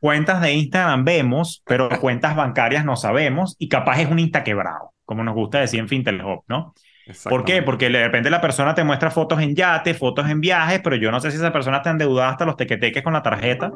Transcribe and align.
Cuentas 0.00 0.40
de 0.42 0.52
Instagram 0.52 1.04
vemos, 1.04 1.62
pero 1.66 1.88
cuentas 2.00 2.36
bancarias 2.36 2.84
no 2.84 2.96
sabemos 2.96 3.56
y 3.58 3.68
capaz 3.68 4.00
es 4.00 4.10
un 4.10 4.18
insta 4.18 4.44
quebrado, 4.44 4.92
como 5.04 5.24
nos 5.24 5.34
gusta 5.34 5.60
decir 5.60 5.80
en 5.80 5.88
Fintel 5.88 6.22
Hub, 6.22 6.44
¿no? 6.48 6.74
¿Por 7.24 7.44
qué? 7.44 7.62
Porque 7.62 7.88
de 7.88 8.04
repente 8.04 8.30
la 8.30 8.40
persona 8.40 8.74
te 8.74 8.82
muestra 8.82 9.10
fotos 9.10 9.40
en 9.40 9.54
yate, 9.54 9.94
fotos 9.94 10.28
en 10.28 10.40
viajes, 10.40 10.80
pero 10.82 10.96
yo 10.96 11.12
no 11.12 11.20
sé 11.20 11.30
si 11.30 11.36
esa 11.36 11.52
persona 11.52 11.78
está 11.78 11.90
endeudada 11.90 12.30
hasta 12.30 12.44
los 12.44 12.56
tequeteques 12.56 13.02
con 13.02 13.12
la 13.12 13.22
tarjeta. 13.22 13.70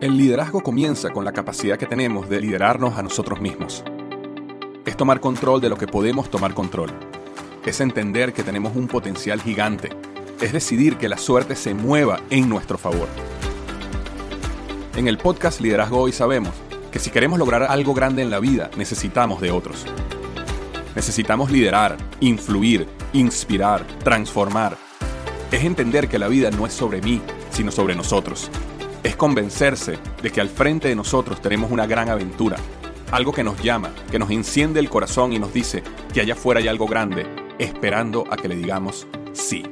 El 0.00 0.16
liderazgo 0.18 0.60
comienza 0.62 1.10
con 1.10 1.24
la 1.24 1.32
capacidad 1.32 1.78
que 1.78 1.86
tenemos 1.86 2.28
de 2.28 2.40
liderarnos 2.40 2.98
a 2.98 3.02
nosotros 3.02 3.40
mismos. 3.40 3.84
Es 4.84 4.96
tomar 4.96 5.20
control 5.20 5.60
de 5.60 5.68
lo 5.68 5.76
que 5.76 5.86
podemos 5.86 6.28
tomar 6.30 6.54
control. 6.54 6.90
Es 7.64 7.80
entender 7.80 8.32
que 8.32 8.42
tenemos 8.42 8.76
un 8.76 8.88
potencial 8.88 9.40
gigante. 9.40 9.90
Es 10.40 10.52
decidir 10.52 10.96
que 10.96 11.08
la 11.08 11.18
suerte 11.18 11.56
se 11.56 11.74
mueva 11.74 12.20
en 12.30 12.48
nuestro 12.48 12.78
favor. 12.78 13.08
En 14.96 15.08
el 15.08 15.18
podcast 15.18 15.60
Liderazgo 15.60 16.00
Hoy 16.00 16.12
sabemos 16.12 16.54
que 16.90 16.98
si 16.98 17.10
queremos 17.10 17.38
lograr 17.38 17.64
algo 17.64 17.94
grande 17.94 18.22
en 18.22 18.30
la 18.30 18.40
vida, 18.40 18.70
necesitamos 18.76 19.40
de 19.40 19.50
otros. 19.50 19.86
Necesitamos 20.94 21.50
liderar, 21.50 21.96
influir, 22.20 22.86
inspirar, 23.12 23.86
transformar. 24.04 24.76
Es 25.50 25.64
entender 25.64 26.08
que 26.08 26.18
la 26.18 26.28
vida 26.28 26.50
no 26.50 26.66
es 26.66 26.74
sobre 26.74 27.00
mí, 27.00 27.20
sino 27.50 27.70
sobre 27.70 27.94
nosotros. 27.94 28.50
Es 29.02 29.16
convencerse 29.16 29.98
de 30.22 30.30
que 30.30 30.40
al 30.40 30.48
frente 30.48 30.88
de 30.88 30.94
nosotros 30.94 31.40
tenemos 31.40 31.70
una 31.70 31.86
gran 31.86 32.08
aventura, 32.08 32.56
algo 33.10 33.32
que 33.32 33.44
nos 33.44 33.62
llama, 33.62 33.90
que 34.10 34.18
nos 34.18 34.30
enciende 34.30 34.80
el 34.80 34.90
corazón 34.90 35.32
y 35.32 35.38
nos 35.38 35.52
dice 35.52 35.82
que 36.12 36.20
allá 36.20 36.34
afuera 36.34 36.60
hay 36.60 36.68
algo 36.68 36.86
grande, 36.86 37.26
esperando 37.58 38.24
a 38.30 38.36
que 38.36 38.48
le 38.48 38.56
digamos 38.56 39.06
sí. 39.32 39.64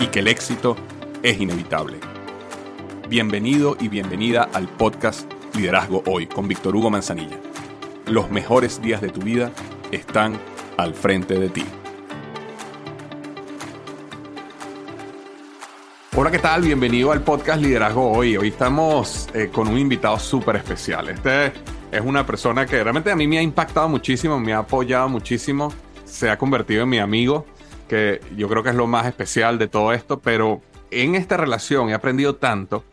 Y 0.00 0.06
que 0.06 0.20
el 0.20 0.28
éxito 0.28 0.76
es 1.22 1.40
inevitable. 1.40 1.98
Bienvenido 3.08 3.76
y 3.80 3.88
bienvenida 3.88 4.48
al 4.52 4.68
podcast 4.68 5.30
Liderazgo 5.56 6.04
Hoy 6.06 6.26
con 6.26 6.46
Víctor 6.46 6.76
Hugo 6.76 6.88
Manzanilla. 6.88 7.36
Los 8.06 8.30
mejores 8.30 8.80
días 8.80 9.00
de 9.00 9.08
tu 9.08 9.20
vida 9.20 9.50
están 9.90 10.38
al 10.76 10.94
frente 10.94 11.38
de 11.38 11.48
ti. 11.48 11.64
Hola, 16.14 16.30
¿qué 16.30 16.38
tal? 16.38 16.62
Bienvenido 16.62 17.10
al 17.10 17.22
podcast 17.22 17.60
Liderazgo 17.60 18.12
Hoy. 18.12 18.36
Hoy 18.36 18.48
estamos 18.48 19.28
eh, 19.34 19.50
con 19.52 19.66
un 19.66 19.78
invitado 19.78 20.18
súper 20.18 20.56
especial. 20.56 21.08
Este 21.08 21.52
es 21.90 22.00
una 22.04 22.24
persona 22.24 22.66
que 22.66 22.82
realmente 22.82 23.10
a 23.10 23.16
mí 23.16 23.26
me 23.26 23.38
ha 23.38 23.42
impactado 23.42 23.88
muchísimo, 23.88 24.38
me 24.38 24.52
ha 24.52 24.58
apoyado 24.58 25.08
muchísimo, 25.08 25.72
se 26.04 26.30
ha 26.30 26.38
convertido 26.38 26.84
en 26.84 26.88
mi 26.88 26.98
amigo, 26.98 27.46
que 27.88 28.20
yo 28.36 28.48
creo 28.48 28.62
que 28.62 28.70
es 28.70 28.76
lo 28.76 28.86
más 28.86 29.06
especial 29.06 29.58
de 29.58 29.68
todo 29.68 29.92
esto, 29.92 30.20
pero 30.20 30.60
en 30.90 31.14
esta 31.14 31.36
relación 31.36 31.90
he 31.90 31.94
aprendido 31.94 32.36
tanto 32.36 32.84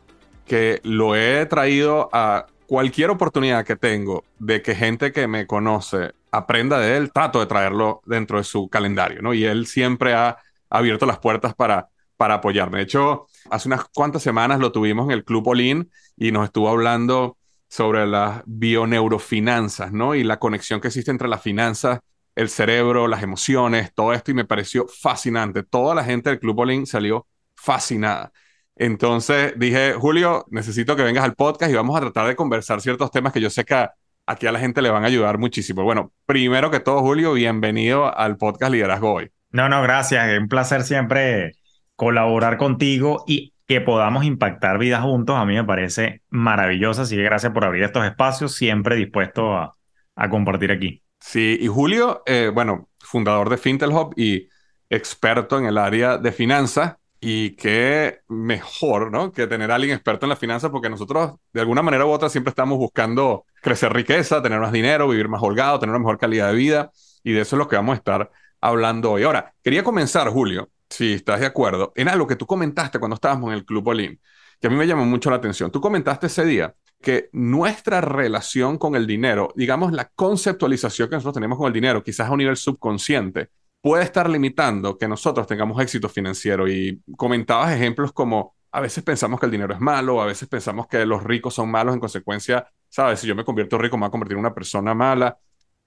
que 0.45 0.79
lo 0.83 1.15
he 1.15 1.45
traído 1.45 2.09
a 2.13 2.47
cualquier 2.67 3.09
oportunidad 3.09 3.65
que 3.65 3.75
tengo 3.75 4.23
de 4.39 4.61
que 4.61 4.75
gente 4.75 5.11
que 5.11 5.27
me 5.27 5.45
conoce 5.47 6.13
aprenda 6.31 6.79
de 6.79 6.97
él, 6.97 7.11
trato 7.11 7.39
de 7.39 7.45
traerlo 7.45 8.01
dentro 8.05 8.37
de 8.37 8.43
su 8.43 8.67
calendario, 8.69 9.21
¿no? 9.21 9.33
Y 9.33 9.45
él 9.45 9.67
siempre 9.67 10.13
ha 10.13 10.37
abierto 10.69 11.05
las 11.05 11.19
puertas 11.19 11.53
para, 11.53 11.89
para 12.17 12.35
apoyarme. 12.35 12.77
De 12.77 12.83
hecho, 12.83 13.27
hace 13.49 13.69
unas 13.69 13.85
cuantas 13.85 14.23
semanas 14.23 14.59
lo 14.59 14.71
tuvimos 14.71 15.05
en 15.05 15.11
el 15.11 15.23
Club 15.23 15.47
Olin 15.47 15.89
y 16.17 16.31
nos 16.31 16.45
estuvo 16.45 16.69
hablando 16.69 17.37
sobre 17.69 18.05
las 18.05 18.41
bioneurofinanzas, 18.45 19.91
¿no? 19.91 20.15
Y 20.15 20.23
la 20.23 20.39
conexión 20.39 20.81
que 20.81 20.87
existe 20.87 21.11
entre 21.11 21.27
las 21.27 21.41
finanzas, 21.41 21.99
el 22.35 22.49
cerebro, 22.49 23.07
las 23.07 23.23
emociones, 23.23 23.93
todo 23.93 24.13
esto, 24.13 24.31
y 24.31 24.33
me 24.33 24.45
pareció 24.45 24.85
fascinante. 24.87 25.63
Toda 25.63 25.95
la 25.95 26.03
gente 26.03 26.29
del 26.29 26.39
Club 26.39 26.59
Olin 26.59 26.85
salió 26.85 27.27
fascinada. 27.55 28.31
Entonces 28.75 29.53
dije, 29.57 29.93
Julio, 29.93 30.45
necesito 30.49 30.95
que 30.95 31.03
vengas 31.03 31.23
al 31.23 31.35
podcast 31.35 31.71
y 31.71 31.75
vamos 31.75 31.95
a 31.97 32.01
tratar 32.01 32.27
de 32.27 32.35
conversar 32.35 32.81
ciertos 32.81 33.09
temas 33.09 33.31
que 33.31 33.39
yo 33.39 33.49
sé 33.49 33.63
que 33.63 33.87
aquí 34.25 34.47
a 34.47 34.51
la 34.51 34.59
gente 34.59 34.81
le 34.81 34.89
van 34.89 35.03
a 35.03 35.07
ayudar 35.07 35.37
muchísimo. 35.37 35.83
Bueno, 35.83 36.11
primero 36.25 36.71
que 36.71 36.81
todo, 36.81 36.99
Julio, 36.99 37.33
bienvenido 37.33 38.15
al 38.17 38.37
podcast 38.37 38.71
Liderazgo 38.71 39.13
Hoy. 39.13 39.31
No, 39.51 39.69
no, 39.69 39.81
gracias. 39.81 40.27
Es 40.27 40.39
un 40.39 40.49
placer 40.49 40.83
siempre 40.83 41.53
colaborar 41.95 42.57
contigo 42.57 43.23
y 43.25 43.53
que 43.65 43.79
podamos 43.79 44.25
impactar 44.25 44.77
vidas 44.77 45.01
juntos. 45.01 45.37
A 45.37 45.45
mí 45.45 45.55
me 45.55 45.63
parece 45.63 46.21
maravilloso. 46.29 47.03
Así 47.03 47.15
que 47.15 47.23
gracias 47.23 47.53
por 47.53 47.63
abrir 47.63 47.83
estos 47.83 48.05
espacios. 48.05 48.55
Siempre 48.55 48.97
dispuesto 48.97 49.55
a, 49.55 49.77
a 50.15 50.29
compartir 50.29 50.71
aquí. 50.71 51.04
Sí, 51.27 51.57
y 51.59 51.67
Julio, 51.67 52.21
eh, 52.27 52.51
bueno, 52.53 52.87
fundador 52.99 53.49
de 53.49 53.57
Fintel 53.57 53.91
Hub 53.91 54.13
y 54.15 54.47
experto 54.89 55.57
en 55.57 55.65
el 55.65 55.77
área 55.79 56.17
de 56.19 56.31
finanzas. 56.31 56.97
Y 57.19 57.55
qué 57.55 58.19
mejor, 58.27 59.11
¿no? 59.11 59.31
Que 59.31 59.47
tener 59.47 59.71
a 59.71 59.75
alguien 59.75 59.95
experto 59.95 60.27
en 60.27 60.29
las 60.29 60.37
finanzas, 60.37 60.69
porque 60.69 60.87
nosotros, 60.87 61.33
de 61.51 61.61
alguna 61.61 61.81
manera 61.81 62.05
u 62.05 62.09
otra, 62.11 62.29
siempre 62.29 62.51
estamos 62.51 62.77
buscando 62.77 63.45
crecer 63.61 63.91
riqueza, 63.91 64.41
tener 64.43 64.59
más 64.59 64.71
dinero, 64.71 65.07
vivir 65.09 65.27
más 65.27 65.41
holgado, 65.41 65.79
tener 65.79 65.89
una 65.95 65.99
mejor 65.99 66.19
calidad 66.19 66.49
de 66.49 66.55
vida. 66.55 66.91
Y 67.23 67.33
de 67.33 67.41
eso 67.41 67.55
es 67.55 67.57
lo 67.57 67.67
que 67.67 67.75
vamos 67.75 67.93
a 67.93 67.97
estar 67.97 68.31
hablando 68.61 69.11
hoy. 69.11 69.23
Ahora, 69.23 69.55
quería 69.63 69.83
comenzar, 69.83 70.29
Julio, 70.29 70.69
si 70.89 71.13
estás 71.13 71.39
de 71.39 71.47
acuerdo, 71.47 71.91
en 71.95 72.07
algo 72.07 72.27
que 72.27 72.35
tú 72.35 72.45
comentaste 72.45 72.99
cuando 72.99 73.15
estábamos 73.15 73.49
en 73.49 73.55
el 73.55 73.65
Club 73.65 73.87
Olin, 73.87 74.21
que 74.61 74.67
a 74.67 74.69
mí 74.69 74.75
me 74.75 74.85
llamó 74.85 75.05
mucho 75.05 75.31
la 75.31 75.37
atención. 75.37 75.71
Tú 75.71 75.81
comentaste 75.81 76.27
ese 76.27 76.45
día 76.45 76.75
que 77.05 77.29
nuestra 77.33 78.01
relación 78.01 78.79
con 78.79 78.95
el 78.95 79.05
dinero, 79.05 79.53
digamos 79.55 79.93
la 79.93 80.09
conceptualización 80.15 81.07
que 81.07 81.15
nosotros 81.17 81.35
tenemos 81.35 81.55
con 81.59 81.67
el 81.67 81.73
dinero, 81.73 82.03
quizás 82.03 82.27
a 82.27 82.31
un 82.31 82.39
nivel 82.39 82.57
subconsciente, 82.57 83.49
puede 83.79 84.03
estar 84.03 84.27
limitando 84.27 84.97
que 84.97 85.07
nosotros 85.07 85.45
tengamos 85.45 85.79
éxito 85.79 86.09
financiero. 86.09 86.67
Y 86.67 86.99
comentabas 87.15 87.71
ejemplos 87.71 88.11
como 88.11 88.55
a 88.71 88.81
veces 88.81 89.03
pensamos 89.03 89.39
que 89.39 89.45
el 89.45 89.51
dinero 89.51 89.75
es 89.75 89.79
malo, 89.79 90.19
a 90.19 90.25
veces 90.25 90.49
pensamos 90.49 90.87
que 90.87 91.05
los 91.05 91.23
ricos 91.23 91.53
son 91.53 91.69
malos 91.69 91.93
en 91.93 91.99
consecuencia, 91.99 92.67
sabes, 92.89 93.19
si 93.19 93.27
yo 93.27 93.35
me 93.35 93.45
convierto 93.45 93.77
rico 93.77 93.97
me 93.97 94.01
voy 94.01 94.07
a 94.07 94.11
convertir 94.11 94.37
en 94.37 94.39
una 94.39 94.55
persona 94.55 94.95
mala, 94.95 95.37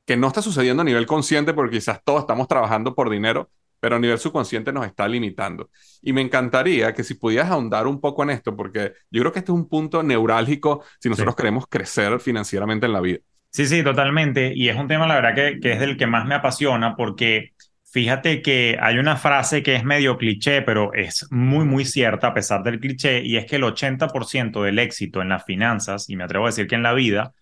que 0.07 0.17
no 0.17 0.29
está 0.29 0.41
sucediendo 0.41 0.83
a 0.83 0.85
nivel 0.85 1.05
consciente 1.05 1.53
porque 1.53 1.79
quizás 1.79 2.01
todos 2.05 2.21
estamos 2.21 2.47
trabajando 2.47 2.95
por 2.95 3.11
dinero, 3.11 3.51
pero 3.81 3.97
a 3.97 3.99
nivel 3.99 4.19
subconsciente 4.19 4.73
nos 4.73 4.87
está 4.87 5.07
limitando. 5.09 5.71
Y 6.03 6.13
me 6.13 6.21
encantaría 6.21 6.93
que 6.93 7.05
si 7.05 7.15
pudieras 7.15 7.51
ahondar 7.51 7.87
un 7.87 8.01
poco 8.01 8.23
en 8.23 8.31
esto, 8.31 8.57
porque 8.57 8.93
yo 9.11 9.23
creo 9.23 9.33
que 9.33 9.39
este 9.41 9.53
es 9.53 9.57
un 9.57 9.69
punto 9.69 10.03
neurálgico 10.03 10.85
si 11.01 11.09
nosotros 11.09 11.35
sí. 11.35 11.43
queremos 11.43 11.67
crecer 11.69 12.19
financieramente 12.21 12.87
en 12.87 12.93
la 12.93 13.01
vida. 13.01 13.19
Sí, 13.51 13.67
sí, 13.67 13.83
totalmente. 13.83 14.53
Y 14.55 14.69
es 14.69 14.77
un 14.77 14.89
tema, 14.89 15.07
la 15.07 15.15
verdad, 15.15 15.35
que, 15.35 15.59
que 15.61 15.73
es 15.73 15.81
del 15.81 15.97
que 15.97 16.07
más 16.07 16.27
me 16.27 16.35
apasiona 16.35 16.97
porque 16.97 17.53
Fíjate 17.91 18.43
que 18.43 18.77
hay 18.81 18.99
una 18.99 19.17
frase 19.17 19.63
que 19.63 19.75
es 19.75 19.83
medio 19.83 20.19
cliché, 20.19 20.61
pero 20.61 20.93
es 20.93 21.27
muy, 21.31 21.65
muy 21.65 21.87
cierta 21.87 22.29
a 22.29 22.35
pesar 22.35 22.63
del 22.63 22.81
cliché, 22.81 23.23
y 23.25 23.39
es 23.39 23.47
que 23.47 23.57
el 23.57 23.65
80% 23.65 24.63
del 24.63 24.79
éxito 24.79 25.23
en 25.23 25.31
las 25.31 25.45
finanzas, 25.45 26.11
y 26.11 26.17
me 26.17 26.25
atrevo 26.25 26.45
a 26.45 26.49
decir 26.51 26.67
que 26.67 26.75
en 26.75 26.83
la 26.83 26.93
vida, 26.93 27.33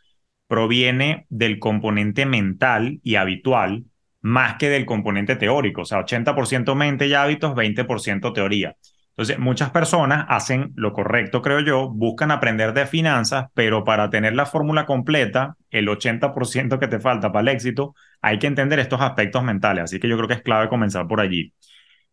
proviene 0.46 1.26
del 1.30 1.58
componente 1.58 2.26
mental 2.26 3.00
y 3.02 3.16
habitual 3.16 3.86
más 4.20 4.56
que 4.56 4.68
del 4.68 4.86
componente 4.86 5.36
teórico. 5.36 5.82
O 5.82 5.84
sea, 5.84 5.98
80% 5.98 6.74
mente 6.74 7.06
y 7.06 7.14
hábitos, 7.14 7.54
20% 7.54 8.32
teoría. 8.32 8.76
Entonces, 9.10 9.38
muchas 9.38 9.70
personas 9.70 10.26
hacen 10.28 10.72
lo 10.76 10.92
correcto, 10.92 11.40
creo 11.40 11.60
yo, 11.60 11.88
buscan 11.88 12.30
aprender 12.30 12.74
de 12.74 12.86
finanzas, 12.86 13.46
pero 13.54 13.82
para 13.82 14.10
tener 14.10 14.34
la 14.34 14.44
fórmula 14.44 14.84
completa, 14.84 15.56
el 15.70 15.88
80% 15.88 16.78
que 16.78 16.86
te 16.86 17.00
falta 17.00 17.32
para 17.32 17.40
el 17.50 17.56
éxito, 17.56 17.94
hay 18.20 18.38
que 18.38 18.46
entender 18.46 18.78
estos 18.78 19.00
aspectos 19.00 19.42
mentales. 19.42 19.84
Así 19.84 19.98
que 19.98 20.08
yo 20.08 20.16
creo 20.18 20.28
que 20.28 20.34
es 20.34 20.42
clave 20.42 20.68
comenzar 20.68 21.08
por 21.08 21.20
allí. 21.20 21.54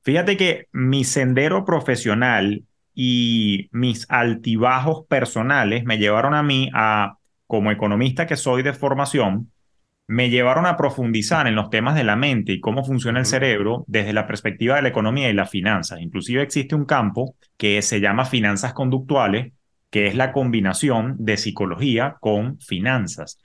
Fíjate 0.04 0.38
que 0.38 0.68
mi 0.72 1.04
sendero 1.04 1.66
profesional 1.66 2.64
y 2.94 3.70
mis 3.72 4.06
altibajos 4.10 5.06
personales 5.08 5.84
me 5.86 5.98
llevaron 5.98 6.34
a 6.34 6.44
mí 6.44 6.70
a, 6.74 7.18
como 7.48 7.72
economista 7.72 8.28
que 8.28 8.38
soy 8.38 8.64
de 8.64 8.74
formación, 8.74 9.52
me 10.14 10.30
llevaron 10.30 10.68
a 10.68 10.78
profundizar 10.78 11.48
en 11.48 11.56
los 11.56 11.72
temas 11.72 11.96
de 11.96 12.04
la 12.04 12.16
mente 12.16 12.52
y 12.52 12.60
cómo 12.60 12.86
funciona 12.86 13.20
el 13.20 13.26
cerebro 13.26 13.84
desde 13.88 14.14
la 14.14 14.28
perspectiva 14.28 14.76
de 14.76 14.84
la 14.84 14.90
economía 14.90 15.28
y 15.28 15.34
las 15.34 15.50
finanzas. 15.50 16.02
Inclusive 16.02 16.44
existe 16.44 16.76
un 16.76 16.86
campo 16.86 17.36
que 17.58 17.82
se 17.82 18.00
llama 18.00 18.26
finanzas 18.26 18.74
conductuales, 18.74 19.54
que 19.90 20.06
es 20.06 20.14
la 20.14 20.32
combinación 20.32 21.16
de 21.18 21.38
psicología 21.38 22.18
con 22.20 22.60
finanzas. 22.60 23.40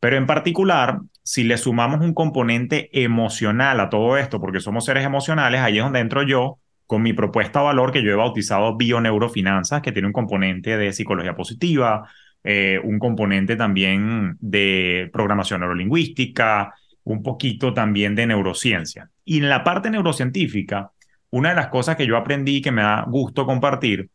Pero 0.00 0.16
en 0.16 0.26
particular, 0.26 1.00
si 1.22 1.44
le 1.44 1.58
sumamos 1.58 2.00
un 2.00 2.14
componente 2.14 2.88
emocional 3.04 3.78
a 3.78 3.90
todo 3.90 4.16
esto, 4.16 4.40
porque 4.40 4.60
somos 4.60 4.86
seres 4.86 5.04
emocionales, 5.04 5.60
ahí 5.60 5.76
es 5.76 5.84
donde 5.84 6.00
entro 6.00 6.22
yo 6.22 6.58
con 6.86 7.02
mi 7.02 7.12
propuesta 7.12 7.60
valor 7.60 7.92
que 7.92 8.02
yo 8.02 8.10
he 8.10 8.16
bautizado 8.16 8.78
Bioneurofinanzas, 8.78 9.82
que 9.82 9.92
tiene 9.92 10.08
un 10.08 10.14
componente 10.14 10.78
de 10.78 10.90
psicología 10.94 11.36
positiva, 11.36 12.08
eh, 12.44 12.78
un 12.84 12.98
componente 12.98 13.56
también 13.56 14.36
de 14.38 15.08
programación 15.12 15.60
neurolingüística, 15.60 16.74
un 17.04 17.22
poquito 17.22 17.72
también 17.72 18.14
de 18.14 18.26
neurociencia. 18.26 19.10
Y 19.24 19.38
en 19.38 19.48
la 19.48 19.64
parte 19.64 19.90
neurocientífica, 19.90 20.90
una 21.30 21.50
de 21.50 21.54
las 21.56 21.68
cosas 21.68 21.96
que 21.96 22.06
yo 22.06 22.16
aprendí 22.16 22.60
que 22.60 22.70
me 22.70 22.82
da 22.82 23.04
gusto 23.08 23.46
compartir 23.46 24.10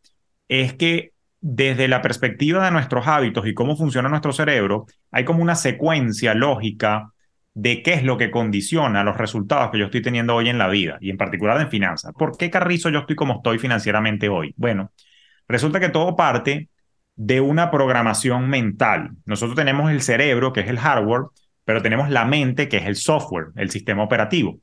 es 0.48 0.74
que 0.76 1.14
desde 1.42 1.88
la 1.88 2.02
perspectiva 2.02 2.64
de 2.66 2.72
nuestros 2.72 3.08
hábitos 3.08 3.48
y 3.48 3.54
cómo 3.54 3.76
funciona 3.76 4.10
nuestro 4.10 4.32
cerebro, 4.32 4.86
hay 5.12 5.26
como 5.26 5.42
una 5.42 5.56
secuencia 5.56 6.34
lógica 6.34 7.12
de 7.54 7.82
qué 7.82 7.94
es 7.94 8.04
lo 8.04 8.18
que 8.18 8.32
condiciona 8.32 9.04
los 9.04 9.18
resultados 9.18 9.72
que 9.72 9.80
yo 9.80 9.86
estoy 9.86 10.02
teniendo 10.02 10.36
hoy 10.36 10.50
en 10.50 10.58
la 10.58 10.68
vida 10.68 10.98
y 11.02 11.10
en 11.10 11.18
particular 11.18 11.60
en 11.60 11.70
finanzas. 11.70 12.14
¿Por 12.18 12.38
qué 12.38 12.50
carrizo 12.50 12.90
yo 12.90 13.00
estoy 13.00 13.16
como 13.16 13.38
estoy 13.38 13.58
financieramente 13.58 14.30
hoy? 14.30 14.54
Bueno, 14.56 14.92
resulta 15.48 15.80
que 15.80 15.90
todo 15.90 16.16
parte 16.16 16.70
de 17.20 17.42
una 17.42 17.70
programación 17.70 18.50
mental. 18.50 19.12
Nosotros 19.26 19.58
tenemos 19.58 19.92
el 19.92 20.02
cerebro, 20.02 20.54
que 20.54 20.62
es 20.62 20.70
el 20.70 20.80
hardware, 20.80 21.24
pero 21.66 21.82
tenemos 21.82 22.10
la 22.10 22.24
mente, 22.24 22.70
que 22.70 22.78
es 22.78 22.86
el 22.86 22.96
software, 22.96 23.48
el 23.58 23.70
sistema 23.70 24.04
operativo. 24.04 24.60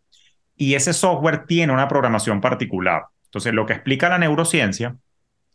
Y 0.57 0.73
ese 0.73 0.95
software 0.95 1.45
tiene 1.47 1.75
una 1.75 1.87
programación 1.87 2.41
particular. 2.41 3.03
Entonces, 3.27 3.53
lo 3.53 3.67
que 3.67 3.75
explica 3.75 4.09
la 4.09 4.17
neurociencia 4.17 4.97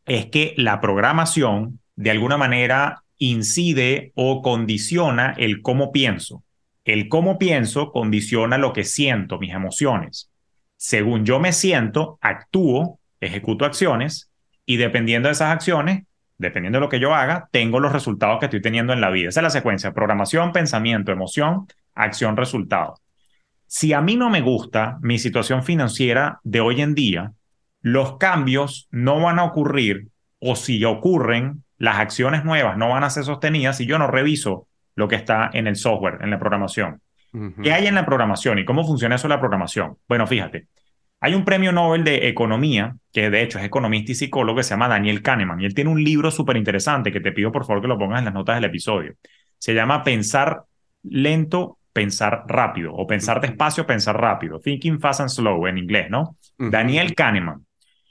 es 0.05 0.27
que 0.27 0.53
la 0.57 0.79
programación, 0.79 1.79
de 1.95 2.11
alguna 2.11 2.37
manera, 2.37 3.01
incide 3.17 4.11
o 4.13 4.43
condiciona 4.43 5.33
el 5.39 5.63
cómo 5.63 5.91
pienso. 5.91 6.43
El 6.85 7.09
cómo 7.09 7.39
pienso 7.39 7.91
condiciona 7.91 8.59
lo 8.59 8.73
que 8.73 8.83
siento, 8.83 9.39
mis 9.39 9.55
emociones. 9.55 10.29
Según 10.77 11.25
yo 11.25 11.39
me 11.39 11.51
siento, 11.51 12.19
actúo, 12.21 12.99
ejecuto 13.19 13.65
acciones 13.65 14.29
y 14.67 14.77
dependiendo 14.77 15.29
de 15.29 15.33
esas 15.33 15.51
acciones, 15.51 16.03
dependiendo 16.41 16.77
de 16.77 16.81
lo 16.81 16.89
que 16.89 16.99
yo 16.99 17.15
haga, 17.15 17.47
tengo 17.51 17.79
los 17.79 17.93
resultados 17.93 18.39
que 18.39 18.47
estoy 18.47 18.61
teniendo 18.61 18.91
en 18.91 18.99
la 18.99 19.09
vida. 19.09 19.29
Esa 19.29 19.39
es 19.39 19.43
la 19.43 19.49
secuencia, 19.49 19.93
programación, 19.93 20.51
pensamiento, 20.51 21.11
emoción, 21.11 21.67
acción, 21.95 22.35
resultado. 22.35 22.95
Si 23.67 23.93
a 23.93 24.01
mí 24.01 24.17
no 24.17 24.29
me 24.29 24.41
gusta 24.41 24.97
mi 25.01 25.17
situación 25.17 25.63
financiera 25.63 26.39
de 26.43 26.59
hoy 26.59 26.81
en 26.81 26.93
día, 26.93 27.31
los 27.81 28.17
cambios 28.17 28.87
no 28.91 29.21
van 29.21 29.39
a 29.39 29.45
ocurrir 29.45 30.07
o 30.39 30.55
si 30.55 30.83
ocurren, 30.83 31.63
las 31.77 31.99
acciones 31.99 32.43
nuevas 32.43 32.77
no 32.77 32.89
van 32.89 33.03
a 33.03 33.09
ser 33.09 33.23
sostenidas 33.23 33.77
si 33.77 33.85
yo 33.85 33.97
no 33.97 34.07
reviso 34.07 34.67
lo 34.95 35.07
que 35.07 35.15
está 35.15 35.49
en 35.53 35.67
el 35.67 35.75
software, 35.75 36.17
en 36.21 36.31
la 36.31 36.39
programación. 36.39 37.01
¿Qué 37.63 37.71
hay 37.71 37.87
en 37.87 37.95
la 37.95 38.05
programación 38.05 38.59
y 38.59 38.65
cómo 38.65 38.85
funciona 38.85 39.15
eso 39.15 39.29
la 39.29 39.39
programación? 39.39 39.95
Bueno, 40.07 40.27
fíjate, 40.27 40.67
hay 41.23 41.35
un 41.35 41.45
premio 41.45 41.71
Nobel 41.71 42.03
de 42.03 42.27
Economía, 42.27 42.95
que 43.13 43.29
de 43.29 43.43
hecho 43.43 43.59
es 43.59 43.65
economista 43.65 44.11
y 44.11 44.15
psicólogo, 44.15 44.57
que 44.57 44.63
se 44.63 44.71
llama 44.71 44.87
Daniel 44.87 45.21
Kahneman, 45.21 45.61
y 45.61 45.65
él 45.65 45.75
tiene 45.75 45.91
un 45.91 46.03
libro 46.03 46.31
súper 46.31 46.57
interesante 46.57 47.11
que 47.11 47.21
te 47.21 47.31
pido 47.31 47.51
por 47.51 47.63
favor 47.63 47.83
que 47.83 47.87
lo 47.87 47.97
pongas 47.99 48.19
en 48.19 48.25
las 48.25 48.33
notas 48.33 48.55
del 48.55 48.65
episodio. 48.65 49.13
Se 49.59 49.75
llama 49.75 50.03
Pensar 50.03 50.63
lento, 51.03 51.77
pensar 51.93 52.45
rápido, 52.47 52.93
o 52.93 53.05
pensar 53.05 53.39
despacio, 53.39 53.85
pensar 53.85 54.19
rápido. 54.19 54.59
Thinking 54.59 54.99
fast 54.99 55.21
and 55.21 55.29
slow 55.29 55.67
en 55.67 55.77
inglés, 55.77 56.09
¿no? 56.09 56.37
Daniel 56.57 57.13
Kahneman. 57.13 57.65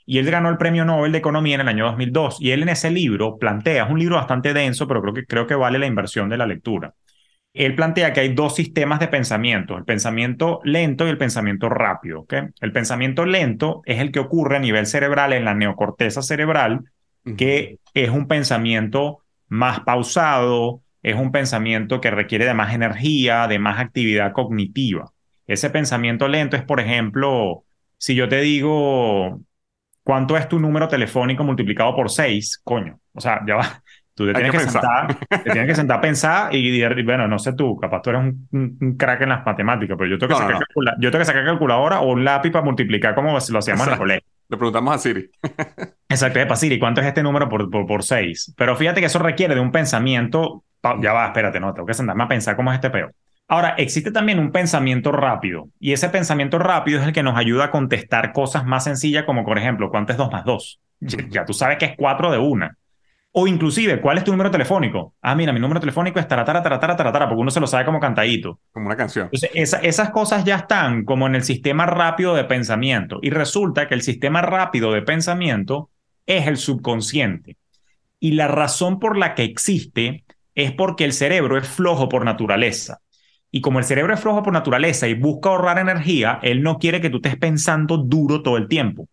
Y 0.05 0.17
él 0.17 0.31
ganó 0.31 0.49
el 0.49 0.57
premio 0.57 0.85
Nobel 0.85 1.11
de 1.11 1.17
Economía 1.17 1.55
en 1.55 1.61
el 1.61 1.67
año 1.67 1.85
2002. 1.85 2.37
Y 2.39 2.51
él 2.51 2.63
en 2.63 2.69
ese 2.69 2.91
libro 2.91 3.37
plantea, 3.37 3.85
es 3.85 3.91
un 3.91 3.99
libro 3.99 4.15
bastante 4.15 4.53
denso, 4.53 4.87
pero 4.87 5.01
creo 5.01 5.13
que, 5.13 5.25
creo 5.25 5.47
que 5.47 5.55
vale 5.55 5.79
la 5.79 5.85
inversión 5.85 6.29
de 6.29 6.37
la 6.37 6.47
lectura. 6.47 6.93
Él 7.53 7.75
plantea 7.75 8.13
que 8.13 8.21
hay 8.21 8.33
dos 8.33 8.55
sistemas 8.55 8.99
de 8.99 9.07
pensamiento, 9.07 9.77
el 9.77 9.83
pensamiento 9.83 10.61
lento 10.63 11.05
y 11.05 11.09
el 11.09 11.17
pensamiento 11.17 11.67
rápido. 11.69 12.21
¿okay? 12.21 12.43
El 12.61 12.71
pensamiento 12.71 13.25
lento 13.25 13.81
es 13.85 13.99
el 13.99 14.11
que 14.11 14.19
ocurre 14.19 14.57
a 14.57 14.59
nivel 14.59 14.85
cerebral 14.85 15.33
en 15.33 15.45
la 15.45 15.53
neocorteza 15.53 16.21
cerebral, 16.21 16.85
que 17.37 17.77
es 17.93 18.09
un 18.09 18.27
pensamiento 18.27 19.19
más 19.47 19.81
pausado, 19.81 20.81
es 21.03 21.15
un 21.15 21.31
pensamiento 21.31 21.99
que 21.99 22.11
requiere 22.11 22.45
de 22.45 22.53
más 22.53 22.73
energía, 22.73 23.47
de 23.47 23.59
más 23.59 23.79
actividad 23.79 24.31
cognitiva. 24.33 25.11
Ese 25.47 25.69
pensamiento 25.69 26.27
lento 26.27 26.55
es, 26.55 26.63
por 26.63 26.79
ejemplo, 26.79 27.65
si 27.97 28.15
yo 28.15 28.29
te 28.29 28.41
digo, 28.41 29.41
¿cuánto 30.03 30.37
es 30.37 30.47
tu 30.47 30.59
número 30.59 30.87
telefónico 30.87 31.43
multiplicado 31.43 31.95
por 31.95 32.09
6? 32.09 32.61
Coño, 32.63 32.99
o 33.13 33.21
sea, 33.21 33.41
ya 33.45 33.55
va. 33.55 33.80
Tú 34.13 34.25
te 34.25 34.33
tienes 34.33 34.51
que, 34.51 34.59
sentar, 34.59 35.17
te 35.29 35.49
tienes 35.51 35.67
que 35.67 35.75
sentar 35.75 35.97
a 35.99 36.01
pensar 36.01 36.53
y, 36.53 37.03
bueno, 37.03 37.27
no 37.27 37.39
sé 37.39 37.53
tú, 37.53 37.77
capaz 37.77 38.01
tú 38.01 38.09
eres 38.09 38.21
un, 38.51 38.95
crack 38.97 39.21
en 39.21 39.29
las 39.29 39.45
matemáticas, 39.45 39.97
pero 39.97 40.09
yo 40.09 40.17
tengo, 40.17 40.35
que 40.35 40.41
sacar 40.41 40.63
yo 40.99 41.11
tengo 41.11 41.21
que 41.21 41.25
sacar 41.25 41.45
calculadora 41.45 42.01
o 42.01 42.11
un 42.11 42.25
lápiz 42.25 42.51
para 42.51 42.65
multiplicar 42.65 43.15
como 43.15 43.31
lo 43.31 43.37
hacíamos 43.37 43.87
en 43.87 43.93
el 43.93 43.97
colegio. 43.97 44.27
Le 44.49 44.57
preguntamos 44.57 44.93
a 44.93 44.97
Siri. 44.97 45.29
Exacto, 46.09 46.39
para 46.41 46.55
Siri, 46.57 46.77
¿cuánto 46.77 46.99
es 46.99 47.07
este 47.07 47.23
número 47.23 47.47
por, 47.47 47.69
por, 47.69 47.87
por 47.87 48.03
seis? 48.03 48.53
Pero 48.57 48.75
fíjate 48.75 48.99
que 48.99 49.05
eso 49.05 49.19
requiere 49.19 49.55
de 49.55 49.61
un 49.61 49.71
pensamiento. 49.71 50.65
Ya 50.99 51.13
va, 51.13 51.27
espérate, 51.27 51.61
no, 51.61 51.73
tengo 51.73 51.85
que 51.85 51.93
sentarme 51.93 52.23
a 52.23 52.27
pensar 52.27 52.57
cómo 52.57 52.69
es 52.71 52.75
este 52.75 52.89
peor. 52.89 53.13
Ahora, 53.47 53.75
existe 53.77 54.11
también 54.11 54.39
un 54.39 54.51
pensamiento 54.51 55.11
rápido, 55.11 55.67
y 55.77 55.91
ese 55.91 56.07
pensamiento 56.09 56.57
rápido 56.57 57.01
es 57.01 57.07
el 57.07 57.13
que 57.13 57.21
nos 57.21 57.37
ayuda 57.37 57.65
a 57.65 57.71
contestar 57.71 58.31
cosas 58.31 58.65
más 58.65 58.85
sencillas, 58.85 59.25
como 59.25 59.43
por 59.43 59.57
ejemplo, 59.57 59.89
¿cuánto 59.89 60.13
es 60.13 60.17
2 60.17 60.31
más 60.31 60.45
2? 60.45 60.79
Ya, 60.99 61.43
tú 61.43 61.53
sabes 61.53 61.77
que 61.77 61.85
es 61.85 61.95
4 61.97 62.31
de 62.31 62.37
una. 62.37 62.77
O 63.33 63.47
inclusive, 63.47 64.01
¿cuál 64.01 64.17
es 64.17 64.25
tu 64.25 64.31
número 64.31 64.51
telefónico? 64.51 65.15
Ah, 65.21 65.35
mira, 65.35 65.53
mi 65.53 65.59
número 65.59 65.79
telefónico 65.79 66.19
es 66.19 66.27
taratara, 66.27 66.61
taratara, 66.61 66.97
taratara, 66.97 67.29
porque 67.29 67.41
uno 67.41 67.51
se 67.51 67.61
lo 67.61 67.67
sabe 67.67 67.85
como 67.85 67.99
cantadito. 67.99 68.59
Como 68.71 68.87
una 68.87 68.97
canción. 68.97 69.29
Entonces, 69.31 69.79
esas 69.83 70.09
cosas 70.09 70.43
ya 70.43 70.57
están 70.57 71.05
como 71.05 71.27
en 71.27 71.35
el 71.35 71.43
sistema 71.43 71.85
rápido 71.85 72.35
de 72.35 72.43
pensamiento. 72.43 73.19
Y 73.21 73.29
resulta 73.29 73.87
que 73.87 73.95
el 73.95 74.01
sistema 74.01 74.41
rápido 74.41 74.91
de 74.91 75.01
pensamiento 75.01 75.89
es 76.25 76.45
el 76.47 76.57
subconsciente. 76.57 77.55
Y 78.19 78.31
la 78.33 78.49
razón 78.49 78.99
por 78.99 79.17
la 79.17 79.33
que 79.33 79.43
existe 79.43 80.25
es 80.53 80.73
porque 80.73 81.05
el 81.05 81.13
cerebro 81.13 81.57
es 81.57 81.67
flojo 81.67 82.09
por 82.09 82.25
naturaleza. 82.25 82.99
Y 83.49 83.61
como 83.61 83.79
el 83.79 83.85
cerebro 83.85 84.13
es 84.13 84.19
flojo 84.19 84.43
por 84.43 84.53
naturaleza 84.53 85.07
y 85.07 85.13
busca 85.13 85.49
ahorrar 85.49 85.79
energía, 85.79 86.39
él 86.41 86.61
no 86.63 86.77
quiere 86.77 87.01
que 87.01 87.09
tú 87.09 87.17
estés 87.17 87.37
pensando 87.37 87.97
duro 87.97 88.41
todo 88.41 88.57
el 88.57 88.67
tiempo. 88.67 89.07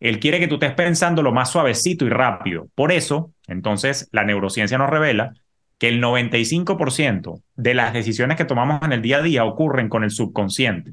Él 0.00 0.18
quiere 0.18 0.38
que 0.38 0.48
tú 0.48 0.54
estés 0.54 0.72
pensando 0.74 1.22
lo 1.22 1.32
más 1.32 1.50
suavecito 1.50 2.04
y 2.04 2.08
rápido. 2.08 2.68
Por 2.74 2.92
eso, 2.92 3.31
entonces, 3.46 4.08
la 4.12 4.24
neurociencia 4.24 4.78
nos 4.78 4.90
revela 4.90 5.34
que 5.78 5.88
el 5.88 6.00
95% 6.00 7.42
de 7.56 7.74
las 7.74 7.92
decisiones 7.92 8.36
que 8.36 8.44
tomamos 8.44 8.80
en 8.82 8.92
el 8.92 9.02
día 9.02 9.18
a 9.18 9.22
día 9.22 9.44
ocurren 9.44 9.88
con 9.88 10.04
el 10.04 10.10
subconsciente. 10.10 10.92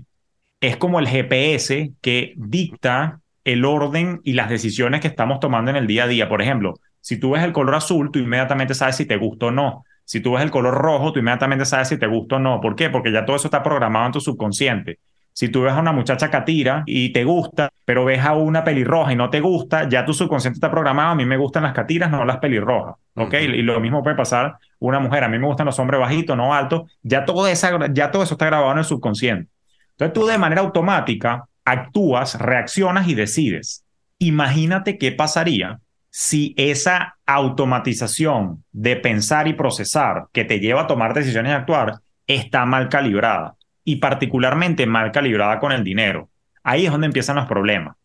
Es 0.61 0.77
como 0.77 0.99
el 0.99 1.07
GPS 1.07 1.91
que 2.01 2.33
dicta 2.37 3.21
el 3.43 3.65
orden 3.65 4.19
y 4.23 4.33
las 4.33 4.49
decisiones 4.49 5.01
que 5.01 5.07
estamos 5.07 5.39
tomando 5.39 5.71
en 5.71 5.77
el 5.77 5.87
día 5.87 6.05
a 6.05 6.07
día. 6.07 6.27
Por 6.27 6.41
ejemplo, 6.41 6.73
si 7.01 7.17
tú 7.17 7.31
ves 7.31 7.43
el 7.43 7.53
color 7.53 7.75
azul, 7.75 8.11
tú 8.11 8.19
inmediatamente 8.19 8.73
sabes 8.73 8.95
si 8.95 9.05
te 9.05 9.17
gusta 9.17 9.47
o 9.47 9.51
no. 9.51 9.83
Si 10.05 10.21
tú 10.21 10.33
ves 10.33 10.43
el 10.43 10.51
color 10.51 10.73
rojo, 10.73 11.13
tú 11.13 11.19
inmediatamente 11.19 11.65
sabes 11.65 11.89
si 11.89 11.97
te 11.97 12.07
gusta 12.07 12.37
o 12.37 12.39
no. 12.39 12.59
¿Por 12.59 12.75
qué? 12.75 12.89
Porque 12.89 13.11
ya 13.11 13.25
todo 13.25 13.35
eso 13.35 13.47
está 13.47 13.61
programado 13.61 14.07
en 14.07 14.11
tu 14.11 14.21
subconsciente. 14.21 14.99
Si 15.39 15.47
tú 15.47 15.61
ves 15.61 15.71
a 15.71 15.79
una 15.79 15.93
muchacha 15.93 16.29
catira 16.29 16.83
y 16.85 17.13
te 17.13 17.23
gusta, 17.23 17.69
pero 17.85 18.03
ves 18.03 18.19
a 18.19 18.33
una 18.33 18.65
pelirroja 18.65 19.13
y 19.13 19.15
no 19.15 19.29
te 19.29 19.39
gusta, 19.39 19.87
ya 19.87 20.03
tu 20.03 20.13
subconsciente 20.13 20.57
está 20.57 20.69
programado. 20.69 21.11
A 21.11 21.15
mí 21.15 21.25
me 21.25 21.37
gustan 21.37 21.63
las 21.63 21.71
catiras, 21.71 22.11
no 22.11 22.25
las 22.25 22.39
pelirrojas. 22.39 22.95
¿Ok? 23.15 23.35
Y 23.35 23.61
lo 23.61 23.79
mismo 23.79 24.03
puede 24.03 24.17
pasar 24.17 24.57
una 24.79 24.99
mujer. 24.99 25.23
A 25.23 25.29
mí 25.29 25.39
me 25.39 25.47
gustan 25.47 25.67
los 25.67 25.79
hombres 25.79 26.01
bajitos, 26.01 26.35
no 26.35 26.53
altos. 26.53 26.91
Ya 27.03 27.23
todo, 27.23 27.47
esa, 27.47 27.71
ya 27.93 28.11
todo 28.11 28.23
eso 28.23 28.33
está 28.33 28.47
grabado 28.47 28.73
en 28.73 28.79
el 28.79 28.83
subconsciente. 28.83 29.49
Entonces 29.91 30.13
tú 30.13 30.25
de 30.25 30.37
manera 30.37 30.59
automática 30.59 31.45
actúas, 31.63 32.37
reaccionas 32.37 33.07
y 33.07 33.15
decides. 33.15 33.85
Imagínate 34.17 34.97
qué 34.97 35.13
pasaría 35.13 35.79
si 36.09 36.53
esa 36.57 37.15
automatización 37.25 38.65
de 38.73 38.97
pensar 38.97 39.47
y 39.47 39.53
procesar 39.53 40.25
que 40.33 40.43
te 40.43 40.59
lleva 40.59 40.81
a 40.81 40.87
tomar 40.87 41.13
decisiones 41.13 41.53
y 41.53 41.55
actuar 41.55 41.93
está 42.27 42.65
mal 42.65 42.89
calibrada 42.89 43.55
y 43.89 43.95
particularmente 43.95 44.85
mal 44.85 45.11
calibrada 45.11 45.57
con 45.57 45.71
el 45.71 45.83
dinero. 45.83 46.29
Ahí 46.61 46.85
es 46.85 46.91
donde 46.91 47.07
empiezan 47.07 47.37
los 47.37 47.47
problemas. 47.47 47.95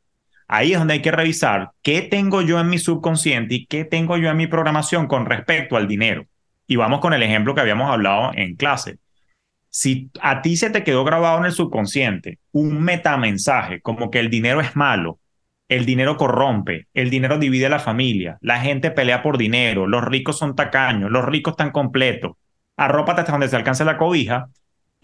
Ahí 0.48 0.72
es 0.72 0.78
donde 0.78 0.94
hay 0.94 1.02
que 1.02 1.10
revisar 1.10 1.72
qué 1.82 2.00
tengo 2.00 2.40
yo 2.40 2.58
en 2.58 2.70
mi 2.70 2.78
subconsciente 2.78 3.54
y 3.54 3.66
qué 3.66 3.84
tengo 3.84 4.16
yo 4.16 4.30
en 4.30 4.38
mi 4.38 4.46
programación 4.46 5.06
con 5.06 5.26
respecto 5.26 5.76
al 5.76 5.86
dinero. 5.86 6.24
Y 6.66 6.76
vamos 6.76 7.00
con 7.00 7.12
el 7.12 7.22
ejemplo 7.22 7.54
que 7.54 7.60
habíamos 7.60 7.90
hablado 7.90 8.30
en 8.34 8.56
clase. 8.56 8.96
Si 9.68 10.10
a 10.22 10.40
ti 10.40 10.56
se 10.56 10.70
te 10.70 10.84
quedó 10.84 11.04
grabado 11.04 11.40
en 11.40 11.44
el 11.44 11.52
subconsciente 11.52 12.38
un 12.50 12.82
metamensaje 12.82 13.82
como 13.82 14.10
que 14.10 14.20
el 14.20 14.30
dinero 14.30 14.62
es 14.62 14.74
malo, 14.76 15.18
el 15.68 15.84
dinero 15.84 16.16
corrompe, 16.16 16.86
el 16.94 17.10
dinero 17.10 17.36
divide 17.36 17.66
a 17.66 17.68
la 17.68 17.78
familia, 17.78 18.38
la 18.40 18.58
gente 18.58 18.90
pelea 18.90 19.22
por 19.22 19.36
dinero, 19.36 19.86
los 19.86 20.02
ricos 20.02 20.38
son 20.38 20.56
tacaños, 20.56 21.10
los 21.10 21.26
ricos 21.26 21.52
están 21.52 21.72
completos, 21.72 22.38
arrópate 22.74 23.20
hasta 23.20 23.32
donde 23.32 23.48
se 23.48 23.56
alcance 23.56 23.84
la 23.84 23.98
cobija, 23.98 24.48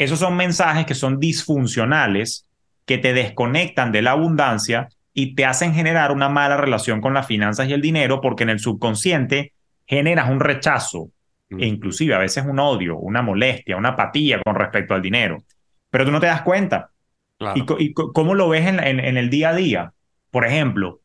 esos 0.01 0.19
son 0.19 0.35
mensajes 0.35 0.87
que 0.87 0.95
son 0.95 1.21
disfuncionales, 1.21 2.47
que 2.87 2.97
te 2.97 3.13
desconectan 3.13 3.93
de 3.93 4.01
la 4.01 4.13
abundancia 4.13 4.89
y 5.13 5.35
te 5.35 5.45
hacen 5.45 5.75
generar 5.75 6.11
una 6.11 6.31
mala 6.31 6.57
relación 6.57 7.03
con 7.03 7.13
las 7.13 7.27
finanzas 7.27 7.69
y 7.69 7.75
el 7.75 7.83
dinero 7.83 8.23
porque 8.23 8.45
en 8.45 8.49
el 8.49 8.61
subconsciente 8.61 9.53
generas 9.87 10.31
un 10.31 10.41
rechazo 10.41 11.11
e 11.51 11.67
inclusive 11.67 12.15
a 12.15 12.19
veces 12.19 12.47
un 12.47 12.59
odio, 12.59 12.97
una 12.97 13.21
molestia, 13.21 13.77
una 13.77 13.91
apatía 13.91 14.41
con 14.43 14.55
respecto 14.55 14.95
al 14.95 15.03
dinero. 15.03 15.43
Pero 15.91 16.07
tú 16.07 16.13
no 16.13 16.21
te 16.21 16.29
das 16.29 16.43
cuenta. 16.43 16.91
¿Y, 17.55 17.93
cómo 17.93 18.35
lo 18.35 18.49
ves 18.49 18.67
en, 18.67 18.79
el 18.81 19.29
día 19.29 19.51
a 19.51 19.55
día? 19.55 19.93
Por 20.31 20.47
ejemplo, 20.47 21.00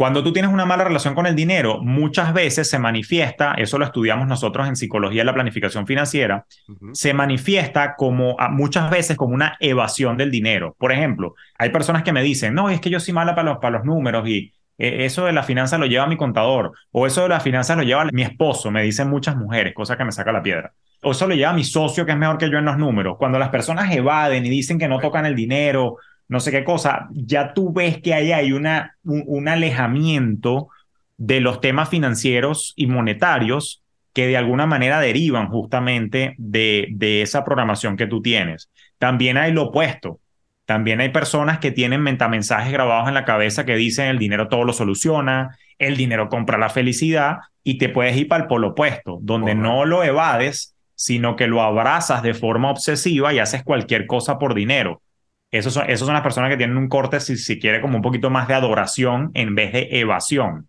cuando 0.00 0.24
tú 0.24 0.32
tienes 0.32 0.50
una 0.50 0.64
mala 0.64 0.84
relación 0.84 1.14
con 1.14 1.26
el 1.26 1.36
dinero, 1.36 1.82
muchas 1.82 2.32
veces 2.32 2.70
se 2.70 2.78
manifiesta, 2.78 3.52
eso 3.58 3.78
lo 3.78 3.84
estudiamos 3.84 4.26
nosotros 4.26 4.66
en 4.66 4.74
psicología 4.74 5.20
de 5.20 5.26
la 5.26 5.34
planificación 5.34 5.86
financiera, 5.86 6.46
se 6.94 7.12
manifiesta 7.12 7.96
como 7.96 8.34
muchas 8.50 8.88
veces 8.88 9.18
como 9.18 9.34
una 9.34 9.58
evasión 9.60 10.16
del 10.16 10.30
dinero. 10.30 10.74
Por 10.78 10.90
ejemplo, 10.90 11.34
hay 11.58 11.68
personas 11.68 12.02
que 12.02 12.14
me 12.14 12.22
dicen, 12.22 12.54
no, 12.54 12.70
es 12.70 12.80
que 12.80 12.88
yo 12.88 12.98
soy 12.98 13.12
mala 13.12 13.34
para 13.34 13.50
los, 13.50 13.58
para 13.58 13.76
los 13.76 13.84
números 13.84 14.26
y 14.26 14.54
e, 14.78 15.04
eso 15.04 15.26
de 15.26 15.32
la 15.34 15.42
finanza 15.42 15.76
lo 15.76 15.84
lleva 15.84 16.06
mi 16.06 16.16
contador, 16.16 16.72
o 16.92 17.06
eso 17.06 17.24
de 17.24 17.28
la 17.28 17.40
finanza 17.40 17.76
lo 17.76 17.82
lleva 17.82 18.06
mi 18.10 18.22
esposo, 18.22 18.70
me 18.70 18.82
dicen 18.82 19.10
muchas 19.10 19.36
mujeres, 19.36 19.74
cosa 19.74 19.98
que 19.98 20.06
me 20.06 20.12
saca 20.12 20.32
la 20.32 20.42
piedra. 20.42 20.72
O 21.02 21.10
eso 21.10 21.26
lo 21.26 21.34
lleva 21.34 21.52
mi 21.52 21.64
socio, 21.64 22.06
que 22.06 22.12
es 22.12 22.18
mejor 22.18 22.38
que 22.38 22.50
yo 22.50 22.56
en 22.56 22.64
los 22.64 22.78
números. 22.78 23.16
Cuando 23.18 23.38
las 23.38 23.50
personas 23.50 23.94
evaden 23.94 24.46
y 24.46 24.48
dicen 24.48 24.78
que 24.78 24.88
no 24.88 24.98
tocan 24.98 25.26
el 25.26 25.34
dinero, 25.34 25.96
no 26.30 26.38
sé 26.38 26.52
qué 26.52 26.62
cosa, 26.62 27.08
ya 27.10 27.54
tú 27.54 27.72
ves 27.72 28.00
que 28.00 28.14
ahí 28.14 28.30
hay 28.30 28.52
una, 28.52 28.96
un, 29.02 29.48
alejamiento 29.48 30.68
de 31.16 31.40
los 31.40 31.60
temas 31.60 31.88
financieros 31.88 32.72
y 32.76 32.86
monetarios 32.86 33.82
que 34.12 34.28
de 34.28 34.36
alguna 34.36 34.64
manera 34.64 35.00
derivan 35.00 35.48
justamente 35.48 36.36
de, 36.38 36.86
de 36.92 37.22
esa 37.22 37.42
programación 37.42 37.96
que 37.96 38.06
tú 38.06 38.22
tienes. 38.22 38.70
También 38.98 39.38
hay 39.38 39.52
lo 39.52 39.64
opuesto. 39.64 40.20
También 40.66 41.00
hay 41.00 41.08
personas 41.08 41.58
que 41.58 41.72
tienen 41.72 42.00
metamensajes 42.00 42.72
grabados 42.72 43.08
en 43.08 43.14
la 43.14 43.24
cabeza 43.24 43.66
que 43.66 43.74
dicen 43.74 44.06
el 44.06 44.20
dinero 44.20 44.46
todo 44.46 44.62
lo 44.62 44.72
soluciona, 44.72 45.58
el 45.80 45.96
dinero 45.96 46.28
compra 46.28 46.58
la 46.58 46.68
felicidad 46.68 47.38
y 47.64 47.78
te 47.78 47.88
puedes 47.88 48.16
ir 48.16 48.28
para 48.28 48.44
el 48.44 48.48
polo 48.48 48.68
opuesto, 48.68 49.18
donde 49.20 49.56
no 49.56 49.84
lo 49.84 50.04
evades, 50.04 50.76
sino 50.94 51.34
que 51.34 51.48
lo 51.48 51.60
abrazas 51.60 52.22
de 52.22 52.34
forma 52.34 52.70
obsesiva 52.70 53.34
y 53.34 53.40
haces 53.40 53.64
cualquier 53.64 54.06
cosa 54.06 54.38
por 54.38 54.54
dinero. 54.54 55.02
Esos 55.50 55.74
son, 55.74 55.90
esos 55.90 56.06
son 56.06 56.14
las 56.14 56.22
personas 56.22 56.50
que 56.50 56.56
tienen 56.56 56.76
un 56.76 56.88
corte, 56.88 57.20
si, 57.20 57.36
si 57.36 57.58
quiere, 57.58 57.80
como 57.80 57.96
un 57.96 58.02
poquito 58.02 58.30
más 58.30 58.48
de 58.48 58.54
adoración 58.54 59.30
en 59.34 59.54
vez 59.54 59.72
de 59.72 59.88
evasión. 59.92 60.68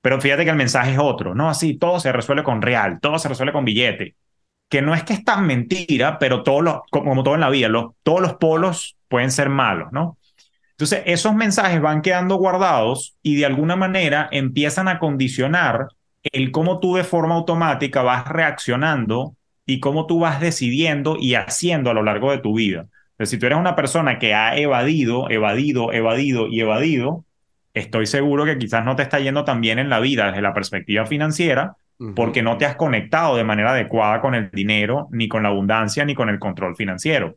Pero 0.00 0.20
fíjate 0.20 0.44
que 0.44 0.50
el 0.50 0.56
mensaje 0.56 0.92
es 0.92 0.98
otro, 0.98 1.34
¿no? 1.34 1.48
Así, 1.48 1.78
todo 1.78 2.00
se 2.00 2.12
resuelve 2.12 2.44
con 2.44 2.62
real, 2.62 3.00
todo 3.00 3.18
se 3.18 3.28
resuelve 3.28 3.52
con 3.52 3.64
billete 3.64 4.16
que 4.68 4.82
no 4.82 4.94
es 4.94 5.04
que 5.04 5.14
es 5.14 5.22
mentira, 5.40 6.18
pero 6.18 6.42
como 6.90 7.22
todo 7.22 7.34
en 7.34 7.40
la 7.40 7.50
vida, 7.50 7.68
todos 8.02 8.20
los 8.20 8.34
polos 8.34 8.96
pueden 9.08 9.30
ser 9.30 9.48
malos, 9.48 9.92
¿no? 9.92 10.18
Entonces, 10.72 11.02
esos 11.06 11.34
mensajes 11.34 11.80
van 11.80 12.02
quedando 12.02 12.36
guardados 12.36 13.16
y 13.22 13.36
de 13.36 13.46
alguna 13.46 13.76
manera 13.76 14.28
empiezan 14.30 14.88
a 14.88 14.98
condicionar 14.98 15.88
el 16.22 16.50
cómo 16.50 16.80
tú 16.80 16.96
de 16.96 17.04
forma 17.04 17.36
automática 17.36 18.02
vas 18.02 18.26
reaccionando 18.28 19.34
y 19.64 19.80
cómo 19.80 20.06
tú 20.06 20.18
vas 20.20 20.40
decidiendo 20.40 21.16
y 21.18 21.34
haciendo 21.34 21.90
a 21.90 21.94
lo 21.94 22.02
largo 22.02 22.30
de 22.30 22.38
tu 22.38 22.54
vida. 22.54 22.86
Entonces, 23.16 23.30
si 23.30 23.38
tú 23.38 23.46
eres 23.46 23.58
una 23.58 23.74
persona 23.74 24.18
que 24.18 24.34
ha 24.34 24.56
evadido, 24.58 25.30
evadido, 25.30 25.90
evadido 25.90 26.48
y 26.48 26.60
evadido, 26.60 27.24
estoy 27.72 28.06
seguro 28.06 28.44
que 28.44 28.58
quizás 28.58 28.84
no 28.84 28.94
te 28.94 29.02
está 29.02 29.20
yendo 29.20 29.42
tan 29.42 29.62
bien 29.62 29.78
en 29.78 29.88
la 29.88 30.00
vida 30.00 30.26
desde 30.26 30.42
la 30.42 30.52
perspectiva 30.52 31.06
financiera, 31.06 31.76
porque 32.14 32.42
no 32.42 32.58
te 32.58 32.66
has 32.66 32.76
conectado 32.76 33.36
de 33.36 33.44
manera 33.44 33.70
adecuada 33.70 34.20
con 34.20 34.34
el 34.34 34.50
dinero, 34.50 35.08
ni 35.12 35.28
con 35.28 35.42
la 35.42 35.48
abundancia, 35.48 36.04
ni 36.04 36.14
con 36.14 36.28
el 36.28 36.38
control 36.38 36.76
financiero. 36.76 37.36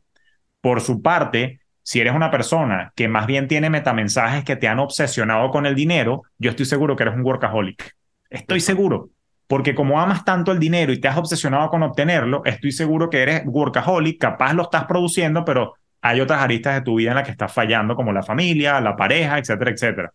Por 0.60 0.82
su 0.82 1.02
parte, 1.02 1.62
si 1.82 2.02
eres 2.02 2.14
una 2.14 2.30
persona 2.30 2.92
que 2.94 3.08
más 3.08 3.26
bien 3.26 3.48
tiene 3.48 3.70
metamensajes 3.70 4.44
que 4.44 4.58
te 4.58 4.68
han 4.68 4.80
obsesionado 4.80 5.50
con 5.50 5.66
el 5.66 5.76
dinero, 5.76 6.24
yo 6.38 6.50
estoy 6.50 6.66
seguro 6.66 6.98
que 6.98 7.04
eres 7.04 7.16
un 7.16 7.26
workaholic. 7.26 7.96
Estoy 8.30 8.60
seguro. 8.60 9.12
Porque 9.50 9.74
como 9.74 10.00
amas 10.00 10.24
tanto 10.24 10.52
el 10.52 10.60
dinero 10.60 10.94
y 10.94 11.02
te 11.02 11.08
has 11.08 11.18
obsesionado 11.18 11.70
con 11.70 11.82
obtenerlo, 11.82 12.44
estoy 12.46 12.72
seguro 12.72 13.10
que 13.10 13.24
eres 13.24 13.42
workaholic, 13.48 14.22
capaz 14.22 14.54
lo 14.54 14.62
estás 14.62 14.86
produciendo, 14.86 15.44
pero 15.44 15.74
hay 16.02 16.22
otras 16.22 16.40
aristas 16.40 16.76
de 16.76 16.82
tu 16.82 16.96
vida 16.96 17.10
en 17.10 17.16
las 17.16 17.26
que 17.26 17.32
estás 17.32 17.52
fallando, 17.52 17.96
como 17.96 18.14
la 18.14 18.22
familia, 18.22 18.80
la 18.80 18.96
pareja, 18.96 19.40
etcétera, 19.40 19.72
etcétera. 19.72 20.14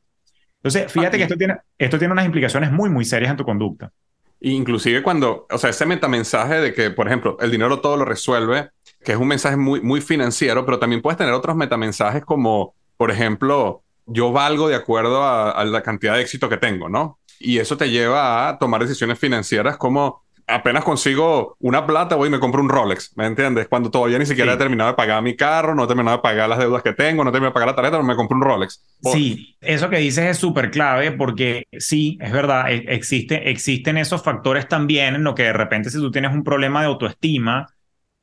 Entonces, 0.63 0.93
fíjate 0.93 1.17
que 1.17 1.25
esto 1.25 1.37
tiene, 1.37 1.57
esto 1.77 1.99
tiene 1.99 2.13
unas 2.13 2.27
implicaciones 2.27 2.71
muy, 2.71 2.89
muy 2.91 3.05
serias 3.05 3.33
en 3.33 3.37
tu 3.37 3.45
conducta. 3.45 3.91
Inclusive 4.39 5.03
cuando, 5.03 5.49
o 5.51 5.59
sea, 5.59 5.71
ese 5.71 5.85
metamensaje 5.85 6.61
de 6.61 6.73
que, 6.73 6.93
por 6.93 7.09
ejemplo, 7.09 7.37
el 7.41 7.51
dinero 7.51 7.81
todo 7.81 7.97
lo 7.97 8.05
resuelve, 8.05 8.71
que 9.05 9.13
es 9.13 9.19
un 9.19 9.27
mensaje 9.27 9.57
muy, 9.57 9.81
muy 9.81 10.01
financiero, 10.01 10.65
pero 10.65 10.79
también 10.79 11.03
puedes 11.03 11.19
tener 11.19 11.35
otros 11.35 11.57
metamensajes 11.57 12.25
como, 12.25 12.75
por 12.97 13.11
ejemplo, 13.11 13.83
yo 14.07 14.33
valgo 14.33 14.69
de 14.69 14.75
acuerdo 14.75 15.25
a, 15.25 15.65
la 15.65 15.83
cantidad 15.83 16.15
de 16.15 16.23
éxito 16.23 16.49
que 16.49 16.57
tengo, 16.57 16.89
¿no? 16.89 17.19
Y 17.41 17.59
eso 17.59 17.77
te 17.77 17.91
lleva 17.91 18.49
a 18.49 18.59
tomar 18.59 18.83
decisiones 18.83 19.19
financieras 19.19 19.77
como 19.77 20.25
apenas 20.47 20.85
consigo 20.85 21.57
una 21.61 21.87
plata, 21.87 22.17
voy 22.17 22.29
y 22.29 22.31
me 22.31 22.41
compro 22.41 22.61
un 22.61 22.69
Rolex, 22.69 23.17
¿me 23.17 23.27
entiendes? 23.27 23.69
Cuando 23.69 23.91
todavía 23.91 24.19
ni 24.19 24.27
siquiera 24.27 24.55
he 24.55 24.57
terminado 24.57 24.91
de 24.91 24.97
pagar 24.97 25.23
mi 25.23 25.37
carro, 25.37 25.75
no 25.75 25.85
he 25.85 25.87
terminado 25.87 26.19
de 26.19 26.23
pagar 26.23 26.49
las 26.49 26.59
deudas 26.59 26.83
que 26.83 26.93
tengo, 26.93 27.25
no 27.25 27.31
he 27.31 27.33
terminado 27.33 27.51
de 27.51 27.55
pagar 27.55 27.69
la 27.69 27.75
tarjeta, 27.75 27.97
pero 27.97 28.05
me 28.05 28.17
compro 28.17 28.37
un 28.37 28.43
Rolex. 28.43 28.83
Sí, 29.03 29.57
eso 29.61 29.89
que 29.89 29.99
dices 29.99 30.25
es 30.27 30.39
súper 30.39 30.71
clave 30.71 31.13
porque 31.13 31.67
sí, 31.79 32.19
es 32.21 32.33
verdad, 32.33 32.71
e, 32.71 32.85
existe, 32.89 33.51
existen 33.51 33.97
esos 33.97 34.23
factores 34.23 34.69
también 34.69 35.15
en 35.15 35.25
lo 35.25 35.35
que 35.35 35.45
de 35.45 35.53
repente 35.53 35.91
si 35.91 35.99
tú 35.99 36.11
tienes 36.11 36.33
un 36.33 36.45
problema 36.45 36.81
de 36.81 36.89
autoestima 36.89 37.67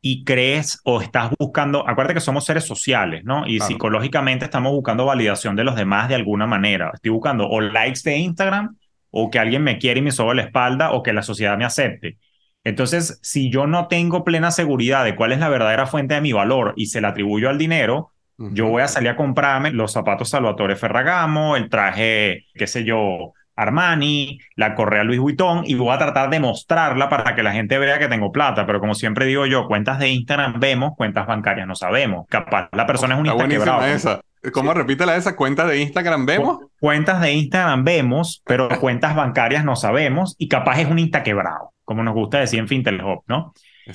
y 0.03 0.23
crees 0.23 0.79
o 0.83 1.01
estás 1.01 1.31
buscando, 1.37 1.87
acuérdate 1.87 2.15
que 2.15 2.21
somos 2.21 2.45
seres 2.45 2.65
sociales, 2.65 3.23
¿no? 3.23 3.45
Y 3.45 3.59
psicológicamente 3.59 4.45
estamos 4.45 4.71
buscando 4.71 5.05
validación 5.05 5.55
de 5.55 5.63
los 5.63 5.75
demás 5.75 6.09
de 6.09 6.15
alguna 6.15 6.47
manera. 6.47 6.89
Estoy 6.91 7.11
buscando 7.11 7.47
o 7.47 7.61
likes 7.61 8.01
de 8.03 8.17
Instagram 8.17 8.75
o 9.11 9.29
que 9.29 9.39
alguien 9.39 9.63
me 9.63 9.77
quiere 9.77 9.99
y 9.99 10.03
me 10.03 10.11
soba 10.11 10.33
la 10.33 10.43
espalda 10.43 10.91
o 10.91 11.03
que 11.03 11.13
la 11.13 11.21
sociedad 11.21 11.57
me 11.57 11.65
acepte. 11.65 12.17
Entonces, 12.63 13.19
si 13.21 13.51
yo 13.51 13.67
no 13.67 13.87
tengo 13.87 14.23
plena 14.23 14.51
seguridad 14.51 15.03
de 15.03 15.15
cuál 15.15 15.31
es 15.31 15.39
la 15.39 15.49
verdadera 15.49 15.87
fuente 15.87 16.15
de 16.15 16.21
mi 16.21 16.31
valor 16.31 16.73
y 16.77 16.87
se 16.87 17.01
la 17.01 17.09
atribuyo 17.09 17.49
al 17.49 17.57
dinero, 17.57 18.11
yo 18.37 18.67
voy 18.67 18.81
a 18.81 18.87
salir 18.87 19.09
a 19.09 19.15
comprarme 19.15 19.71
los 19.71 19.91
zapatos 19.91 20.29
Salvatore 20.29 20.75
Ferragamo, 20.75 21.55
el 21.55 21.69
traje, 21.69 22.45
qué 22.55 22.65
sé 22.65 22.83
yo, 22.83 23.33
Armani, 23.55 24.39
la 24.55 24.73
correa 24.73 25.03
Louis 25.03 25.19
Vuitton 25.19 25.63
y 25.65 25.75
voy 25.75 25.93
a 25.93 25.99
tratar 25.99 26.29
de 26.31 26.39
mostrarla 26.39 27.07
para 27.09 27.35
que 27.35 27.43
la 27.43 27.51
gente 27.51 27.77
vea 27.77 27.99
que 27.99 28.07
tengo 28.07 28.31
plata. 28.31 28.65
Pero 28.65 28.79
como 28.79 28.95
siempre 28.95 29.25
digo 29.25 29.45
yo, 29.45 29.67
cuentas 29.67 29.99
de 29.99 30.09
Instagram 30.09 30.59
vemos, 30.59 30.93
cuentas 30.97 31.27
bancarias 31.27 31.67
no 31.67 31.75
sabemos. 31.75 32.25
Capaz 32.29 32.69
la 32.71 32.87
persona 32.87 33.13
es 33.15 33.19
un 33.19 33.27
Insta 33.27 34.21
¿Cómo 34.53 34.73
repítela 34.73 35.15
esa? 35.15 35.35
¿Cuentas 35.35 35.67
de 35.67 35.79
Instagram 35.79 36.25
vemos? 36.25 36.59
Cuentas 36.79 37.21
de 37.21 37.31
Instagram 37.31 37.83
vemos, 37.83 38.41
pero 38.45 38.69
cuentas 38.79 39.15
bancarias 39.15 39.63
no 39.63 39.75
sabemos 39.75 40.35
y 40.39 40.47
capaz 40.47 40.79
es 40.79 40.87
un 40.87 40.97
Insta 40.97 41.21
quebrado, 41.21 41.73
como 41.85 42.03
nos 42.03 42.15
gusta 42.15 42.39
decir 42.39 42.59
en 42.59 42.67
Fintelhop, 42.67 43.23
¿no? 43.27 43.53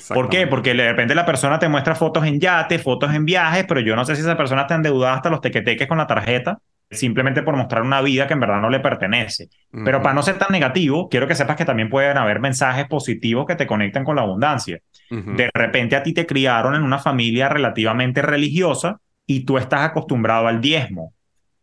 ¿Por 0.08 0.28
qué? 0.28 0.46
Porque 0.46 0.74
de 0.74 0.88
repente 0.88 1.14
la 1.14 1.26
persona 1.26 1.58
te 1.58 1.68
muestra 1.68 1.94
fotos 1.94 2.24
en 2.26 2.38
yate, 2.38 2.78
fotos 2.78 3.12
en 3.12 3.24
viajes, 3.24 3.64
pero 3.68 3.80
yo 3.80 3.96
no 3.96 4.04
sé 4.04 4.14
si 4.14 4.22
esa 4.22 4.36
persona 4.36 4.62
está 4.62 4.76
endeudada 4.76 5.14
hasta 5.14 5.30
los 5.30 5.40
tequeteques 5.40 5.88
con 5.88 5.98
la 5.98 6.06
tarjeta, 6.06 6.58
simplemente 6.90 7.42
por 7.42 7.56
mostrar 7.56 7.82
una 7.82 8.00
vida 8.00 8.26
que 8.26 8.34
en 8.34 8.40
verdad 8.40 8.60
no 8.60 8.70
le 8.70 8.80
pertenece. 8.80 9.48
Pero 9.84 10.00
para 10.00 10.14
no 10.14 10.22
ser 10.22 10.38
tan 10.38 10.52
negativo, 10.52 11.08
quiero 11.08 11.26
que 11.26 11.34
sepas 11.34 11.56
que 11.56 11.64
también 11.64 11.88
pueden 11.88 12.18
haber 12.18 12.40
mensajes 12.40 12.86
positivos 12.86 13.46
que 13.46 13.56
te 13.56 13.66
conecten 13.66 14.04
con 14.04 14.16
la 14.16 14.22
abundancia. 14.22 14.78
De 15.10 15.50
repente 15.54 15.96
a 15.96 16.02
ti 16.02 16.12
te 16.12 16.26
criaron 16.26 16.74
en 16.74 16.82
una 16.82 16.98
familia 16.98 17.48
relativamente 17.48 18.22
religiosa 18.22 18.98
y 19.26 19.44
tú 19.44 19.58
estás 19.58 19.82
acostumbrado 19.82 20.46
al 20.46 20.60
diezmo. 20.60 21.12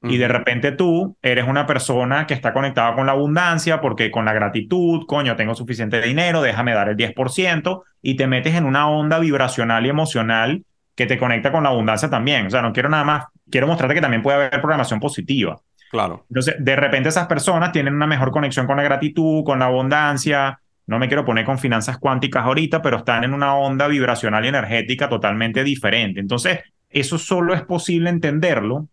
Y 0.05 0.17
de 0.17 0.27
repente 0.27 0.74
tú 0.74 1.15
eres 1.22 1.48
una 1.48 1.65
persona 1.65 2.27
que 2.27 2.34
está 2.34 2.51
conectada 2.51 2.93
con 2.93 3.05
la 3.05 3.13
abundancia 3.13 3.79
porque 3.79 4.12
con 4.12 4.25
la 4.25 4.34
gratitud, 4.34 5.05
coño, 5.08 5.38
tengo 5.38 5.55
suficiente 5.55 6.01
dinero, 6.01 6.41
déjame 6.41 6.74
dar 6.74 6.89
el 6.89 6.98
10% 6.98 7.84
y 8.01 8.15
te 8.15 8.27
metes 8.27 8.53
en 8.55 8.65
una 8.65 8.89
onda 8.89 9.17
vibracional 9.20 9.86
y 9.86 9.89
emocional 9.89 10.65
que 10.96 11.05
te 11.05 11.17
conecta 11.17 11.53
con 11.53 11.63
la 11.63 11.70
abundancia 11.70 12.10
también. 12.10 12.48
O 12.48 12.50
sea, 12.50 12.62
no 12.62 12.74
quiero 12.74 12.89
nada 12.89 13.05
más, 13.05 13.25
quiero 13.50 13.65
mostrarte 13.65 13.96
que 13.96 14.01
también 14.01 14.22
puede 14.22 14.36
haber 14.36 14.51
programación 14.62 15.00
positiva. 15.00 15.58
Claro. 15.89 16.25
Entonces, 16.29 16.55
de 16.60 16.75
repente 16.75 17.08
esas 17.08 17.27
personas 17.27 17.72
tienen 17.72 17.93
una 17.93 18.08
mejor 18.08 18.32
conexión 18.32 18.67
con 18.67 18.77
la 18.77 18.84
gratitud, 18.84 19.46
con 19.46 19.60
la 19.60 19.65
abundancia. 19.65 20.60
No 20.86 21.00
me 21.00 21.08
quiero 21.08 21.24
poner 21.24 21.46
con 21.46 21.58
finanzas 21.58 21.98
cuánticas 21.98 22.43
ahorita, 22.43 22.82
pero 22.82 22.98
están 22.98 23.24
en 23.24 23.34
una 23.34 23.55
onda 23.55 23.88
vibracional 23.88 24.43
y 24.43 24.50
energética 24.50 25.08
totalmente 25.08 25.63
diferente. 25.63 26.20
Entonces, 26.20 26.60
eso 26.93 27.17
solo 27.17 27.53
es 27.53 27.63
posible 27.63 28.09
entenderlo 28.09 28.88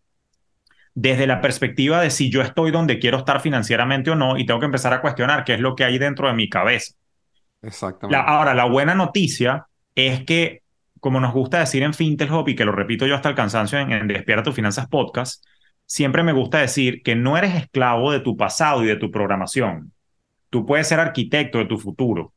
desde 0.94 1.26
la 1.26 1.40
perspectiva 1.40 2.00
de 2.00 2.10
si 2.10 2.30
yo 2.30 2.42
estoy 2.42 2.70
donde 2.70 2.98
quiero 2.98 3.18
estar 3.18 3.40
financieramente 3.40 4.10
o 4.10 4.16
no 4.16 4.36
y 4.36 4.44
tengo 4.44 4.60
que 4.60 4.66
empezar 4.66 4.92
a 4.92 5.00
cuestionar 5.00 5.44
qué 5.44 5.54
es 5.54 5.60
lo 5.60 5.74
que 5.76 5.84
hay 5.84 5.98
dentro 5.98 6.28
de 6.28 6.34
mi 6.34 6.48
cabeza. 6.48 6.94
Exactamente. 7.62 8.22
ahora, 8.26 8.54
la 8.54 8.64
buena 8.64 8.94
noticia 8.94 9.66
es 9.94 10.24
que, 10.24 10.62
como 10.98 11.20
nos 11.20 11.32
gusta 11.32 11.60
decir 11.60 11.82
en 11.82 11.94
Fintelhop 11.94 12.48
y 12.48 12.56
que 12.56 12.64
lo 12.64 12.72
repito 12.72 13.06
yo 13.06 13.14
hasta 13.14 13.28
el 13.28 13.34
cansancio 13.34 13.78
en, 13.78 13.92
en 13.92 14.08
Despierta 14.08 14.42
tus 14.42 14.54
Finanzas 14.54 14.88
Podcast, 14.88 15.44
siempre 15.86 16.22
me 16.22 16.32
gusta 16.32 16.58
decir 16.58 17.02
que 17.02 17.16
no 17.16 17.36
eres 17.36 17.54
esclavo 17.54 18.12
de 18.12 18.20
tu 18.20 18.36
pasado 18.36 18.82
y 18.82 18.86
de 18.86 18.96
tu 18.96 19.10
programación. 19.10 19.92
Tú 20.48 20.66
puedes 20.66 20.88
ser 20.88 21.00
arquitecto 21.00 21.58
de 21.58 21.66
tu 21.66 21.78
futuro. 21.78 22.32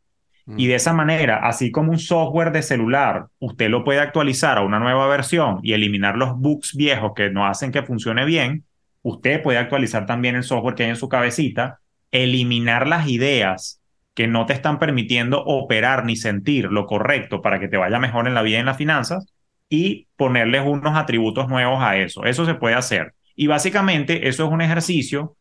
Y 0.45 0.67
de 0.67 0.75
esa 0.75 0.91
manera, 0.91 1.37
así 1.47 1.71
como 1.71 1.91
un 1.91 1.99
software 1.99 2.51
de 2.51 2.63
celular, 2.63 3.27
usted 3.39 3.69
lo 3.69 3.85
puede 3.85 4.01
actualizar 4.01 4.57
a 4.57 4.61
una 4.61 4.77
nueva 4.77 5.07
versión 5.07 5.59
y 5.63 5.71
eliminar 5.71 6.17
los 6.17 6.37
bugs 6.37 6.75
viejos 6.75 7.13
que 7.15 7.29
no 7.29 7.47
hacen 7.47 7.71
que 7.71 7.83
funcione 7.83 8.25
bien, 8.25 8.65
usted 9.03 9.41
puede 9.41 9.57
actualizar 9.57 10.05
también 10.05 10.35
el 10.35 10.43
software 10.43 10.75
que 10.75 10.83
hay 10.83 10.89
en 10.89 10.95
su 10.97 11.07
cabecita, 11.07 11.79
eliminar 12.11 12.87
las 12.87 13.07
ideas 13.07 13.81
que 14.13 14.27
no 14.27 14.45
te 14.45 14.53
están 14.53 14.79
permitiendo 14.79 15.43
operar 15.43 16.05
ni 16.05 16.15
sentir 16.17 16.65
lo 16.65 16.85
correcto 16.85 17.41
para 17.41 17.59
que 17.59 17.67
te 17.69 17.77
vaya 17.77 17.97
mejor 17.99 18.27
en 18.27 18.33
la 18.33 18.41
vida 18.41 18.57
y 18.57 18.59
en 18.59 18.65
las 18.65 18.77
finanzas 18.77 19.33
y 19.69 20.07
ponerles 20.17 20.63
unos 20.65 20.95
atributos 20.95 21.47
nuevos 21.47 21.81
a 21.81 21.97
eso. 21.97 22.25
Eso 22.25 22.45
se 22.45 22.53
puede 22.55 22.75
hacer. 22.75 23.13
Y 23.35 23.47
básicamente 23.47 24.27
eso 24.27 24.45
es 24.45 24.51
un 24.51 24.61
ejercicio 24.61 25.35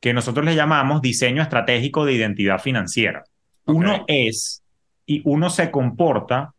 que 0.00 0.12
nosotros 0.12 0.44
le 0.44 0.54
llamamos 0.54 1.00
diseño 1.00 1.42
estratégico 1.42 2.04
de 2.04 2.12
identidad 2.12 2.58
financiera. 2.58 3.24
Uno 3.68 4.04
es 4.08 4.62
y 5.06 5.22
uno 5.24 5.50
se 5.50 5.70
comporta 5.70 6.54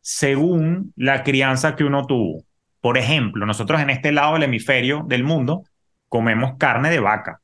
según 0.00 0.92
la 0.96 1.22
crianza 1.22 1.76
que 1.76 1.84
uno 1.84 2.06
tuvo. 2.06 2.44
Por 2.80 2.98
ejemplo, 2.98 3.46
nosotros 3.46 3.80
en 3.80 3.90
este 3.90 4.12
lado 4.12 4.34
del 4.34 4.44
hemisferio 4.44 5.04
del 5.06 5.24
mundo 5.24 5.64
comemos 6.08 6.54
carne 6.58 6.90
de 6.90 7.00
vaca, 7.00 7.40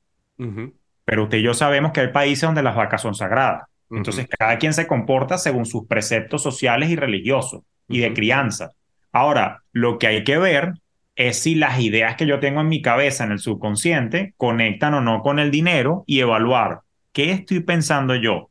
pero 1.05 1.25
usted 1.25 1.39
y 1.39 1.43
yo 1.43 1.55
sabemos 1.55 1.93
que 1.93 2.01
hay 2.01 2.09
países 2.09 2.43
donde 2.43 2.63
las 2.63 2.75
vacas 2.77 3.03
son 3.03 3.15
sagradas. 3.15 3.65
Entonces, 3.91 4.27
cada 4.27 4.59
quien 4.59 4.73
se 4.73 4.87
comporta 4.87 5.39
según 5.39 5.65
sus 5.65 5.87
preceptos 5.87 6.43
sociales 6.43 6.91
y 6.91 6.97
religiosos 6.97 7.63
y 7.89 8.01
de 8.01 8.13
crianza. 8.13 8.71
Ahora, 9.13 9.63
lo 9.73 9.99
que 9.99 10.09
hay 10.09 10.25
que 10.25 10.39
ver 10.39 10.75
es 11.15 11.39
si 11.39 11.55
las 11.55 11.81
ideas 11.81 12.17
que 12.17 12.27
yo 12.27 12.41
tengo 12.41 12.61
en 12.61 12.69
mi 12.69 12.83
cabeza, 12.83 13.25
en 13.25 13.33
el 13.33 13.39
subconsciente, 13.39 14.35
conectan 14.37 14.95
o 14.95 15.01
no 15.01 15.23
con 15.23 15.39
el 15.39 15.51
dinero 15.51 16.05
y 16.07 16.21
evaluar 16.21 16.81
qué 17.13 17.31
estoy 17.31 17.61
pensando 17.61 18.15
yo. 18.15 18.51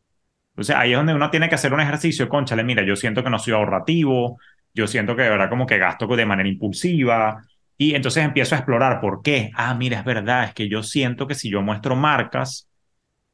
Sea, 0.59 0.79
ahí 0.79 0.91
es 0.91 0.97
donde 0.97 1.13
uno 1.13 1.29
tiene 1.29 1.49
que 1.49 1.55
hacer 1.55 1.73
un 1.73 1.81
ejercicio, 1.81 2.29
conchale, 2.29 2.63
mira, 2.63 2.83
yo 2.85 2.95
siento 2.95 3.23
que 3.23 3.29
no 3.29 3.39
soy 3.39 3.53
ahorrativo, 3.53 4.39
yo 4.73 4.87
siento 4.87 5.15
que 5.15 5.23
de 5.23 5.29
verdad 5.29 5.49
como 5.49 5.65
que 5.65 5.77
gasto 5.77 6.07
de 6.07 6.25
manera 6.25 6.47
impulsiva, 6.47 7.41
y 7.77 7.95
entonces 7.95 8.23
empiezo 8.23 8.55
a 8.55 8.59
explorar 8.59 9.01
por 9.01 9.21
qué. 9.21 9.51
Ah, 9.53 9.73
mira, 9.73 9.99
es 9.99 10.05
verdad, 10.05 10.45
es 10.45 10.53
que 10.53 10.69
yo 10.69 10.81
siento 10.81 11.27
que 11.27 11.35
si 11.35 11.49
yo 11.49 11.61
muestro 11.61 11.95
marcas, 11.95 12.69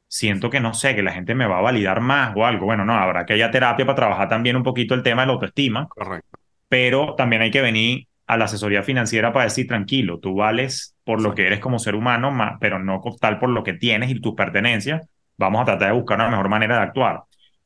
siento 0.08 0.50
que 0.50 0.60
no 0.60 0.74
sé, 0.74 0.94
que 0.94 1.02
la 1.02 1.12
gente 1.12 1.34
me 1.34 1.46
va 1.46 1.58
a 1.58 1.62
validar 1.62 2.00
más 2.00 2.34
o 2.36 2.44
algo. 2.44 2.66
Bueno, 2.66 2.84
no, 2.84 2.94
habrá 2.94 3.24
que 3.24 3.34
haya 3.34 3.50
terapia 3.50 3.86
para 3.86 3.96
trabajar 3.96 4.28
también 4.28 4.56
un 4.56 4.62
poquito 4.62 4.94
el 4.94 5.02
tema 5.02 5.22
de 5.22 5.26
la 5.28 5.32
autoestima. 5.34 5.88
Correcto. 5.88 6.38
Pero 6.68 7.14
también 7.16 7.42
hay 7.42 7.50
que 7.50 7.62
venir 7.62 8.06
a 8.26 8.36
la 8.36 8.46
asesoría 8.46 8.82
financiera 8.82 9.32
para 9.32 9.44
decir, 9.44 9.66
tranquilo, 9.66 10.18
tú 10.18 10.34
vales 10.34 10.96
por 11.04 11.20
lo 11.20 11.34
que 11.34 11.46
eres 11.46 11.60
como 11.60 11.78
ser 11.78 11.94
humano, 11.94 12.32
pero 12.60 12.78
no 12.78 13.00
tal 13.20 13.38
por 13.38 13.50
lo 13.50 13.62
que 13.62 13.74
tienes 13.74 14.10
y 14.10 14.20
tus 14.20 14.34
pertenencias. 14.34 15.08
Vamos 15.42 15.62
a 15.62 15.64
tratar 15.64 15.88
de 15.88 15.94
buscar 15.94 16.18
una 16.18 16.28
mejor 16.28 16.48
manera 16.48 16.76
de 16.76 16.82
actuar. 16.82 17.22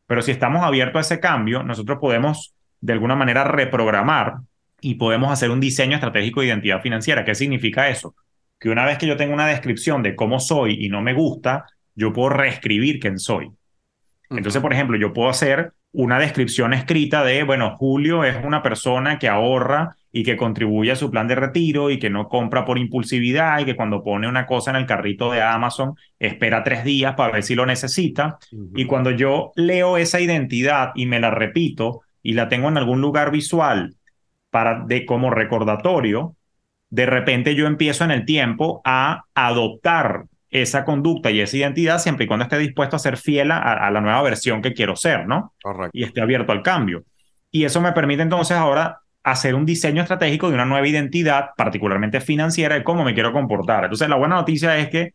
Pero 0.06 0.22
si 0.22 0.30
estamos 0.30 0.62
abiertos 0.62 0.96
a 0.96 1.14
ese 1.14 1.20
cambio, 1.20 1.62
nosotros 1.62 1.98
podemos 2.00 2.54
de 2.80 2.92
alguna 2.92 3.16
manera 3.16 3.44
reprogramar 3.44 4.36
y 4.80 4.94
podemos 4.94 5.30
hacer 5.32 5.50
un 5.50 5.60
diseño 5.60 5.94
estratégico 5.94 6.40
de 6.40 6.48
identidad 6.48 6.80
financiera. 6.80 7.24
¿Qué 7.24 7.34
significa 7.34 7.88
eso? 7.88 8.14
Que 8.58 8.70
una 8.70 8.84
vez 8.84 8.98
que 8.98 9.06
yo 9.06 9.16
tengo 9.16 9.34
una 9.34 9.46
descripción 9.46 10.02
de 10.02 10.14
cómo 10.14 10.40
soy 10.40 10.84
y 10.84 10.88
no 10.88 11.02
me 11.02 11.12
gusta, 11.12 11.66
yo 11.94 12.12
puedo 12.12 12.30
reescribir 12.30 13.00
quién 13.00 13.18
soy. 13.18 13.50
Entonces, 14.30 14.60
por 14.60 14.72
ejemplo, 14.72 14.96
yo 14.96 15.12
puedo 15.12 15.28
hacer 15.28 15.72
una 15.92 16.18
descripción 16.18 16.72
escrita 16.72 17.24
de, 17.24 17.42
bueno, 17.42 17.76
Julio 17.76 18.24
es 18.24 18.36
una 18.44 18.62
persona 18.62 19.18
que 19.18 19.28
ahorra 19.28 19.96
y 20.16 20.22
que 20.22 20.38
contribuye 20.38 20.90
a 20.90 20.96
su 20.96 21.10
plan 21.10 21.28
de 21.28 21.34
retiro 21.34 21.90
y 21.90 21.98
que 21.98 22.08
no 22.08 22.26
compra 22.26 22.64
por 22.64 22.78
impulsividad 22.78 23.58
y 23.58 23.66
que 23.66 23.76
cuando 23.76 24.02
pone 24.02 24.26
una 24.26 24.46
cosa 24.46 24.70
en 24.70 24.76
el 24.76 24.86
carrito 24.86 25.30
de 25.30 25.42
Amazon 25.42 25.94
espera 26.18 26.64
tres 26.64 26.84
días 26.84 27.14
para 27.16 27.34
ver 27.34 27.42
si 27.42 27.54
lo 27.54 27.66
necesita. 27.66 28.38
Y 28.74 28.86
cuando 28.86 29.10
yo 29.10 29.52
leo 29.56 29.98
esa 29.98 30.18
identidad 30.18 30.92
y 30.94 31.04
me 31.04 31.20
la 31.20 31.30
repito 31.30 32.00
y 32.22 32.32
la 32.32 32.48
tengo 32.48 32.68
en 32.68 32.78
algún 32.78 33.02
lugar 33.02 33.30
visual 33.30 33.94
para 34.48 34.86
de 34.86 35.04
como 35.04 35.28
recordatorio, 35.28 36.34
de 36.88 37.04
repente 37.04 37.54
yo 37.54 37.66
empiezo 37.66 38.04
en 38.04 38.10
el 38.10 38.24
tiempo 38.24 38.80
a 38.86 39.24
adoptar 39.34 40.24
esa 40.48 40.86
conducta 40.86 41.30
y 41.30 41.40
esa 41.40 41.58
identidad 41.58 41.98
siempre 41.98 42.24
y 42.24 42.26
cuando 42.26 42.44
esté 42.44 42.56
dispuesto 42.56 42.96
a 42.96 43.00
ser 43.00 43.18
fiel 43.18 43.50
a, 43.50 43.90
la 43.90 44.00
nueva 44.00 44.22
versión 44.22 44.62
que 44.62 44.72
quiero 44.72 44.96
ser, 44.96 45.26
¿no? 45.26 45.52
Correcto. 45.62 45.90
Y 45.92 46.04
esté 46.04 46.22
abierto 46.22 46.52
al 46.52 46.62
cambio. 46.62 47.04
Y 47.50 47.64
eso 47.64 47.82
me 47.82 47.92
permite 47.92 48.22
entonces 48.22 48.56
ahora 48.56 49.00
hacer 49.26 49.56
un 49.56 49.66
diseño 49.66 50.02
estratégico 50.02 50.48
de 50.48 50.54
una 50.54 50.64
nueva 50.64 50.86
identidad, 50.86 51.50
particularmente 51.56 52.20
financiera, 52.20 52.76
de 52.76 52.84
cómo 52.84 53.02
me 53.02 53.12
quiero 53.12 53.32
comportar. 53.32 53.82
Entonces, 53.82 54.08
la 54.08 54.14
buena 54.14 54.36
noticia 54.36 54.78
es 54.78 54.88
que 54.88 55.14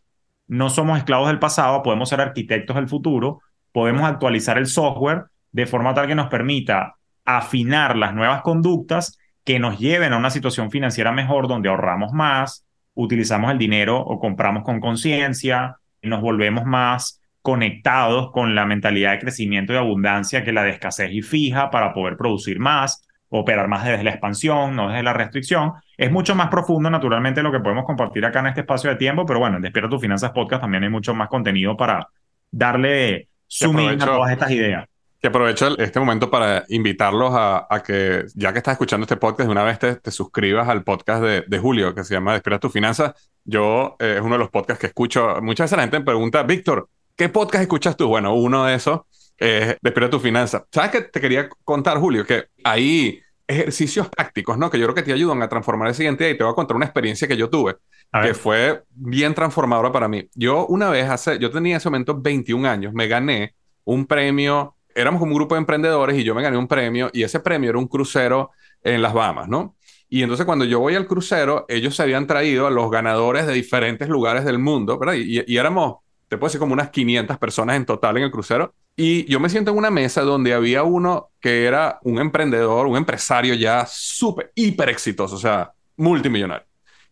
no 0.50 0.70
somos 0.70 0.98
esclavos 0.98 1.30
del 1.30 1.39
pasado, 1.39 1.82
podemos 1.82 2.10
ser 2.10 2.20
arquitectos 2.20 2.75
del 2.75 2.89
futuro, 2.89 3.39
podemos 3.72 4.03
actualizar 4.03 4.58
el 4.58 4.65
software 4.65 5.28
de 5.54 5.65
forma 5.65 5.93
tal 5.93 6.08
que 6.08 6.15
nos 6.15 6.28
permita 6.28 6.95
afinar 7.24 7.95
las 7.95 8.13
nuevas 8.13 8.41
conductas 8.41 9.17
que 9.45 9.60
nos 9.60 9.80
lleven 9.80 10.12
a 10.12 10.17
una 10.17 10.30
situación 10.30 10.71
financiera 10.71 11.13
mejor 11.13 11.47
donde 11.47 11.69
ahorramos 11.69 12.12
más, 12.12 12.65
utilizamos 12.93 13.50
el 13.50 13.58
dinero 13.58 13.97
o 13.97 14.19
compramos 14.19 14.63
con 14.63 14.82
conciencia, 14.82 15.78
nos 16.02 16.19
volvemos 16.19 16.65
más 16.65 17.21
conectados 17.41 18.30
con 18.34 18.56
la 18.56 18.65
mentalidad 18.65 19.13
de 19.13 19.19
crecimiento 19.19 19.71
y 19.71 19.78
abundancia 19.78 20.43
que 20.43 20.52
la 20.52 20.63
de 20.63 20.71
escasez 20.71 21.12
y 21.13 21.21
fija 21.21 21.69
para 21.69 21.93
poder 21.93 22.17
producir 22.17 22.60
más, 22.60 23.08
operar 23.32 23.67
más 23.70 23.86
desde 23.86 24.04
la 24.04 24.12
expansión, 24.12 24.76
no 24.76 24.89
desde 24.89 25.04
la 25.04 25.13
restricción. 25.13 25.74
Es 25.98 26.12
mucho 26.12 26.36
más 26.36 26.50
profundo, 26.50 26.89
naturalmente, 26.89 27.41
lo 27.41 27.52
que 27.52 27.60
podemos 27.60 27.86
compartir 27.86 28.26
acá 28.26 28.41
en 28.41 28.48
este 28.48 28.62
espacio 28.62 28.89
de 28.89 28.98
tiempo, 28.98 29.26
pero 29.26 29.39
bueno, 29.39 29.56
en 29.56 29.62
Despierta 29.62 29.89
tus 29.89 30.02
Finanzas 30.02 30.32
Podcast 30.32 30.62
también 30.62 30.84
hay 30.84 30.89
mucho 30.89 31.13
más 31.13 31.30
contenido 31.30 31.78
para 31.78 32.10
darle 32.52 33.30
zoom 33.48 33.78
a 33.78 33.98
todas 33.98 34.32
estas 34.32 34.52
ideas. 34.52 34.86
Que 35.22 35.28
aprovecho 35.28 35.78
este 35.78 36.00
momento 36.00 36.30
para 36.30 36.65
invitarlos 36.67 37.32
a, 37.34 37.84
que, 37.86 38.26
ya 38.36 38.52
que 38.52 38.58
estás 38.58 38.74
escuchando 38.74 39.06
este 39.06 39.15
podcast, 39.15 39.48
de 39.48 39.52
una 39.52 39.63
vez 39.63 39.80
te, 39.80 40.12
suscribas 40.12 40.67
al 40.67 40.84
podcast 40.84 41.24
de, 41.24 41.60
Julio, 41.60 41.96
que 41.96 42.04
se 42.04 42.15
llama 42.15 42.34
Despierta 42.34 42.60
tu 42.60 42.70
finanzas. 42.70 43.13
Yo, 43.46 43.96
eh, 44.00 44.15
es 44.17 44.22
uno 44.22 44.34
de 44.34 44.39
los 44.39 44.50
podcasts 44.50 44.82
que 44.82 44.88
escucho. 44.88 45.38
Muchas 45.41 45.65
veces 45.65 45.78
la 45.78 45.84
gente 45.84 46.00
me 46.00 46.06
pregunta, 46.06 46.44
Víctor, 46.44 46.89
¿qué 47.15 47.30
podcast 47.30 47.62
escuchas 47.62 47.96
tú? 47.96 48.08
Bueno, 48.08 48.34
uno 48.34 48.65
de 48.65 48.76
esos 48.76 49.02
es 49.41 49.77
Despierta 49.82 50.10
tu 50.10 50.19
finanzas. 50.19 50.63
¿Sabes 50.71 50.91
qué 50.91 51.01
te 51.01 51.19
quería 51.19 51.49
contar, 51.63 51.97
Julio? 51.97 52.25
Que 52.25 52.45
hay 52.63 53.19
ejercicios 53.47 54.08
prácticos, 54.10 54.58
¿no? 54.58 54.69
Que 54.69 54.80
yo 54.80 54.86
creo 54.86 54.95
que 54.95 55.04
te 55.04 55.13
ayudan 55.13 55.41
a 55.41 55.49
transformar 55.49 55.89
esa 55.89 56.04
identidad 56.04 56.30
y 56.30 56.38
te 56.38 56.43
voy 56.43 56.51
a 56.51 56.56
contar 56.56 56.75
una 56.77 56.86
experiencia 56.86 57.27
que 57.27 57.36
yo 57.36 57.49
tuve, 57.49 57.75
que 58.21 58.34
fue 58.34 58.84
bien 58.89 59.34
transformadora 59.34 59.91
para 59.91 60.08
mí. 60.08 60.30
Yo 60.36 60.67
una 60.67 60.89
vez 60.89 61.10
hace, 61.10 61.38
yo 61.39 61.51
tenía 61.51 61.73
en 61.73 61.77
ese 61.77 61.89
momento 61.89 62.19
21 62.19 62.69
años, 62.69 62.93
me 62.93 63.08
gané 63.08 63.56
un 63.84 64.06
premio 64.06 64.75
éramos 64.95 65.19
como 65.19 65.32
un 65.32 65.38
grupo 65.38 65.56
de 65.56 65.60
emprendedores 65.60 66.17
y 66.17 66.23
yo 66.23 66.36
me 66.36 66.41
gané 66.41 66.58
un 66.58 66.67
premio 66.67 67.10
y 67.13 67.23
ese 67.23 67.39
premio 67.39 67.69
era 67.69 67.80
un 67.80 67.88
crucero 67.88 68.51
en 68.84 69.01
las 69.01 69.13
Bahamas, 69.13 69.47
¿no? 69.47 69.75
Y 70.10 70.23
entonces 70.23 70.45
cuando 70.45 70.65
yo 70.65 70.80
voy 70.80 70.95
al 70.95 71.08
crucero, 71.08 71.65
ellos 71.69 71.95
se 71.95 72.04
habían 72.04 72.27
traído 72.27 72.67
a 72.67 72.71
los 72.71 72.91
ganadores 72.91 73.47
de 73.47 73.54
diferentes 73.54 74.10
lugares 74.10 74.43
del 74.43 74.60
mundo, 74.60 74.99
¿verdad? 74.99 75.13
Y, 75.15 75.58
éramos, 75.58 75.99
te 76.32 76.38
puedo 76.38 76.48
decir, 76.48 76.62
como 76.62 76.72
unas 76.72 76.91
500 76.91 77.38
personas 77.38 77.76
en 77.76 77.86
total 77.86 78.15
en 78.15 78.24
el 78.24 78.32
crucero. 78.32 78.74
Y 78.96 79.30
yo 79.30 79.41
me 79.41 79.50
siento 79.50 79.72
en 79.72 79.78
una 79.78 79.91
mesa 79.91 80.22
donde 80.22 80.54
había 80.54 80.84
uno 80.84 81.32
que 81.41 81.65
era 81.65 82.00
un 82.04 82.20
emprendedor, 82.20 82.88
un 82.88 82.96
empresario 82.96 83.54
ya 83.54 83.86
súper, 83.86 84.50
hiper 84.56 84.88
exitoso, 84.88 85.36
o 85.36 85.38
sea, 85.38 85.74
multimillonario. 85.98 86.65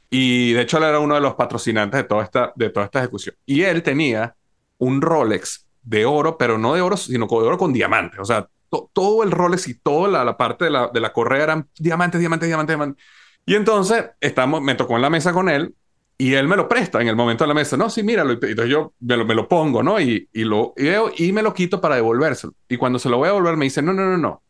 Y 0.10 0.54
de 0.54 0.62
hecho 0.62 0.78
él 0.78 0.86
era 0.86 1.00
uno 1.00 1.16
de 1.16 1.20
los 1.20 1.36
patrocinantes 1.36 1.98
de 1.98 2.04
toda 2.06 2.24
esta, 2.24 2.54
de 2.56 2.70
toda 2.70 2.86
esta 2.86 3.00
ejecución. 3.00 3.36
Y 3.46 3.64
él 3.64 3.84
tenía 3.84 4.38
un 4.78 5.02
Rolex 5.02 5.68
de 5.82 6.06
oro, 6.06 6.38
pero 6.38 6.58
no 6.58 6.74
de 6.76 6.80
oro, 6.80 6.96
sino 6.96 7.28
de 7.28 7.36
oro 7.36 7.58
con 7.58 7.74
diamantes. 7.74 8.22
O 8.22 8.26
sea, 8.26 8.48
todo 8.94 9.24
el 9.24 9.32
Rolex 9.32 9.68
y 9.68 9.74
toda 9.74 10.24
la, 10.24 10.38
parte 10.38 10.64
de 10.64 10.72
la, 10.72 10.88
de 10.88 11.02
la, 11.02 11.12
correa 11.12 11.44
eran 11.44 11.68
diamantes, 11.78 12.22
diamantes, 12.22 12.48
diamantes, 12.48 12.74
diamantes. 12.74 13.04
Y 13.46 13.56
entonces 13.56 14.12
estamos, 14.22 14.62
me 14.62 14.76
tocó 14.76 14.96
en 14.96 15.02
la 15.02 15.10
mesa 15.10 15.34
con 15.34 15.50
él 15.50 15.76
y 16.22 16.34
él 16.36 16.50
me 16.50 16.58
lo 16.58 16.68
presta 16.68 17.02
en 17.02 17.08
el 17.08 17.16
momento 17.16 17.46
de 17.46 17.48
la 17.50 17.54
mesa. 17.56 17.78
No, 17.78 17.90
sí, 17.90 18.04
míralo. 18.04 18.34
Entonces 18.34 18.70
yo 18.70 18.94
me 19.00 19.18
lo, 19.18 19.26
me 19.26 19.36
lo 19.36 19.48
pongo, 19.48 19.82
¿no? 19.82 20.02
Y, 20.02 20.30
y 20.34 20.44
lo 20.44 20.74
veo 20.76 21.12
y 21.18 21.32
me 21.32 21.42
lo 21.42 21.54
quito 21.54 21.80
para 21.82 21.96
devolvérselo. 21.96 22.54
Y 22.68 22.78
cuando 22.78 23.00
se 23.00 23.10
lo 23.10 23.18
voy 23.18 23.28
a 23.30 23.32
devolver 23.32 23.58
me 23.58 23.66
dice, 23.66 23.82
no, 23.82 23.94
no, 23.94 24.06
no, 24.06 24.18
no, 24.18 24.44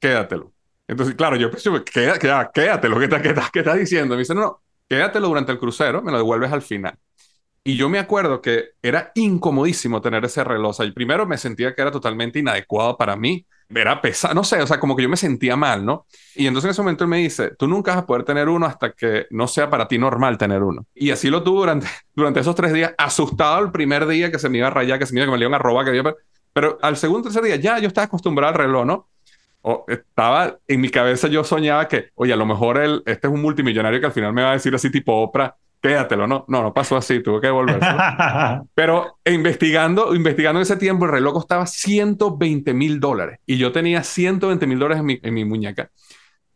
quédatelo. 0.00 0.52
Entonces, 0.88 1.14
claro, 1.16 1.36
yo 1.36 1.50
pensé, 1.50 1.70
quédatelo, 1.84 2.50
quédatelo, 2.52 2.98
¿qué 2.98 3.28
estás 3.30 3.50
está 3.54 3.74
diciendo? 3.74 4.14
Me 4.16 4.20
dice, 4.20 4.34
no, 4.34 4.42
no, 4.42 4.62
quédatelo 4.88 5.28
durante 5.28 5.52
el 5.52 5.58
crucero, 5.58 6.02
me 6.02 6.12
lo 6.12 6.18
devuelves 6.18 6.52
al 6.52 6.62
final. 6.62 6.96
Y 7.64 7.76
yo 7.76 7.88
me 7.90 7.98
acuerdo 7.98 8.40
que 8.42 8.70
era 8.82 9.12
incomodísimo 9.14 10.00
tener 10.00 10.24
ese 10.24 10.44
reloj. 10.44 10.80
O 10.80 10.94
primero 10.94 11.26
me 11.26 11.38
sentía 11.38 11.74
que 11.74 11.82
era 11.82 11.90
totalmente 11.90 12.38
inadecuado 12.38 12.96
para 12.96 13.16
mí. 13.16 13.46
Era 13.74 14.00
pesado, 14.00 14.34
no 14.34 14.44
sé, 14.44 14.62
o 14.62 14.66
sea, 14.66 14.80
como 14.80 14.96
que 14.96 15.02
yo 15.02 15.10
me 15.10 15.16
sentía 15.16 15.54
mal, 15.54 15.84
¿no? 15.84 16.06
Y 16.34 16.46
entonces 16.46 16.66
en 16.66 16.70
ese 16.70 16.82
momento 16.82 17.04
él 17.04 17.10
me 17.10 17.18
dice, 17.18 17.50
tú 17.58 17.68
nunca 17.68 17.92
vas 17.92 18.02
a 18.02 18.06
poder 18.06 18.24
tener 18.24 18.48
uno 18.48 18.64
hasta 18.64 18.92
que 18.92 19.26
no 19.30 19.46
sea 19.46 19.68
para 19.68 19.86
ti 19.86 19.98
normal 19.98 20.38
tener 20.38 20.62
uno. 20.62 20.86
Y 20.94 21.10
así 21.10 21.28
lo 21.28 21.42
tuve 21.42 21.60
durante, 21.60 21.86
durante 22.14 22.40
esos 22.40 22.54
tres 22.54 22.72
días, 22.72 22.94
asustado 22.96 23.62
el 23.62 23.70
primer 23.70 24.06
día 24.06 24.30
que 24.30 24.38
se 24.38 24.48
me 24.48 24.58
iba 24.58 24.68
a 24.68 24.70
rayar, 24.70 24.98
que 24.98 25.04
se 25.06 25.12
me 25.12 25.20
iba, 25.20 25.26
que 25.26 25.38
me 25.38 25.44
iban 25.44 25.54
a 25.54 25.58
robar, 25.58 25.84
que 25.84 25.94
iba 25.94 26.14
Pero 26.52 26.78
al 26.80 26.96
segundo 26.96 27.24
tercer 27.24 27.42
día 27.42 27.56
ya 27.56 27.78
yo 27.78 27.88
estaba 27.88 28.06
acostumbrado 28.06 28.52
al 28.54 28.58
reloj, 28.58 28.86
¿no? 28.86 29.08
O 29.60 29.84
estaba 29.88 30.58
en 30.66 30.80
mi 30.80 30.88
cabeza, 30.88 31.28
yo 31.28 31.44
soñaba 31.44 31.88
que, 31.88 32.10
oye, 32.14 32.32
a 32.32 32.36
lo 32.36 32.46
mejor 32.46 32.78
él, 32.78 33.02
este 33.04 33.26
es 33.26 33.32
un 33.32 33.42
multimillonario 33.42 34.00
que 34.00 34.06
al 34.06 34.12
final 34.12 34.32
me 34.32 34.42
va 34.42 34.50
a 34.50 34.54
decir 34.54 34.74
así 34.74 34.90
tipo 34.90 35.14
Oprah, 35.20 35.56
quédatelo, 35.80 36.26
no, 36.26 36.44
no, 36.48 36.62
no 36.62 36.74
pasó 36.74 36.96
así, 36.96 37.22
tuve 37.22 37.40
que 37.40 37.50
volver. 37.50 37.80
Pero 38.74 39.18
investigando, 39.24 40.14
investigando 40.14 40.58
en 40.58 40.62
ese 40.62 40.76
tiempo, 40.76 41.04
el 41.04 41.12
reloj 41.12 41.34
costaba 41.34 41.66
120 41.66 42.74
mil 42.74 43.00
dólares 43.00 43.40
y 43.46 43.58
yo 43.58 43.72
tenía 43.72 44.02
120 44.02 44.66
mil 44.66 44.78
dólares 44.78 45.00
en 45.00 45.06
mi, 45.06 45.20
en 45.22 45.34
mi 45.34 45.44
muñeca. 45.44 45.90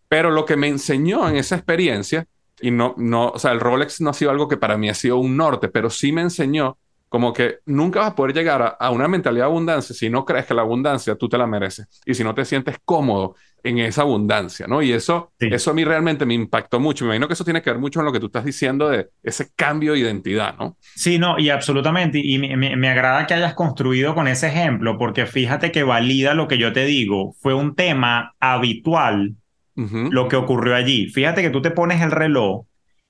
Pero 0.08 0.30
lo 0.30 0.44
que 0.44 0.56
me 0.56 0.68
enseñó 0.68 1.28
en 1.28 1.36
esa 1.36 1.56
experiencia, 1.56 2.26
y 2.60 2.70
no, 2.70 2.94
no, 2.98 3.28
o 3.28 3.38
sea, 3.38 3.52
el 3.52 3.60
Rolex 3.60 4.00
no 4.00 4.10
ha 4.10 4.14
sido 4.14 4.30
algo 4.30 4.48
que 4.48 4.56
para 4.56 4.76
mí 4.76 4.88
ha 4.88 4.94
sido 4.94 5.18
un 5.18 5.36
norte, 5.36 5.68
pero 5.68 5.88
sí 5.90 6.12
me 6.12 6.20
enseñó 6.20 6.76
como 7.12 7.34
que 7.34 7.58
nunca 7.66 8.00
vas 8.00 8.12
a 8.12 8.14
poder 8.14 8.34
llegar 8.34 8.76
a, 8.80 8.90
una 8.90 9.06
mentalidad 9.06 9.44
de 9.44 9.50
abundancia 9.50 9.94
si 9.94 10.08
no 10.08 10.24
crees 10.24 10.46
que 10.46 10.54
la 10.54 10.62
abundancia 10.62 11.14
tú 11.14 11.28
te 11.28 11.36
la 11.36 11.46
mereces 11.46 11.86
y 12.06 12.14
si 12.14 12.24
no 12.24 12.34
te 12.34 12.42
sientes 12.46 12.78
cómodo 12.86 13.34
en 13.64 13.78
esa 13.78 14.02
abundancia, 14.02 14.66
¿no? 14.66 14.82
Y 14.82 14.92
eso, 14.92 15.32
eso 15.38 15.70
a 15.70 15.74
mí 15.74 15.84
realmente 15.84 16.26
me 16.26 16.34
impactó 16.34 16.80
mucho. 16.80 17.04
Me 17.04 17.10
imagino 17.10 17.28
que 17.28 17.34
eso 17.34 17.44
tiene 17.44 17.62
que 17.62 17.70
ver 17.70 17.78
mucho 17.78 18.00
con 18.00 18.06
lo 18.06 18.12
que 18.12 18.20
tú 18.20 18.26
estás 18.26 18.44
diciendo 18.44 18.88
de 18.88 19.08
ese 19.22 19.50
cambio 19.54 19.92
de 19.92 20.00
identidad, 20.00 20.56
¿no? 20.58 20.76
Sí, 20.80 21.18
no, 21.18 21.38
y 21.38 21.50
absolutamente. 21.50 22.20
Y 22.22 22.38
me, 22.38 22.76
me 22.76 22.88
agrada 22.88 23.26
que 23.26 23.34
hayas 23.34 23.54
construido 23.54 24.14
con 24.14 24.28
ese 24.28 24.48
ejemplo, 24.48 24.98
porque 24.98 25.26
fíjate 25.26 25.70
que 25.70 25.82
valida 25.82 26.34
lo 26.34 26.48
que 26.48 26.58
yo 26.58 26.72
te 26.72 26.84
digo. 26.84 27.34
Fue 27.40 27.54
un 27.54 27.74
tema 27.74 28.34
habitual 28.40 29.34
lo 29.74 30.28
que 30.28 30.36
ocurrió 30.36 30.74
allí. 30.74 31.08
Fíjate 31.08 31.42
que 31.42 31.50
tú 31.50 31.62
te 31.62 31.70
pones 31.70 32.02
el 32.02 32.10
reloj 32.10 32.66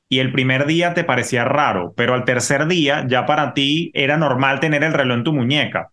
y 0.08 0.18
el 0.18 0.30
primer 0.30 0.66
día 0.66 0.94
te 0.94 1.04
parecía 1.04 1.44
raro, 1.44 1.92
pero 1.96 2.14
al 2.14 2.24
tercer 2.24 2.66
día 2.66 3.06
ya 3.08 3.26
para 3.26 3.54
ti 3.54 3.90
era 3.94 4.16
normal 4.16 4.60
tener 4.60 4.84
el 4.84 4.92
reloj 4.92 5.18
en 5.18 5.24
tu 5.24 5.32
muñeca. 5.32 5.90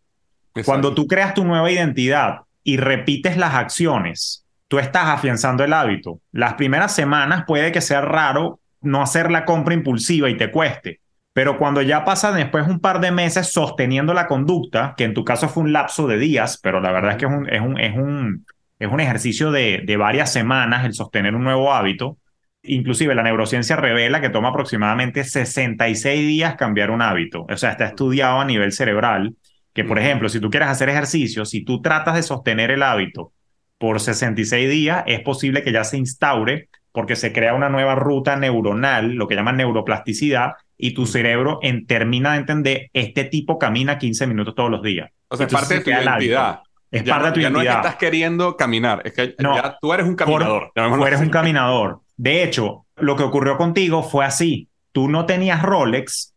Cuando 0.66 0.94
tú 0.94 1.08
creas 1.08 1.34
tu 1.34 1.46
nueva 1.46 1.72
identidad 1.72 2.42
y 2.64 2.78
repites 2.78 3.38
las 3.38 3.54
acciones, 3.56 4.46
tú 4.70 4.80
estás 4.80 5.08
afianzando 5.08 5.66
el 5.66 5.74
hábito. 5.74 6.22
Las 6.32 6.54
primeras 6.54 6.96
semanas 6.96 7.44
puede 7.46 7.74
que 7.74 7.82
sea 7.82 8.00
raro 8.00 8.62
no 8.82 9.02
hacer 9.02 9.30
la 9.30 9.44
compra 9.44 9.74
impulsiva 9.74 10.30
y 10.30 10.38
te 10.38 10.52
cueste, 10.52 11.02
pero 11.34 11.58
cuando 11.58 11.82
ya 11.82 12.06
pasa 12.06 12.32
después 12.32 12.66
un 12.68 12.80
par 12.80 13.02
de 13.02 13.12
meses 13.12 13.52
sosteniendo 13.52 14.14
la 14.14 14.28
conducta, 14.28 14.94
que 14.96 15.04
en 15.04 15.14
tu 15.14 15.26
caso 15.26 15.50
fue 15.50 15.64
un 15.64 15.74
lapso 15.74 16.08
de 16.08 16.18
días, 16.18 16.58
pero 16.64 16.80
la 16.80 16.94
verdad 16.94 17.12
es 17.12 17.18
que 17.18 17.26
es 17.26 17.32
un, 17.32 17.50
es 17.50 17.62
un, 17.62 17.80
es 17.80 17.98
un, 17.98 18.46
es 18.80 18.90
un 18.90 19.00
ejercicio 19.02 19.52
de, 19.52 19.84
de 19.86 19.98
varias 19.98 20.32
semanas 20.32 20.86
el 20.86 20.94
sostener 20.94 21.36
un 21.36 21.44
nuevo 21.44 21.74
hábito, 21.74 22.18
Inclusive 22.62 23.16
la 23.16 23.24
neurociencia 23.24 23.78
revela 23.78 24.20
que 24.20 24.30
toma 24.30 24.50
aproximadamente 24.50 25.24
66 25.24 26.28
días 26.28 26.56
cambiar 26.56 26.92
un 26.92 27.02
hábito. 27.02 27.46
O 27.50 27.56
sea, 27.56 27.72
está 27.72 27.86
estudiado 27.86 28.42
a 28.42 28.46
nivel 28.46 28.74
cerebral 28.74 29.36
que, 29.74 29.86
por 29.86 29.98
ejemplo, 29.98 30.28
si 30.28 30.42
tú 30.42 30.50
quieres 30.50 30.68
hacer 30.68 30.90
ejercicio, 30.90 31.46
si 31.46 31.64
tú 31.64 31.82
tratas 31.82 32.16
de 32.16 32.24
sostener 32.24 32.72
el 32.72 32.84
hábito 32.84 33.32
por 33.80 34.00
66 34.00 34.70
días, 34.70 35.04
es 35.08 35.22
posible 35.22 35.64
que 35.64 35.72
ya 35.72 35.84
se 35.84 35.98
instaure 35.98 36.70
porque 36.92 37.16
se 37.16 37.34
crea 37.34 37.54
una 37.54 37.70
nueva 37.70 37.96
ruta 37.96 38.36
neuronal, 38.36 39.14
lo 39.14 39.28
que 39.28 39.36
llaman 39.36 39.58
neuroplasticidad, 39.58 40.54
y 40.78 40.94
tu 40.94 41.06
cerebro 41.06 41.60
en, 41.62 41.88
termina 41.88 42.34
de 42.34 42.40
entender, 42.40 42.90
este 42.94 43.24
tipo 43.24 43.58
camina 43.58 43.98
15 43.98 44.28
minutos 44.28 44.54
todos 44.54 44.70
los 44.70 44.84
días. 44.84 45.10
O 45.30 45.38
sea, 45.38 45.48
es 45.48 45.54
parte 45.54 45.76
de 45.76 45.82
tu 45.82 45.90
identidad. 45.90 46.60
Es 46.92 47.04
parte 47.04 47.28
de 47.28 47.34
tu 47.34 47.40
identidad. 47.40 47.52
No 47.52 47.62
es 47.62 47.68
que 47.68 47.88
estás 47.88 47.96
queriendo 47.96 48.58
caminar, 48.58 49.02
es 49.06 49.14
que 49.14 49.36
ya 49.40 49.78
tú 49.82 49.94
eres 49.94 50.08
un 50.08 50.16
caminador. 50.16 50.72
tú 50.76 51.06
eres 51.06 51.22
un 51.22 51.30
caminador. 51.30 52.02
De 52.18 52.44
hecho, 52.44 52.86
lo 52.98 53.16
que 53.16 53.24
ocurrió 53.24 53.58
contigo 53.58 54.04
fue 54.04 54.26
así. 54.26 54.68
Tú 54.92 55.08
no 55.08 55.26
tenías 55.26 55.62
Rolex, 55.62 56.34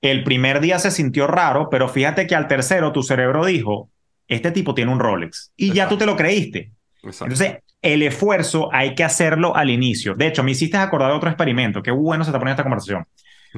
el 0.00 0.24
primer 0.24 0.60
día 0.60 0.78
se 0.78 0.90
sintió 0.90 1.26
raro, 1.26 1.68
pero 1.70 1.88
fíjate 1.88 2.26
que 2.26 2.34
al 2.34 2.48
tercero 2.48 2.92
tu 2.92 3.02
cerebro 3.02 3.44
dijo, 3.44 3.90
este 4.28 4.50
tipo 4.50 4.74
tiene 4.74 4.92
un 4.92 5.00
Rolex. 5.00 5.52
Y 5.56 5.72
ya 5.72 5.88
tú 5.88 5.96
te 5.96 6.06
lo 6.06 6.16
creíste. 6.16 6.72
Entonces, 7.06 7.58
el 7.82 8.02
esfuerzo 8.02 8.68
hay 8.72 8.94
que 8.94 9.04
hacerlo 9.04 9.54
al 9.56 9.70
inicio. 9.70 10.14
De 10.14 10.26
hecho, 10.26 10.42
me 10.42 10.52
hiciste 10.52 10.76
acordar 10.76 11.10
de 11.10 11.16
otro 11.16 11.30
experimento. 11.30 11.82
Qué 11.82 11.90
bueno 11.90 12.24
se 12.24 12.30
está 12.30 12.38
poniendo 12.38 12.60
esta 12.60 12.62
conversación. 12.62 13.06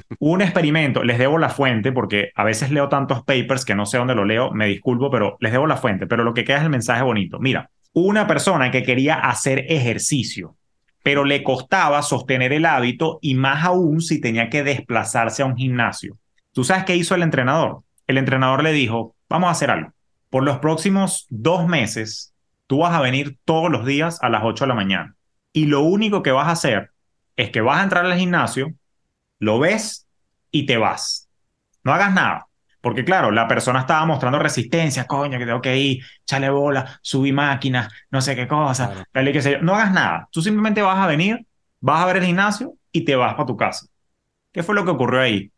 Un 0.19 0.43
experimento, 0.43 1.03
les 1.03 1.19
debo 1.19 1.39
la 1.39 1.49
fuente 1.49 1.93
porque 1.93 2.31
a 2.35 2.45
veces 2.45 2.71
leo 2.71 2.89
tantos 2.89 3.25
papers 3.25 3.65
que 3.65 3.75
no 3.75 3.87
sé 3.87 3.99
dónde 3.99 4.15
lo 4.15 4.25
leo, 4.25 4.51
me 4.53 4.67
disculpo, 4.67 5.11
pero 5.11 5.37
les 5.41 5.53
debo 5.53 5.67
la 5.67 5.77
fuente, 5.77 6.07
pero 6.07 6.25
lo 6.25 6.35
que 6.35 6.45
queda 6.45 6.59
es 6.59 6.65
el 6.65 6.71
mensaje 6.71 7.03
bonito. 7.03 7.39
Mira, 7.39 7.71
una 7.93 8.27
persona 8.27 8.71
que 8.71 8.83
quería 8.83 9.15
hacer 9.15 9.65
ejercicio, 9.69 10.57
pero 11.03 11.25
le 11.25 11.43
costaba 11.43 12.03
sostener 12.03 12.53
el 12.53 12.67
hábito 12.67 13.19
y 13.23 13.35
más 13.35 13.65
aún 13.65 14.01
si 14.01 14.21
tenía 14.21 14.51
que 14.51 14.63
desplazarse 14.63 15.43
a 15.43 15.47
un 15.47 15.57
gimnasio. 15.57 16.19
¿Tú 16.53 16.65
sabes 16.65 16.85
qué 16.85 16.97
hizo 16.97 17.15
el 17.15 17.23
entrenador? 17.23 17.81
El 18.07 18.19
entrenador 18.19 18.63
le 18.63 18.73
dijo, 18.73 19.15
vamos 19.29 19.49
a 19.49 19.53
hacer 19.53 19.71
algo. 19.71 19.93
Por 20.31 20.43
los 20.43 20.59
próximos 20.59 21.27
dos 21.31 21.67
meses, 21.67 22.35
tú 22.69 22.79
vas 22.79 22.95
a 22.95 23.01
venir 23.01 23.39
todos 23.45 23.71
los 23.71 23.85
días 23.85 24.23
a 24.23 24.29
las 24.29 24.45
8 24.45 24.65
de 24.65 24.69
la 24.69 24.75
mañana. 24.75 25.17
Y 25.53 25.67
lo 25.67 25.81
único 25.81 26.23
que 26.23 26.31
vas 26.31 26.47
a 26.47 26.53
hacer 26.53 26.93
es 27.35 27.51
que 27.51 27.61
vas 27.61 27.81
a 27.81 27.83
entrar 27.83 28.07
al 28.07 28.17
gimnasio, 28.17 28.75
lo 29.41 29.59
ves 29.59 30.07
y 30.53 30.67
te 30.67 30.77
vas. 30.77 31.29
No 31.83 31.93
hagas 31.93 32.13
nada. 32.13 32.47
Porque 32.81 33.05
claro, 33.05 33.33
la 33.33 33.49
persona 33.49 33.81
estaba 33.81 34.07
mostrando 34.07 34.39
resistencia, 34.39 35.07
coño, 35.07 35.39
que 35.39 35.47
tengo 35.47 35.61
que 35.61 35.77
ir, 35.77 36.05
chale 36.25 36.49
bola, 36.51 37.01
subí 37.03 37.33
máquinas, 37.33 37.89
no 38.11 38.21
sé 38.21 38.37
qué 38.37 38.47
cosa, 38.47 39.05
qué 39.13 39.43
sé 39.43 39.53
yo. 39.53 39.63
No 39.63 39.75
hagas 39.75 39.93
nada. 39.93 40.29
Tú 40.31 40.43
simplemente 40.43 40.83
vas 40.83 40.99
a 40.99 41.07
venir, 41.07 41.45
vas 41.81 42.03
a 42.03 42.07
ver 42.07 42.19
el 42.19 42.25
gimnasio 42.25 42.75
y 42.93 43.05
te 43.05 43.17
vas 43.17 43.35
para 43.35 43.47
tu 43.47 43.57
casa. 43.57 43.87
¿Qué 44.53 44.63
fue 44.63 44.75
lo 44.75 44.85
que 44.85 44.91
ocurrió 44.91 45.21
ahí? 45.21 45.51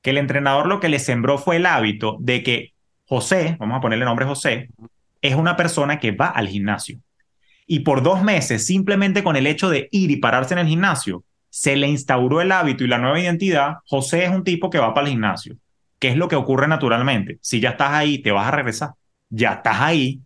Que 0.00 0.10
el 0.10 0.18
entrenador 0.18 0.66
lo 0.66 0.80
que 0.80 0.88
le 0.88 0.98
sembró 0.98 1.36
fue 1.36 1.56
el 1.56 1.66
hábito 1.66 2.16
de 2.20 2.42
que 2.42 2.74
José, 3.06 3.56
vamos 3.58 3.78
a 3.78 3.80
ponerle 3.80 4.04
nombre 4.04 4.24
José, 4.24 4.70
es 5.24 5.34
una 5.34 5.56
persona 5.56 5.98
que 5.98 6.12
va 6.12 6.26
al 6.26 6.48
gimnasio. 6.48 6.98
Y 7.66 7.80
por 7.80 8.02
dos 8.02 8.22
meses, 8.22 8.66
simplemente 8.66 9.24
con 9.24 9.36
el 9.36 9.46
hecho 9.46 9.70
de 9.70 9.88
ir 9.90 10.10
y 10.10 10.18
pararse 10.18 10.52
en 10.52 10.60
el 10.60 10.66
gimnasio, 10.66 11.24
se 11.48 11.76
le 11.76 11.88
instauró 11.88 12.42
el 12.42 12.52
hábito 12.52 12.84
y 12.84 12.88
la 12.88 12.98
nueva 12.98 13.18
identidad. 13.18 13.76
José 13.86 14.24
es 14.24 14.30
un 14.30 14.44
tipo 14.44 14.68
que 14.68 14.78
va 14.78 14.92
para 14.92 15.06
el 15.06 15.12
gimnasio. 15.12 15.56
¿Qué 15.98 16.08
es 16.08 16.18
lo 16.18 16.28
que 16.28 16.36
ocurre 16.36 16.68
naturalmente? 16.68 17.38
Si 17.40 17.58
ya 17.58 17.70
estás 17.70 17.92
ahí, 17.92 18.18
te 18.18 18.32
vas 18.32 18.46
a 18.48 18.50
regresar. 18.50 18.90
Ya 19.30 19.54
estás 19.54 19.80
ahí. 19.80 20.20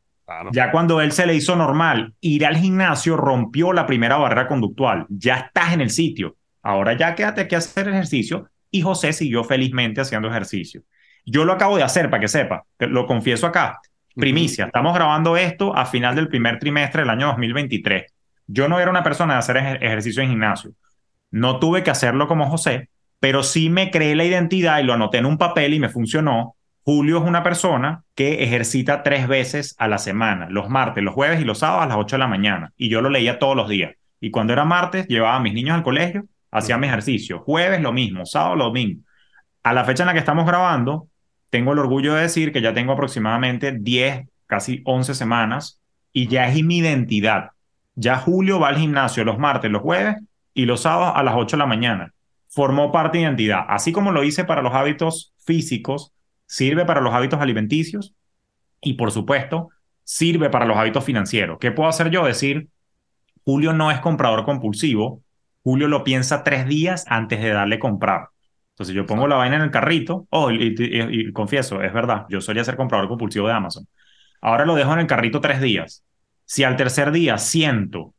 Ya 0.51 0.73
cuando 0.73 1.01
él 1.01 1.13
se 1.13 1.27
le 1.27 1.37
hizo 1.37 1.55
normal 1.55 2.15
ir 2.21 2.45
al 2.45 2.57
gimnasio, 2.57 3.17
rompió 3.17 3.73
la 3.73 3.87
primera 3.87 4.17
barrera 4.17 4.49
conductual. 4.49 5.07
Ya 5.09 5.37
estás 5.37 5.75
en 5.75 5.81
el 5.81 5.91
sitio. 5.91 6.37
Ahora 6.61 6.97
ya 6.97 7.15
quédate 7.15 7.43
aquí 7.43 7.55
a 7.55 7.59
hacer 7.59 7.89
ejercicio. 7.89 8.51
Y 8.73 8.83
José 8.83 9.13
siguió 9.13 9.45
felizmente 9.45 10.01
haciendo 10.01 10.29
ejercicio. 10.29 10.83
Yo 11.25 11.45
lo 11.45 11.53
acabo 11.53 11.77
de 11.77 11.85
hacer 11.85 12.11
para 12.11 12.21
que 12.21 12.29
sepa, 12.29 12.65
lo 12.81 13.07
confieso 13.07 13.47
acá. 13.47 13.79
Primicia, 14.19 14.65
estamos 14.67 14.95
grabando 14.95 15.37
esto 15.37 15.77
a 15.77 15.87
final 15.87 16.17
del 16.17 16.27
primer 16.27 16.59
trimestre 16.59 17.03
del 17.03 17.11
año 17.11 17.29
2023. 17.29 18.13
Yo 18.49 18.69
no 18.69 18.81
era 18.81 18.91
una 18.91 19.05
persona 19.05 19.35
de 19.35 19.39
hacer 19.39 19.57
ejercicio 19.57 20.25
en 20.25 20.31
gimnasio. 20.31 20.73
No 21.31 21.61
tuve 21.61 21.85
que 21.85 21.93
hacerlo 21.93 22.27
como 22.27 22.51
José, 22.51 22.89
pero 23.21 23.45
sí 23.45 23.71
me 23.71 23.93
creé 23.93 24.17
la 24.17 24.25
identidad 24.25 24.81
y 24.81 24.83
lo 24.83 24.93
anoté 24.93 25.19
en 25.19 25.27
un 25.27 25.39
papel 25.39 25.73
y 25.73 25.79
me 25.79 25.89
funcionó. 25.89 26.57
Julio 26.83 27.19
es 27.19 27.25
una 27.25 27.45
persona 27.45 28.03
que 28.17 28.43
ejercita 28.43 29.05
tres 29.05 29.29
veces 29.29 29.77
a 29.79 29.87
la 29.87 29.99
semana, 29.99 30.49
los 30.51 30.69
martes, 30.69 31.05
los 31.05 31.15
jueves 31.15 31.41
y 31.41 31.45
los 31.45 31.59
sábados 31.61 31.85
a 31.85 31.87
las 31.87 31.99
8 31.99 32.17
de 32.17 32.21
la 32.21 32.27
mañana. 32.27 32.73
Y 32.77 32.89
yo 32.89 33.01
lo 33.01 33.11
leía 33.11 33.39
todos 33.39 33.55
los 33.55 33.69
días. 33.69 33.95
Y 34.21 34.33
cuando 34.33 34.53
era 34.53 34.65
martes, 34.65 35.07
llevaba 35.07 35.37
a 35.37 35.41
mis 35.41 35.55
niños 35.55 35.77
al 35.77 35.85
colegio, 35.85 36.25
hacía 36.51 36.77
mi 36.77 36.89
ejercicio. 36.89 37.39
Jueves 37.39 37.81
lo 37.81 37.93
mismo, 37.93 38.27
sábado 38.27 38.57
lo 38.57 38.73
mismo. 38.73 39.03
A 39.63 39.73
la 39.73 39.85
fecha 39.85 40.03
en 40.03 40.09
la 40.09 40.13
que 40.13 40.19
estamos 40.19 40.45
grabando, 40.45 41.07
tengo 41.51 41.73
el 41.73 41.79
orgullo 41.79 42.15
de 42.15 42.23
decir 42.23 42.53
que 42.53 42.61
ya 42.61 42.75
tengo 42.75 42.93
aproximadamente 42.93 43.73
10, 43.73 44.29
casi 44.47 44.83
11 44.85 45.15
semanas 45.15 45.81
y 46.13 46.29
ya 46.29 46.49
es 46.49 46.63
mi 46.63 46.79
identidad. 46.79 47.51
Ya 47.95 48.17
Julio 48.17 48.61
va 48.61 48.69
al 48.69 48.79
gimnasio 48.79 49.25
los 49.25 49.39
martes, 49.39 49.71
los 49.71 49.83
jueves 49.83 50.17
y 50.55 50.67
los 50.67 50.83
sábados 50.83 51.15
a 51.17 51.23
las 51.23 51.35
8 51.37 51.57
de 51.57 51.59
la 51.59 51.67
mañana 51.67 52.15
formó 52.49 52.91
parte 52.91 53.19
de 53.19 53.25
identidad. 53.25 53.65
Así 53.69 53.93
como 53.93 54.13
lo 54.13 54.25
hice 54.25 54.45
para 54.45 54.63
los 54.63 54.75
hábitos 54.75 55.33
físicos, 55.45 56.13
sirve 56.47 56.85
para 56.85 57.01
los 57.01 57.15
hábitos 57.15 57.41
alimenticios 57.41 58.15
y, 58.81 58.95
por 58.95 59.13
supuesto, 59.13 59.69
sirve 60.05 60.51
para 60.51 60.65
los 60.65 60.77
hábitos 60.77 61.05
financieros. 61.05 61.59
¿Qué 61.61 61.71
puedo 61.73 61.89
hacer 61.89 62.11
yo? 62.11 62.25
Decir, 62.25 62.69
Julio 63.45 63.73
no 63.73 63.91
es 63.91 64.01
comprador 64.01 64.45
compulsivo, 64.45 65.23
Julio 65.63 65.89
lo 65.89 66.05
piensa 66.05 66.45
tres 66.45 66.67
días 66.67 67.05
antes 67.09 67.41
de 67.41 67.51
darle 67.51 67.79
comprar. 67.79 68.29
Entonces 68.79 68.95
yo 68.95 69.07
pongo 69.07 69.27
la 69.27 69.35
vaina 69.35 69.57
en 69.57 69.63
el 69.63 69.73
carrito, 69.73 70.29
oh, 70.31 70.53
y, 70.53 71.33
confieso, 71.33 71.83
es 71.83 71.93
verdad, 71.93 72.27
yo 72.29 72.41
solía 72.41 72.63
ser 72.63 72.77
comprador 72.77 73.09
compulsivo 73.09 73.49
de 73.49 73.53
Amazon. 73.53 73.89
Ahora 74.41 74.65
lo 74.65 74.77
dejo 74.77 74.93
en 74.93 75.01
el 75.01 75.09
carrito 75.09 75.41
tres 75.41 75.61
días. 75.61 76.05
Si 76.45 76.63
al 76.63 76.77
tercer 76.77 77.11
día 77.11 77.39
siento 77.39 78.15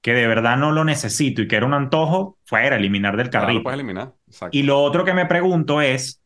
que 0.00 0.12
de 0.12 0.26
verdad 0.26 0.56
no 0.56 0.72
lo 0.72 0.84
necesito 0.84 1.40
y 1.40 1.46
que 1.46 1.54
era 1.54 1.66
un 1.66 1.74
antojo, 1.74 2.36
fuera, 2.42 2.74
eliminar 2.74 3.16
del 3.16 3.30
carrito. 3.30 3.70
eliminar. 3.70 4.14
Y 4.50 4.64
lo 4.64 4.82
otro 4.82 5.04
que 5.04 5.14
me 5.14 5.26
pregunto 5.26 5.80
es, 5.80 6.20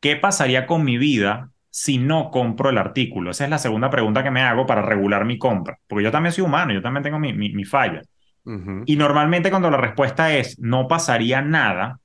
¿qué 0.00 0.16
pasaría 0.16 0.64
con 0.64 0.82
mi 0.82 0.96
vida 0.96 1.50
si 1.68 1.98
no 1.98 2.30
compro 2.30 2.70
el 2.70 2.78
artículo? 2.78 3.32
Esa 3.32 3.44
es 3.44 3.50
la 3.50 3.58
segunda 3.58 3.90
pregunta 3.90 4.22
que 4.22 4.30
me 4.30 4.40
hago 4.40 4.64
para 4.64 4.80
regular 4.80 5.26
mi 5.26 5.36
compra, 5.36 5.78
porque 5.86 6.04
yo 6.04 6.10
también 6.10 6.32
soy 6.32 6.44
humano, 6.44 6.72
yo 6.72 6.80
también 6.80 7.02
tengo 7.02 7.18
mi, 7.18 7.34
mi, 7.34 7.64
falla. 7.66 8.00
Y 8.86 8.96
normalmente 8.96 9.50
cuando 9.50 9.70
la 9.70 9.76
respuesta 9.76 10.34
es, 10.34 10.58
no 10.58 10.88
pasaría 10.88 11.42
nada, 11.42 12.00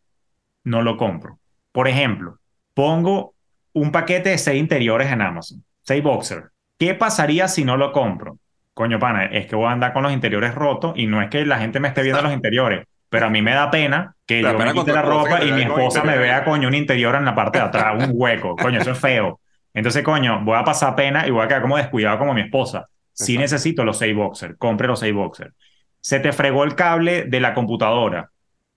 no 0.63 0.81
lo 0.81 0.97
compro. 0.97 1.39
Por 1.71 1.87
ejemplo, 1.87 2.39
pongo 2.73 3.35
un 3.73 3.91
paquete 3.91 4.29
de 4.29 4.37
seis 4.37 4.59
interiores 4.59 5.11
en 5.11 5.21
Amazon, 5.21 5.63
seis 5.81 6.03
boxer. 6.03 6.49
¿Qué 6.77 6.93
pasaría 6.93 7.47
si 7.47 7.65
no 7.65 7.77
lo 7.77 7.91
compro? 7.91 8.37
coño, 8.73 8.99
pana, 8.99 9.25
es 9.25 9.45
que 9.45 9.55
voy 9.55 9.67
a 9.67 9.71
andar 9.71 9.93
con 9.93 10.03
los 10.03 10.11
interiores 10.11 10.55
rotos 10.55 10.93
y 10.95 11.07
no 11.07 11.21
es 11.21 11.29
que 11.29 11.45
la 11.45 11.59
gente 11.59 11.79
me 11.79 11.87
esté 11.87 12.01
viendo 12.01 12.21
los 12.21 12.33
interiores, 12.33 12.85
pero 13.09 13.27
a 13.27 13.29
mí 13.29 13.41
me 13.41 13.53
da 13.53 13.69
pena 13.69 14.15
que 14.25 14.41
yo 14.41 14.57
me 14.57 14.73
quite 14.73 14.93
la 14.93 15.01
ropa 15.01 15.43
y 15.43 15.51
mi 15.51 15.61
esposa 15.61 16.03
me 16.03 16.17
vea, 16.17 16.43
coño, 16.43 16.67
un 16.67 16.73
interior 16.73 17.15
en 17.15 17.25
la 17.25 17.35
parte 17.35 17.59
de 17.59 17.65
atrás, 17.65 18.07
un 18.07 18.11
hueco. 18.13 18.55
Coño, 18.55 18.79
eso 18.79 18.91
es 18.91 18.99
feo. 18.99 19.39
Entonces, 19.73 20.03
coño, 20.03 20.43
voy 20.43 20.57
a 20.57 20.63
pasar 20.63 20.95
pena 20.95 21.27
y 21.27 21.31
voy 21.31 21.43
a 21.43 21.47
quedar 21.47 21.61
como 21.61 21.77
descuidado 21.77 22.17
como 22.17 22.33
mi 22.33 22.41
esposa. 22.41 22.87
Si 23.11 23.37
necesito 23.37 23.83
los 23.83 23.97
seis 23.97 24.15
boxers, 24.15 24.55
compre 24.57 24.87
los 24.87 24.99
seis 24.99 25.13
boxers. 25.13 25.53
Se 25.99 26.19
te 26.19 26.31
fregó 26.31 26.63
el 26.63 26.75
cable 26.75 27.25
de 27.25 27.39
la 27.39 27.53
computadora. 27.53 28.29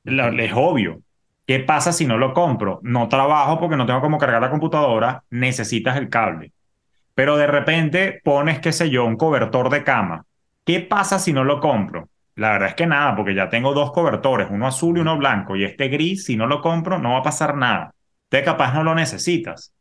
es 0.04 0.52
obvio. 0.54 1.00
¿Qué 1.46 1.60
pasa 1.60 1.92
si 1.92 2.06
no 2.06 2.18
lo 2.18 2.34
compro? 2.34 2.80
No 2.82 3.08
trabajo 3.08 3.60
porque 3.60 3.76
no 3.76 3.86
tengo 3.86 4.00
cómo 4.00 4.18
cargar 4.18 4.42
la 4.42 4.50
computadora, 4.50 5.22
necesitas 5.30 5.96
el 5.96 6.08
cable. 6.08 6.52
Pero 7.14 7.36
de 7.36 7.46
repente 7.46 8.20
pones, 8.24 8.58
qué 8.58 8.72
sé 8.72 8.90
yo, 8.90 9.04
un 9.04 9.16
cobertor 9.16 9.70
de 9.70 9.84
cama. 9.84 10.24
¿Qué 10.64 10.80
pasa 10.80 11.20
si 11.20 11.32
no 11.32 11.44
lo 11.44 11.60
compro? 11.60 12.08
La 12.34 12.50
verdad 12.50 12.70
es 12.70 12.74
que 12.74 12.86
nada, 12.86 13.14
porque 13.14 13.34
ya 13.34 13.48
tengo 13.48 13.72
dos 13.72 13.92
cobertores, 13.92 14.48
uno 14.50 14.66
azul 14.66 14.98
y 14.98 15.00
uno 15.00 15.16
blanco, 15.16 15.56
y 15.56 15.64
este 15.64 15.88
gris, 15.88 16.24
si 16.24 16.36
no 16.36 16.46
lo 16.46 16.60
compro, 16.60 16.98
no 16.98 17.12
va 17.12 17.18
a 17.18 17.22
pasar 17.22 17.56
nada. 17.56 17.94
Te 18.28 18.42
capaz 18.42 18.74
no 18.74 18.82
lo 18.82 18.94
necesitas. 18.94 19.72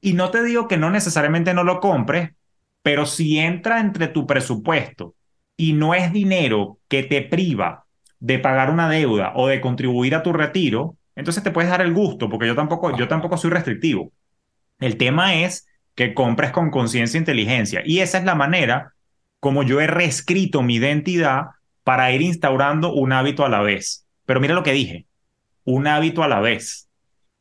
Y 0.00 0.14
no 0.14 0.30
te 0.30 0.42
digo 0.42 0.66
que 0.66 0.78
no 0.78 0.90
necesariamente 0.90 1.52
no 1.52 1.62
lo 1.62 1.80
compres, 1.80 2.30
pero 2.82 3.04
si 3.04 3.38
entra 3.38 3.80
entre 3.80 4.08
tu 4.08 4.26
presupuesto 4.26 5.14
y 5.56 5.74
no 5.74 5.94
es 5.94 6.12
dinero 6.12 6.78
que 6.88 7.02
te 7.02 7.20
priva 7.20 7.84
de 8.18 8.38
pagar 8.38 8.70
una 8.70 8.88
deuda 8.88 9.32
o 9.36 9.46
de 9.46 9.60
contribuir 9.60 10.14
a 10.14 10.22
tu 10.22 10.32
retiro, 10.32 10.96
entonces 11.16 11.42
te 11.42 11.50
puedes 11.50 11.70
dar 11.70 11.80
el 11.80 11.92
gusto, 11.92 12.28
porque 12.28 12.46
yo 12.46 12.54
tampoco, 12.54 12.96
yo 12.96 13.08
tampoco 13.08 13.36
soy 13.36 13.50
restrictivo. 13.50 14.12
El 14.78 14.96
tema 14.96 15.34
es 15.34 15.66
que 15.94 16.14
compres 16.14 16.50
con 16.50 16.70
conciencia 16.70 17.18
e 17.18 17.20
inteligencia. 17.20 17.82
Y 17.84 18.00
esa 18.00 18.18
es 18.18 18.24
la 18.24 18.34
manera 18.34 18.94
como 19.40 19.62
yo 19.62 19.80
he 19.80 19.86
reescrito 19.86 20.62
mi 20.62 20.76
identidad 20.76 21.46
para 21.82 22.12
ir 22.12 22.22
instaurando 22.22 22.92
un 22.92 23.12
hábito 23.12 23.44
a 23.44 23.48
la 23.48 23.60
vez. 23.60 24.06
Pero 24.26 24.40
mira 24.40 24.54
lo 24.54 24.62
que 24.62 24.72
dije, 24.72 25.06
un 25.64 25.86
hábito 25.86 26.22
a 26.22 26.28
la 26.28 26.40
vez. 26.40 26.88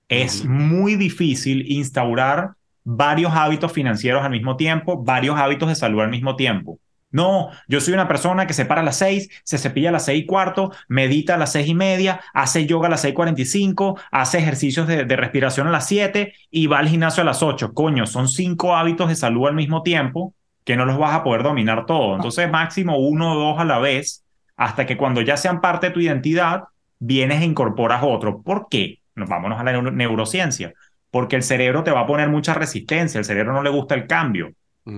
Es 0.07 0.43
muy 0.43 0.95
difícil 0.95 1.71
instaurar 1.71 2.53
varios 2.83 3.31
hábitos 3.33 3.71
financieros 3.71 4.23
al 4.23 4.31
mismo 4.31 4.57
tiempo, 4.57 5.03
varios 5.03 5.37
hábitos 5.37 5.69
de 5.69 5.75
salud 5.75 6.01
al 6.01 6.09
mismo 6.09 6.35
tiempo. 6.35 6.79
No, 7.11 7.49
yo 7.67 7.81
soy 7.81 7.95
una 7.95 8.07
persona 8.07 8.45
que 8.45 8.53
se 8.53 8.65
para 8.65 8.81
a 8.81 8.83
las 8.83 8.97
seis, 8.97 9.29
se 9.43 9.57
cepilla 9.57 9.89
a 9.89 9.91
las 9.91 10.05
seis 10.05 10.23
y 10.23 10.25
cuarto, 10.27 10.71
medita 10.87 11.35
a 11.35 11.37
las 11.37 11.51
seis 11.51 11.67
y 11.67 11.73
media, 11.73 12.21
hace 12.33 12.67
yoga 12.67 12.87
a 12.87 12.91
las 12.91 13.01
seis 13.01 13.15
cuarenta 13.15 13.41
y 13.41 13.45
cinco, 13.45 13.99
hace 14.11 14.37
ejercicios 14.37 14.87
de, 14.87 15.03
respiración 15.15 15.67
a 15.67 15.71
las 15.71 15.87
siete 15.87 16.33
y 16.51 16.67
va 16.67 16.79
al 16.79 16.87
gimnasio 16.87 17.21
a 17.21 17.25
las 17.25 17.41
ocho. 17.41 17.73
Coño, 17.73 18.05
son 18.05 18.27
cinco 18.27 18.75
hábitos 18.75 19.09
de 19.09 19.15
salud 19.15 19.47
al 19.47 19.55
mismo 19.55 19.81
tiempo 19.81 20.33
que 20.63 20.75
no 20.75 20.85
los 20.85 20.99
vas 20.99 21.15
a 21.15 21.23
poder 21.23 21.41
dominar 21.41 21.87
todo. 21.87 22.15
Entonces, 22.15 22.49
máximo 22.49 22.99
uno 22.99 23.33
o 23.33 23.39
dos 23.39 23.59
a 23.59 23.65
la 23.65 23.79
vez, 23.79 24.23
hasta 24.55 24.85
que 24.85 24.97
cuando 24.97 25.21
ya 25.21 25.35
sean 25.35 25.61
parte 25.61 25.87
de 25.87 25.93
tu 25.93 25.99
identidad, 25.99 26.65
vienes 26.99 27.41
e 27.41 27.45
incorporas 27.45 28.03
otro. 28.03 28.43
¿Por 28.43 28.67
qué? 28.69 28.99
Nos 29.15 29.29
vámonos 29.29 29.59
a 29.59 29.63
la 29.63 29.81
neurociencia. 29.81 30.73
Porque 31.09 31.35
el 31.35 31.41
cerebro 31.43 31.83
te 31.83 31.89
va 31.89 32.01
a 32.01 32.05
poner 32.05 32.29
mucha 32.29 32.53
resistencia, 32.53 33.17
el 33.17 33.25
cerebro 33.25 33.53
no 33.53 33.63
le 33.63 33.71
gusta 33.71 33.95
el 33.95 34.05
cambio. 34.05 34.51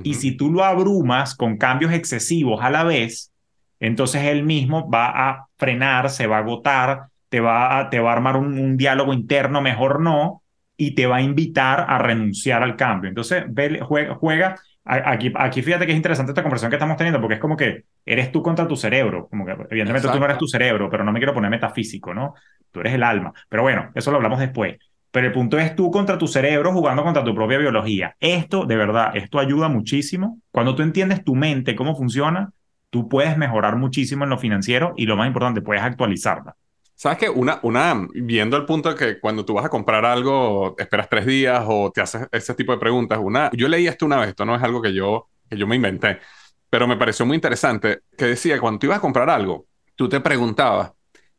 Y 0.04 0.14
si 0.14 0.38
tú 0.38 0.52
lo 0.52 0.64
abrumas 0.64 1.36
con 1.36 1.58
cambios 1.58 1.92
excesivos 1.92 2.62
a 2.62 2.70
la 2.70 2.84
vez, 2.84 3.32
entonces 3.80 4.24
él 4.24 4.44
mismo 4.44 4.90
va 4.90 5.30
a 5.30 5.48
frenar, 5.58 6.10
se 6.10 6.28
va 6.28 6.38
a 6.38 6.40
agotar, 6.40 7.08
te 7.28 7.42
va 7.42 7.80
a, 7.80 7.90
te 7.90 8.00
va 8.00 8.12
a 8.12 8.14
armar 8.14 8.38
un, 8.38 8.78
diálogo 8.78 9.14
interno, 9.14 9.62
mejor 9.62 10.00
no, 10.00 10.44
y 10.78 10.96
te 10.96 11.08
va 11.08 11.18
a 11.18 11.22
invitar 11.22 11.86
a 11.90 11.98
renunciar 11.98 12.64
al 12.64 12.78
cambio. 12.78 13.10
Entonces, 13.10 13.44
juega, 13.82 14.16
juega 14.16 14.56
Aquí, 14.84 15.32
aquí 15.36 15.62
fíjate 15.62 15.86
que 15.86 15.92
es 15.92 15.96
interesante 15.96 16.32
esta 16.32 16.42
conversación 16.42 16.72
que 16.72 16.76
estamos 16.76 16.98
teniendo, 16.98 17.22
porque 17.22 17.36
es 17.36 17.40
como 17.40 17.56
que 17.56 17.84
eres 18.04 18.32
tú 18.32 18.42
contra 18.42 18.68
tu 18.68 18.76
cerebro. 18.76 19.28
Como 19.30 19.46
que, 19.46 19.52
evidentemente, 19.70 20.10
tú 20.10 20.20
no 20.20 20.26
eres 20.26 20.40
tu 20.40 20.48
cerebro, 20.48 20.90
pero 20.90 21.04
no 21.04 21.12
me 21.12 21.20
quiero 21.20 21.36
poner 21.36 21.52
metafísico, 21.52 22.14
¿no? 22.14 22.34
Tú 22.72 22.80
eres 22.80 22.94
el 22.94 23.04
alma. 23.04 23.32
Pero 23.48 23.62
bueno, 23.62 23.92
eso 23.94 24.10
lo 24.10 24.18
hablamos 24.18 24.40
después. 24.40 24.78
Pero 25.12 25.28
el 25.28 25.34
punto 25.34 25.60
es 25.60 25.76
tú 25.76 25.92
contra 25.92 26.18
tu 26.18 26.28
cerebro 26.28 26.72
jugando 26.72 27.04
contra 27.04 27.24
tu 27.24 27.36
propia 27.36 27.58
biología. 27.58 28.16
Esto, 28.20 28.66
de 28.66 28.78
verdad, 28.78 29.16
esto 29.16 29.40
ayuda 29.40 29.68
muchísimo. 29.68 30.40
Cuando 30.52 30.74
tú 30.74 30.84
entiendes 30.84 31.24
tu 31.24 31.36
mente, 31.36 31.76
cómo 31.76 31.96
funciona, 31.96 32.52
tú 32.90 33.10
puedes 33.10 33.38
mejorar 33.38 33.76
muchísimo 33.76 34.24
en 34.24 34.30
lo 34.30 34.38
financiero 34.38 34.94
y 34.96 35.06
lo 35.06 35.18
más 35.18 35.28
importante, 35.28 35.62
puedes 35.62 35.84
actualizarla. 35.84 36.56
¿Sabes 36.96 37.18
qué? 37.18 37.30
Una, 37.30 37.60
una, 37.64 38.08
viendo 38.14 38.56
el 38.58 38.66
punto 38.66 38.90
de 38.90 38.96
que 38.96 39.20
cuando 39.20 39.44
tú 39.44 39.56
vas 39.56 39.66
a 39.66 39.70
comprar 39.70 40.06
algo, 40.06 40.76
esperas 40.78 41.10
tres 41.10 41.26
días 41.26 41.64
o 41.68 41.92
te 41.92 42.00
haces 42.00 42.28
ese 42.32 42.54
tipo 42.54 42.72
de 42.72 42.78
preguntas, 42.78 43.20
una, 43.20 43.50
yo 43.54 43.68
leí 43.68 43.88
esto 43.88 44.06
una 44.06 44.20
vez, 44.20 44.30
esto 44.30 44.46
no 44.46 44.56
es 44.56 44.62
algo 44.62 44.82
que 44.82 44.94
yo, 44.94 45.28
que 45.50 45.58
yo 45.58 45.66
me 45.66 45.76
inventé, 45.76 46.20
pero 46.70 46.88
me 46.88 46.98
pareció 46.98 47.26
muy 47.26 47.36
interesante, 47.36 48.02
que 48.16 48.26
decía 48.26 48.54
que 48.54 48.62
cuando 48.62 48.80
tú 48.80 48.86
ibas 48.86 49.00
a 49.00 49.02
comprar 49.02 49.32
algo, 49.32 49.66
tú 49.96 50.08
te 50.08 50.20
preguntabas, 50.20 50.92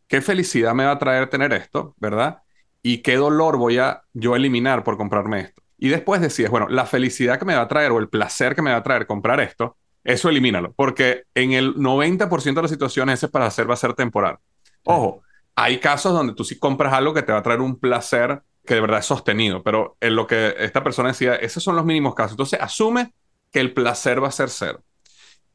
¿qué 0.09 0.21
felicidad 0.21 0.75
me 0.75 0.85
va 0.85 0.93
a 0.93 0.99
traer 0.99 1.29
tener 1.29 1.53
esto, 1.53 1.95
verdad? 1.97 2.42
Y 2.83 2.99
qué 2.99 3.17
dolor 3.17 3.57
voy 3.57 3.79
a 3.79 4.03
yo 4.13 4.37
eliminar 4.37 4.85
por 4.85 4.97
comprarme 4.97 5.41
esto. 5.41 5.63
Y 5.79 5.89
después 5.89 6.21
decías, 6.21 6.51
bueno, 6.51 6.69
la 6.69 6.87
felicidad 6.87 7.39
que 7.39 7.45
me 7.45 7.55
va 7.55 7.63
a 7.63 7.69
traer 7.69 7.93
o 7.93 7.99
el 7.99 8.09
placer 8.09 8.55
que 8.55 8.63
me 8.63 8.71
va 8.71 8.77
a 8.77 8.83
traer 8.83 9.07
comprar 9.07 9.41
esto, 9.41 9.77
eso 10.05 10.29
elimínalo, 10.29 10.73
porque 10.73 11.25
en 11.35 11.53
el 11.53 11.77
90% 11.77 12.55
de 12.55 12.63
las 12.63 12.71
situaciones 12.71 13.19
ese 13.19 13.29
placer 13.29 13.69
va 13.69 13.75
a 13.75 13.79
ser 13.79 13.95
temporal. 13.95 14.39
Ojo, 14.85 15.23
hay 15.55 15.79
casos 15.79 16.13
donde 16.13 16.35
tú 16.35 16.45
sí 16.45 16.59
compras 16.59 16.93
algo 16.93 17.15
que 17.15 17.23
te 17.23 17.33
va 17.33 17.39
a 17.39 17.43
traer 17.43 17.61
un 17.61 17.79
placer 17.79 18.43
que 18.65 18.75
de 18.75 18.81
verdad 18.81 19.01
es 19.01 19.07
sostenido, 19.07 19.63
pero 19.63 19.97
en 20.01 20.15
lo 20.15 20.27
que 20.27 20.55
esta 20.59 20.85
persona 20.85 21.09
decía, 21.09 21.35
esos 21.35 21.63
son 21.63 21.77
los 21.77 21.85
mínimos 21.85 22.15
casos. 22.15 22.33
Entonces, 22.33 22.61
asume 22.61 23.13
que 23.51 23.61
el 23.61 23.73
placer 23.75 24.23
va 24.23 24.29
a 24.29 24.33
ser 24.33 24.51
cero. 24.51 24.83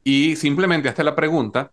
Y 0.04 0.36
simplemente 0.36 0.90
hazte 0.90 1.04
la 1.04 1.16
pregunta, 1.16 1.72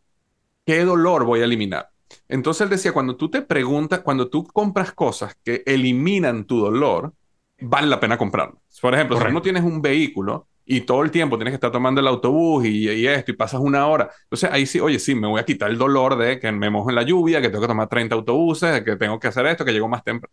¿qué 0.65 0.85
dolor 0.85 1.25
voy 1.25 1.41
a 1.41 1.45
eliminar? 1.45 1.91
Entonces 2.29 2.63
él 2.63 2.71
decía, 2.71 2.93
cuando 2.93 3.17
tú 3.17 3.31
te 3.31 3.43
preguntas, 3.43 4.01
cuando 4.01 4.29
tú 4.29 4.45
compras 4.45 4.93
cosas 4.93 5.37
que 5.45 5.63
eliminan 5.67 6.45
tu 6.45 6.61
dolor, 6.61 7.13
vale 7.61 7.87
la 7.89 8.01
pena 8.01 8.19
comprarlo. 8.19 8.61
Por 8.81 8.95
ejemplo, 8.95 9.21
si 9.21 9.33
no 9.33 9.43
tienes 9.43 9.63
un 9.63 9.81
vehículo 9.81 10.49
y 10.67 10.83
todo 10.83 11.03
el 11.03 11.11
tiempo 11.11 11.37
tienes 11.37 11.53
que 11.53 11.57
estar 11.57 11.71
tomando 11.71 12.01
el 12.01 12.07
autobús 12.07 12.65
y, 12.65 13.07
esto 13.07 13.31
y 13.31 13.35
pasas 13.35 13.61
una 13.61 13.87
hora, 13.87 14.11
entonces 14.25 14.51
ahí 14.51 14.67
sí, 14.67 14.81
oye, 14.81 14.99
sí, 14.99 15.15
me 15.15 15.27
voy 15.27 15.41
a 15.41 15.45
quitar 15.45 15.71
el 15.71 15.79
dolor 15.79 16.17
de 16.17 16.39
que 16.39 16.51
me 16.53 16.71
mojo 16.71 16.91
en 16.91 16.97
la 16.97 17.03
lluvia, 17.03 17.41
que 17.41 17.49
tengo 17.49 17.63
que 17.63 17.69
tomar 17.69 17.89
30 17.89 18.15
autobuses, 18.15 18.83
que 18.83 18.97
tengo 18.97 19.19
que 19.19 19.29
hacer 19.29 19.47
esto, 19.47 19.65
que 19.65 19.73
llego 19.73 19.89
más 19.89 20.03
temprano. 20.03 20.33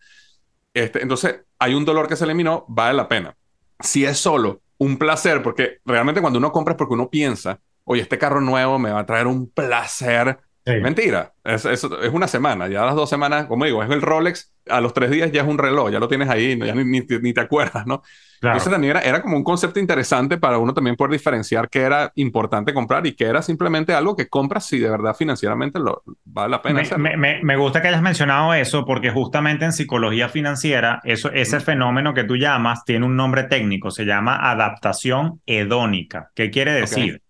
Este, 0.74 1.02
entonces, 1.02 1.42
hay 1.60 1.74
un 1.74 1.84
dolor 1.84 2.08
que 2.08 2.16
se 2.16 2.24
eliminó, 2.24 2.66
vale 2.70 2.96
la 2.96 3.08
pena. 3.08 3.36
Si 3.80 4.06
es 4.06 4.18
solo 4.18 4.62
un 4.78 4.98
placer, 4.98 5.44
porque 5.44 5.80
realmente 5.86 6.22
cuando 6.22 6.40
uno 6.40 6.52
compra 6.52 6.74
es 6.74 6.78
porque 6.78 6.94
uno 6.94 7.10
piensa, 7.10 7.60
oye, 7.84 8.02
este 8.02 8.18
carro 8.18 8.42
nuevo 8.42 8.80
me 8.80 8.92
va 8.92 9.02
a 9.02 9.06
traer 9.06 9.28
un 9.28 9.50
placer 9.50 10.40
Mentira, 10.66 11.34
es, 11.44 11.66
es, 11.66 11.84
una 11.84 12.28
semana, 12.28 12.68
ya 12.68 12.86
las 12.86 12.96
dos 12.96 13.10
semanas, 13.10 13.48
como 13.48 13.66
digo, 13.66 13.82
es 13.82 13.90
el 13.90 14.02
Rolex, 14.02 14.54
a 14.70 14.80
los 14.80 14.94
tres 14.94 15.10
días 15.10 15.32
ya 15.32 15.42
es 15.42 15.48
un 15.48 15.58
reloj, 15.58 15.90
ya 15.90 16.00
lo 16.00 16.08
tienes 16.08 16.30
ahí, 16.30 16.58
ya 16.58 16.76
ni, 16.76 17.02
ni, 17.02 17.34
te 17.34 17.42
acuerdas, 17.42 17.88
¿no? 17.88 18.04
Claro. 18.40 18.58
Entonces 18.58 18.72
también 18.72 18.92
era, 18.92 19.02
era, 19.02 19.22
como 19.24 19.38
un 19.38 19.44
concepto 19.44 19.80
interesante 19.80 20.38
para 20.38 20.60
uno 20.60 20.74
también 20.74 20.96
poder 20.96 21.14
diferenciar 21.14 21.68
qué 21.68 21.82
era 21.82 22.12
importante 22.16 22.74
comprar 22.74 23.06
y 23.08 23.14
qué 23.14 23.26
era 23.26 23.42
simplemente 23.42 23.94
algo 23.94 24.16
que 24.16 24.28
compras 24.30 24.68
si 24.68 24.78
de 24.78 24.90
verdad 24.90 25.16
financieramente 25.16 25.80
lo, 25.80 26.04
vale 26.26 26.52
la 26.52 26.62
pena. 26.62 26.84
Me, 26.98 27.18
me, 27.18 27.44
me, 27.44 27.56
gusta 27.56 27.82
que 27.82 27.88
hayas 27.88 28.02
mencionado 28.04 28.54
eso 28.54 28.86
porque 28.86 29.10
justamente 29.10 29.66
en 29.66 29.74
psicología 29.74 30.30
financiera, 30.30 31.02
eso, 31.04 31.32
ese 31.32 31.60
fenómeno 31.60 32.14
que 32.14 32.24
tú 32.24 32.36
llamas 32.36 32.86
tiene 32.86 33.06
un 33.06 33.16
nombre 33.16 33.44
técnico, 33.44 33.90
se 33.90 34.06
llama 34.06 34.52
adaptación 34.52 35.42
hedónica. 35.48 36.32
¿Qué 36.36 36.52
quiere 36.52 36.74
decir? 36.74 37.22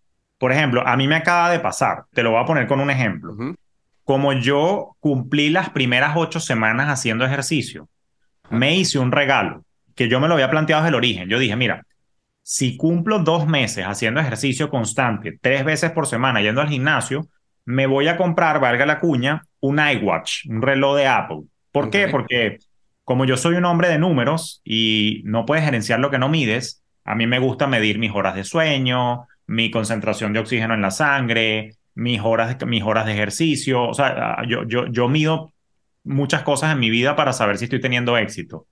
Por 0.42 0.52
ejemplo, 0.52 0.82
a 0.88 0.98
mí 0.98 1.08
me 1.08 1.18
acaba 1.18 1.52
de 1.52 1.60
pasar, 1.60 2.06
te 2.14 2.24
lo 2.24 2.32
voy 2.32 2.42
a 2.42 2.48
poner 2.48 2.66
con 2.66 2.80
un 2.80 2.90
ejemplo. 2.90 3.36
Como 4.04 4.34
yo 4.34 4.96
cumplí 5.00 5.52
las 5.52 5.70
primeras 5.70 6.14
ocho 6.16 6.40
semanas 6.40 6.90
haciendo 6.90 7.24
ejercicio, 7.24 7.88
me 8.50 8.76
hice 8.76 8.98
un 8.98 9.12
regalo 9.12 9.64
que 9.96 10.10
yo 10.10 10.20
me 10.20 10.28
lo 10.28 10.34
había 10.34 10.50
planteado 10.50 10.82
desde 10.82 10.90
el 10.90 10.96
origen. 10.96 11.30
Yo 11.30 11.38
dije, 11.38 11.56
mira, 11.56 11.84
si 12.42 12.76
cumplo 12.76 13.20
dos 13.20 13.46
meses 13.46 13.86
haciendo 13.86 14.20
ejercicio 14.20 14.72
constante, 14.72 15.38
tres 15.40 15.64
veces 15.64 15.92
por 15.92 16.08
semana 16.08 16.42
yendo 16.42 16.62
al 16.62 16.70
gimnasio, 16.70 17.28
me 17.64 17.86
voy 17.86 18.08
a 18.08 18.18
comprar, 18.18 18.60
valga 18.60 18.88
la 18.88 19.00
cuña, 19.00 19.44
un 19.60 19.78
iWatch, 19.78 20.48
un 20.50 20.64
reloj 20.64 20.98
de 20.98 21.06
Apple. 21.06 21.42
¿Por 21.72 21.92
qué? 21.92 22.08
Porque 22.08 22.58
como 23.04 23.26
yo 23.26 23.38
soy 23.38 23.58
un 23.58 23.66
hombre 23.66 23.90
de 23.90 24.00
números 24.00 24.64
y 24.66 25.22
no 25.24 25.46
puedes 25.46 25.66
gerenciar 25.66 26.00
lo 26.00 26.10
que 26.10 26.18
no 26.18 26.30
mides, 26.30 26.82
a 27.06 27.14
mí 27.14 27.28
me 27.28 27.38
gusta 27.38 27.68
medir 27.68 28.00
mis 28.00 28.12
horas 28.12 28.34
de 28.34 28.44
sueño, 28.44 29.28
mi 29.52 29.70
concentración 29.70 30.32
de 30.32 30.40
oxígeno 30.40 30.74
en 30.74 30.82
la 30.82 30.92
sangre, 30.92 31.76
mis 31.94 32.22
horas, 32.22 32.56
mis 32.66 32.84
horas 32.84 33.06
de 33.06 33.12
ejercicio. 33.12 33.84
O 33.84 33.94
sea, 33.94 34.36
ah, 34.38 34.44
yo, 34.48 34.64
yo, 34.66 34.88
yo 34.88 35.10
mido 35.10 35.54
muchas 36.04 36.44
cosas 36.44 36.72
en 36.72 36.80
mi 36.80 36.90
vida 36.90 37.16
para 37.18 37.34
saber 37.34 37.58
si 37.58 37.66
estoy 37.66 37.82
teniendo 37.82 38.18
éxito. 38.18 38.68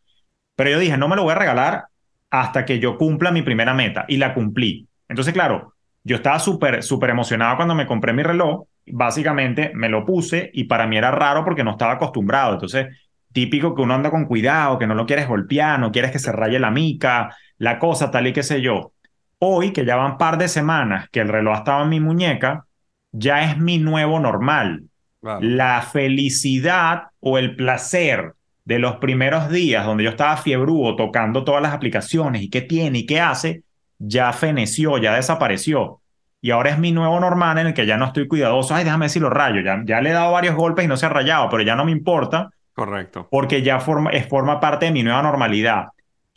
Pero 0.55 0.71
yo 0.71 0.79
dije, 0.79 0.97
no 0.97 1.09
me 1.09 1.17
lo 1.17 1.23
voy 1.23 1.33
a 1.33 1.35
regalar 1.35 1.85
hasta 2.29 2.63
que 2.63 2.79
yo 2.79 2.97
cumpla 2.97 3.31
mi 3.31 3.41
primera 3.41 3.73
meta 3.73 4.05
y 4.07 4.17
la 4.17 4.33
cumplí. 4.33 4.87
Entonces, 5.09 5.33
claro, 5.33 5.73
yo 6.03 6.15
estaba 6.15 6.39
súper, 6.39 6.81
súper 6.81 7.09
emocionado 7.09 7.57
cuando 7.57 7.75
me 7.75 7.85
compré 7.85 8.13
mi 8.13 8.23
reloj. 8.23 8.63
Básicamente 8.87 9.71
me 9.75 9.89
lo 9.89 10.05
puse 10.05 10.49
y 10.53 10.63
para 10.63 10.87
mí 10.87 10.97
era 10.97 11.11
raro 11.11 11.43
porque 11.43 11.63
no 11.65 11.71
estaba 11.71 11.93
acostumbrado. 11.93 12.53
Entonces, 12.53 12.87
típico 13.33 13.75
que 13.75 13.81
uno 13.81 13.95
anda 13.95 14.11
con 14.11 14.25
cuidado, 14.25 14.79
que 14.79 14.87
no 14.87 14.95
lo 14.95 15.05
quieres 15.05 15.27
golpear, 15.27 15.77
no 15.77 15.91
quieres 15.91 16.11
que 16.11 16.19
se 16.19 16.31
raye 16.31 16.57
la 16.57 16.71
mica, 16.71 17.35
la 17.57 17.79
cosa 17.79 18.11
tal 18.11 18.27
y 18.27 18.33
qué 18.33 18.43
sé 18.43 18.61
yo. 18.61 18.93
Hoy, 19.39 19.71
que 19.71 19.85
ya 19.85 19.95
van 19.95 20.17
par 20.17 20.37
de 20.37 20.47
semanas 20.47 21.09
que 21.09 21.19
el 21.19 21.29
reloj 21.29 21.59
estaba 21.59 21.83
en 21.83 21.89
mi 21.89 21.99
muñeca, 21.99 22.65
ya 23.11 23.43
es 23.43 23.57
mi 23.57 23.77
nuevo 23.77 24.19
normal. 24.19 24.83
La 25.21 25.81
felicidad 25.81 27.07
o 27.19 27.37
el 27.37 27.55
placer 27.55 28.33
de 28.63 28.79
los 28.79 28.97
primeros 28.97 29.49
días 29.49 29.85
donde 29.85 30.03
yo 30.03 30.11
estaba 30.11 30.37
fiebrudo 30.37 30.95
tocando 30.95 31.43
todas 31.43 31.61
las 31.61 31.73
aplicaciones 31.73 32.41
y 32.41 32.49
qué 32.49 32.61
tiene 32.61 32.99
y 32.99 33.05
qué 33.05 33.19
hace, 33.19 33.63
ya 33.97 34.31
feneció, 34.31 34.97
ya 34.97 35.15
desapareció. 35.15 36.01
Y 36.41 36.51
ahora 36.51 36.69
es 36.69 36.79
mi 36.79 36.91
nuevo 36.91 37.19
normal 37.19 37.57
en 37.57 37.67
el 37.67 37.73
que 37.73 37.85
ya 37.85 37.97
no 37.97 38.05
estoy 38.05 38.27
cuidadoso. 38.27 38.73
Ay, 38.73 38.85
déjame 38.85 39.05
decir 39.05 39.21
los 39.21 39.33
rayos. 39.33 39.65
Ya, 39.65 39.81
ya 39.85 39.99
le 39.99 40.11
he 40.11 40.13
dado 40.13 40.31
varios 40.31 40.55
golpes 40.55 40.85
y 40.85 40.87
no 40.87 40.95
se 40.95 41.05
ha 41.05 41.09
rayado, 41.09 41.49
pero 41.49 41.63
ya 41.63 41.75
no 41.75 41.83
me 41.83 41.91
importa 41.91 42.49
Correcto. 42.79 43.27
Porque 43.29 43.61
ya 43.61 43.81
forma, 43.81 44.09
es, 44.11 44.25
forma 44.25 44.61
parte 44.61 44.85
de 44.85 44.91
mi 44.93 45.03
nueva 45.03 45.21
normalidad. 45.21 45.89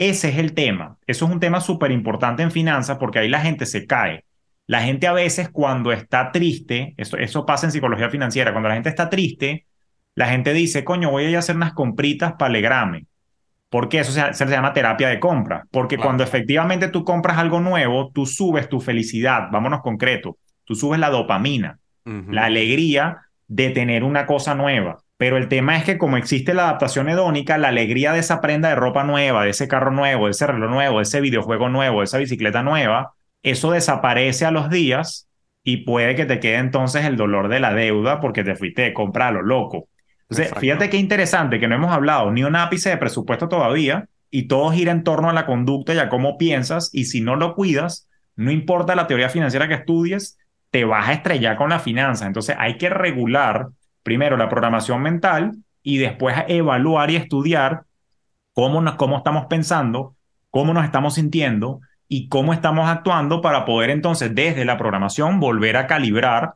Ese 0.09 0.31
es 0.31 0.38
el 0.38 0.53
tema. 0.55 0.97
Eso 1.07 1.27
es 1.27 1.31
un 1.31 1.38
tema 1.38 1.61
súper 1.61 1.93
importante 1.93 2.43
en 2.43 2.51
finanzas 2.51 2.99
porque 2.99 3.21
ahí 3.21 3.29
la 3.29 3.41
gente 3.41 3.67
se 3.67 3.87
cae. 3.87 4.25
La 4.67 4.83
gente 4.83 5.07
a 5.07 5.12
veces 5.12 5.49
cuando 5.49 5.93
está 5.93 6.33
triste, 6.33 6.95
eso, 6.97 7.17
eso 7.17 7.47
pasa 7.47 7.67
en 7.67 7.73
psicología 7.73 8.11
financiera, 8.11 8.53
cuando 8.53 8.69
la 8.69 8.75
gente 8.75 8.88
está 8.88 9.09
triste, 9.09 9.67
la 10.17 10.29
gente 10.29 10.53
dice, 10.53 10.83
coño, 10.83 11.11
voy 11.11 11.25
a 11.25 11.31
ir 11.31 11.37
a 11.37 11.38
hacer 11.38 11.55
unas 11.55 11.73
compritas 11.73 12.33
para 12.33 12.49
alegrarme. 12.49 13.07
Porque 13.71 14.01
eso 14.01 14.11
se, 14.12 14.35
se, 14.35 14.47
llama 14.47 14.73
terapia 14.73 15.09
de 15.09 15.21
compra. 15.21 15.65
Porque 15.71 15.95
Claro. 15.95 16.09
cuando 16.09 16.25
efectivamente 16.25 16.88
tú 16.88 17.05
compras 17.05 17.38
algo 17.38 17.61
nuevo, 17.61 18.11
tú 18.12 18.27
subes 18.27 18.69
tu 18.69 18.81
felicidad. 18.81 19.49
Vámonos 19.53 19.83
concreto. 19.83 20.37
Tú 20.65 20.75
subes 20.75 20.99
la 20.99 21.11
dopamina, 21.11 21.79
la 22.05 22.47
alegría 22.47 23.19
de 23.47 23.71
tener 23.71 24.03
una 24.03 24.27
cosa 24.27 24.55
nueva. 24.55 24.99
Pero 25.22 25.37
el 25.37 25.46
tema 25.46 25.76
es 25.76 25.85
que 25.85 25.98
como 25.98 26.16
existe 26.16 26.52
la 26.52 26.64
adaptación 26.64 27.08
hedónica, 27.08 27.56
la 27.56 27.68
alegría 27.68 28.12
de 28.12 28.18
esa 28.18 28.40
prenda 28.40 28.70
de 28.70 28.74
ropa 28.74 29.04
nueva, 29.04 29.44
de 29.44 29.50
ese 29.50 29.68
carro 29.68 29.92
nuevo, 29.92 30.24
de 30.24 30.32
ese 30.32 30.48
reloj 30.48 30.68
nuevo, 30.68 30.96
de 30.96 31.04
ese 31.04 31.20
videojuego 31.20 31.68
nuevo, 31.68 32.00
de 32.00 32.06
esa 32.06 32.18
bicicleta 32.18 32.64
nueva, 32.64 33.12
eso 33.44 33.70
desaparece 33.70 34.46
a 34.46 34.50
los 34.50 34.68
días 34.68 35.28
y 35.62 35.85
puede 35.85 36.16
que 36.16 36.24
te 36.24 36.40
quede 36.40 36.56
entonces 36.56 37.04
el 37.04 37.16
dolor 37.16 37.46
de 37.46 37.61
la 37.61 37.72
deuda 37.72 38.18
porque 38.18 38.42
te 38.42 38.56
fuiste 38.56 38.82
de 38.82 38.92
compra 38.92 39.28
a 39.28 39.30
lo 39.30 39.42
loco. 39.42 39.87
Entonces, 40.22 40.46
Exacto. 40.46 40.61
fíjate 40.61 40.90
qué 40.90 40.96
interesante 40.96 41.61
que 41.61 41.68
no 41.68 41.76
hemos 41.76 41.92
hablado 41.92 42.32
ni 42.32 42.42
un 42.42 42.56
ápice 42.56 42.90
de 42.90 42.96
presupuesto 42.96 43.48
todavía 43.48 44.08
y 44.28 44.48
todo 44.48 44.72
gira 44.72 44.90
en 44.90 45.04
torno 45.04 45.30
a 45.30 45.32
la 45.32 45.46
conducta 45.46 45.94
y 45.94 46.00
a 46.00 46.08
cómo 46.08 46.37
piensas 46.37 46.90
y 46.92 47.04
si 47.04 47.20
no 47.20 47.37
lo 47.37 47.54
cuidas, 47.54 48.08
no 48.35 48.50
importa 48.50 48.96
la 48.96 49.06
teoría 49.06 49.28
financiera 49.28 49.68
que 49.68 49.74
estudies, 49.74 50.37
te 50.72 50.85
vas 50.85 51.08
a 51.08 51.12
estrellar 51.12 51.56
con 51.56 51.70
la 51.70 51.78
finanza. 51.78 52.26
Entonces 52.26 52.56
hay 52.58 52.76
que 52.76 52.90
regular 52.90 53.68
primero 54.03 54.37
la 54.37 54.49
programación 54.49 55.03
mental 55.03 55.53
y 55.83 55.99
después 55.99 56.37
evaluar 56.49 57.11
y 57.11 57.17
estudiar 57.17 57.85
cómo, 58.53 58.81
nos, 58.81 58.95
cómo 58.97 59.19
estamos 59.19 59.47
pensando, 59.47 60.15
cómo 60.51 60.73
nos 60.75 60.85
estamos 60.85 61.15
sintiendo 61.15 61.81
y 62.09 62.29
cómo 62.29 62.53
estamos 62.53 62.88
actuando 62.88 63.41
para 63.41 63.65
poder 63.65 63.91
entonces 63.91 64.35
desde 64.35 64.65
la 64.65 64.77
programación 64.77 65.41
volver 65.41 65.77
a 65.77 65.87
calibrar 65.87 66.55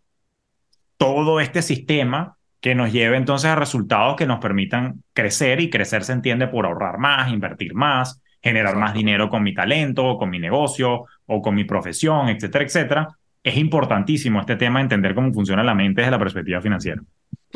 todo 0.98 1.40
este 1.40 1.62
sistema 1.62 2.36
que 2.60 2.74
nos 2.74 2.92
lleve 2.92 3.16
entonces 3.16 3.50
a 3.50 3.54
resultados 3.54 4.16
que 4.16 4.26
nos 4.26 4.38
permitan 4.38 5.02
crecer 5.12 5.60
y 5.60 5.70
crecer 5.70 6.04
se 6.04 6.12
entiende 6.12 6.48
por 6.48 6.66
ahorrar 6.66 6.98
más, 6.98 7.30
invertir 7.30 7.74
más, 7.74 8.20
generar 8.42 8.76
más 8.76 8.94
dinero 8.94 9.28
con 9.28 9.42
mi 9.42 9.54
talento, 9.54 10.18
con 10.18 10.30
mi 10.30 10.38
negocio 10.38 11.04
o 11.26 11.42
con 11.42 11.54
mi 11.54 11.64
profesión, 11.64 12.28
etcétera, 12.28 12.64
etcétera. 12.64 13.08
Es 13.42 13.56
importantísimo 13.56 14.40
este 14.40 14.56
tema 14.56 14.78
de 14.78 14.84
entender 14.84 15.14
cómo 15.14 15.32
funciona 15.32 15.62
la 15.62 15.74
mente 15.74 16.00
desde 16.00 16.10
la 16.10 16.18
perspectiva 16.18 16.60
financiera. 16.60 17.02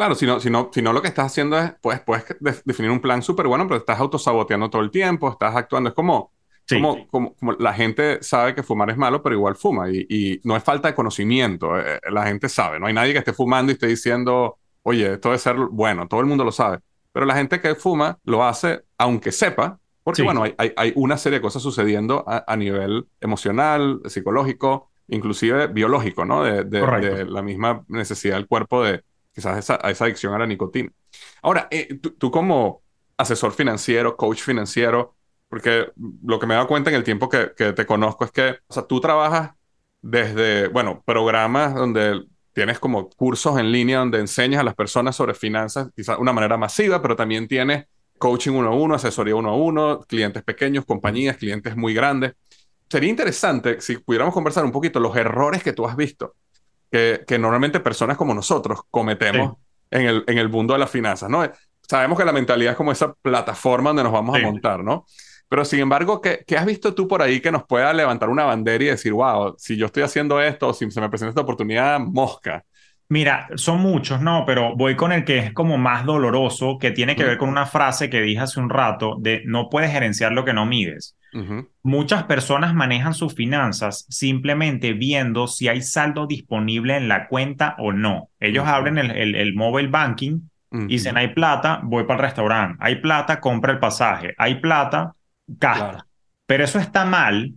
Claro, 0.00 0.14
si 0.14 0.24
no, 0.24 0.40
si 0.40 0.48
no, 0.48 0.70
si 0.72 0.80
no 0.80 0.94
lo 0.94 1.02
que 1.02 1.08
estás 1.08 1.26
haciendo 1.26 1.58
es, 1.58 1.74
pues, 1.82 2.00
puedes 2.00 2.24
de- 2.40 2.62
definir 2.64 2.90
un 2.90 3.00
plan 3.00 3.20
súper 3.22 3.46
bueno, 3.46 3.66
pero 3.68 3.80
estás 3.80 4.00
autosaboteando 4.00 4.70
todo 4.70 4.80
el 4.80 4.90
tiempo, 4.90 5.28
estás 5.28 5.54
actuando, 5.54 5.90
es 5.90 5.94
como, 5.94 6.32
Sí. 6.64 6.76
como, 6.80 7.06
como, 7.08 7.34
como 7.34 7.52
la 7.52 7.74
gente 7.74 8.22
sabe 8.22 8.54
que 8.54 8.62
fumar 8.62 8.88
es 8.88 8.96
malo, 8.96 9.22
pero 9.22 9.34
igual 9.34 9.56
fuma, 9.56 9.90
y, 9.90 10.06
y 10.08 10.40
no 10.42 10.56
es 10.56 10.64
falta 10.64 10.88
de 10.88 10.94
conocimiento, 10.94 11.78
eh, 11.78 11.96
eh, 11.96 12.10
la 12.10 12.24
gente 12.24 12.48
sabe, 12.48 12.80
no 12.80 12.86
hay 12.86 12.94
nadie 12.94 13.12
que 13.12 13.18
esté 13.18 13.34
fumando 13.34 13.72
y 13.72 13.74
esté 13.74 13.88
diciendo, 13.88 14.56
oye, 14.84 15.12
esto 15.12 15.28
debe 15.28 15.38
ser 15.38 15.56
bueno, 15.70 16.08
todo 16.08 16.20
el 16.20 16.26
mundo 16.26 16.44
lo 16.44 16.52
sabe, 16.52 16.78
pero 17.12 17.26
la 17.26 17.34
gente 17.34 17.60
que 17.60 17.74
fuma 17.74 18.18
lo 18.24 18.42
hace 18.42 18.80
aunque 18.96 19.32
sepa, 19.32 19.78
porque 20.02 20.22
Sí. 20.22 20.24
bueno, 20.24 20.44
hay, 20.44 20.54
hay, 20.56 20.72
hay 20.78 20.92
una 20.96 21.18
serie 21.18 21.40
de 21.40 21.42
cosas 21.42 21.62
sucediendo 21.62 22.24
a, 22.26 22.42
a 22.46 22.56
nivel 22.56 23.06
emocional, 23.20 24.00
psicológico, 24.06 24.88
inclusive 25.08 25.66
biológico, 25.66 26.24
¿no? 26.24 26.42
De, 26.42 26.64
de- 26.64 26.80
de 27.00 27.24
la 27.26 27.42
misma 27.42 27.84
necesidad 27.88 28.36
del 28.36 28.46
cuerpo 28.46 28.82
de 28.84 29.02
quizás 29.40 29.58
esa, 29.58 30.04
adicción 30.04 30.34
a 30.34 30.38
la 30.38 30.46
nicotina. 30.46 30.90
Ahora, 31.42 31.68
eh, 31.70 31.98
tú, 31.98 32.30
como 32.30 32.82
asesor 33.16 33.52
financiero, 33.52 34.16
coach 34.16 34.40
financiero, 34.40 35.14
porque 35.48 35.90
lo 36.24 36.38
que 36.38 36.46
me 36.46 36.54
he 36.54 36.56
dado 36.56 36.68
cuenta 36.68 36.90
en 36.90 36.96
el 36.96 37.04
tiempo 37.04 37.28
que, 37.28 37.52
que 37.56 37.72
te 37.72 37.86
conozco 37.86 38.24
es 38.24 38.30
que, 38.30 38.58
o 38.66 38.72
sea, 38.72 38.84
tú 38.84 39.00
trabajas 39.00 39.52
desde, 40.02 40.68
bueno, 40.68 41.02
programas 41.04 41.74
donde 41.74 42.24
tienes 42.52 42.78
como 42.78 43.08
cursos 43.10 43.58
en 43.58 43.72
línea 43.72 43.98
donde 43.98 44.18
enseñas 44.18 44.60
a 44.60 44.64
las 44.64 44.74
personas 44.74 45.16
sobre 45.16 45.34
finanzas, 45.34 45.88
quizás 45.94 46.16
de 46.16 46.22
una 46.22 46.32
manera 46.32 46.56
masiva, 46.56 47.00
pero 47.00 47.16
también 47.16 47.48
tienes 47.48 47.86
coaching 48.18 48.52
uno 48.52 48.68
a 48.68 48.74
uno, 48.74 48.94
asesoría 48.94 49.34
uno 49.34 49.50
a 49.50 49.56
uno, 49.56 50.00
clientes 50.00 50.42
pequeños, 50.42 50.84
compañías, 50.84 51.36
clientes 51.36 51.76
muy 51.76 51.94
grandes. 51.94 52.34
Sería 52.88 53.08
interesante 53.08 53.80
si 53.80 53.98
pudiéramos 53.98 54.34
conversar 54.34 54.64
un 54.64 54.72
poquito 54.72 55.00
los 55.00 55.16
errores 55.16 55.62
que 55.62 55.72
tú 55.72 55.86
has 55.86 55.96
visto, 55.96 56.34
que, 56.90 57.22
que 57.26 57.38
normalmente 57.38 57.80
personas 57.80 58.16
como 58.16 58.34
nosotros 58.34 58.80
cometemos 58.90 59.56
en, 59.90 60.06
el, 60.06 60.24
en 60.26 60.38
el 60.38 60.48
mundo 60.48 60.74
de 60.74 60.80
las 60.80 60.90
finanzas, 60.90 61.28
¿no? 61.30 61.48
Sabemos 61.88 62.18
que 62.18 62.24
la 62.24 62.32
mentalidad 62.32 62.72
es 62.72 62.76
como 62.76 62.92
esa 62.92 63.12
plataforma 63.14 63.90
donde 63.90 64.04
nos 64.04 64.12
vamos 64.12 64.36
Sí. 64.36 64.42
a 64.42 64.46
montar, 64.46 64.84
¿no? 64.84 65.06
Pero 65.48 65.64
sin 65.64 65.80
embargo, 65.80 66.20
¿qué, 66.20 66.44
¿qué 66.46 66.56
has 66.56 66.64
visto 66.66 66.94
tú 66.94 67.08
por 67.08 67.22
ahí 67.22 67.40
que 67.40 67.50
nos 67.50 67.64
pueda 67.64 67.92
levantar 67.92 68.28
una 68.28 68.44
bandera 68.44 68.84
y 68.84 68.86
decir, 68.88 69.12
wow, 69.12 69.54
si 69.58 69.76
yo 69.76 69.86
estoy 69.86 70.04
haciendo 70.04 70.40
esto, 70.40 70.72
si 70.72 70.88
se 70.90 71.00
me 71.00 71.08
presenta 71.08 71.30
esta 71.30 71.40
oportunidad, 71.40 71.98
mosca? 72.00 72.64
Mira, 73.08 73.48
son 73.56 73.80
muchos, 73.80 74.20
no, 74.20 74.44
pero 74.46 74.76
voy 74.76 74.94
con 74.96 75.10
el 75.10 75.24
que 75.24 75.38
es 75.38 75.52
como 75.52 75.78
más 75.78 76.04
doloroso, 76.06 76.78
que 76.78 76.92
tiene 76.92 77.16
que 77.16 77.24
ver 77.24 77.38
con 77.38 77.48
una 77.48 77.66
frase 77.66 78.08
que 78.08 78.20
dije 78.20 78.38
hace 78.40 78.60
un 78.60 78.70
rato 78.70 79.16
de 79.18 79.42
no 79.46 79.68
puedes 79.68 79.90
gerenciar 79.90 80.30
lo 80.32 80.44
que 80.44 80.52
no 80.52 80.64
mides. 80.64 81.16
Muchas 81.82 82.24
personas 82.24 82.74
manejan 82.74 83.14
sus 83.14 83.34
finanzas 83.34 84.06
simplemente 84.08 84.92
viendo 84.92 85.46
si 85.46 85.68
hay 85.68 85.82
saldo 85.82 86.26
disponible 86.26 86.96
en 86.96 87.08
la 87.08 87.28
cuenta 87.28 87.76
o 87.78 87.92
no. 87.92 88.30
Ellos 88.40 88.66
abren 88.66 88.98
el, 88.98 89.10
el, 89.10 89.34
el 89.34 89.54
mobile 89.54 89.88
banking 89.88 90.40
ujú. 90.70 90.84
y 90.84 90.88
dicen, 90.88 91.16
hay 91.16 91.28
plata, 91.28 91.80
voy 91.82 92.04
para 92.04 92.20
el 92.20 92.26
restaurante. 92.26 92.78
Hay 92.80 92.96
plata, 92.96 93.40
compra 93.40 93.72
el 93.72 93.78
pasaje. 93.78 94.34
Hay 94.38 94.56
plata, 94.56 95.14
gasta. 95.46 95.90
Claro. 95.90 96.04
Pero 96.46 96.64
eso 96.64 96.78
está 96.80 97.04
mal 97.04 97.54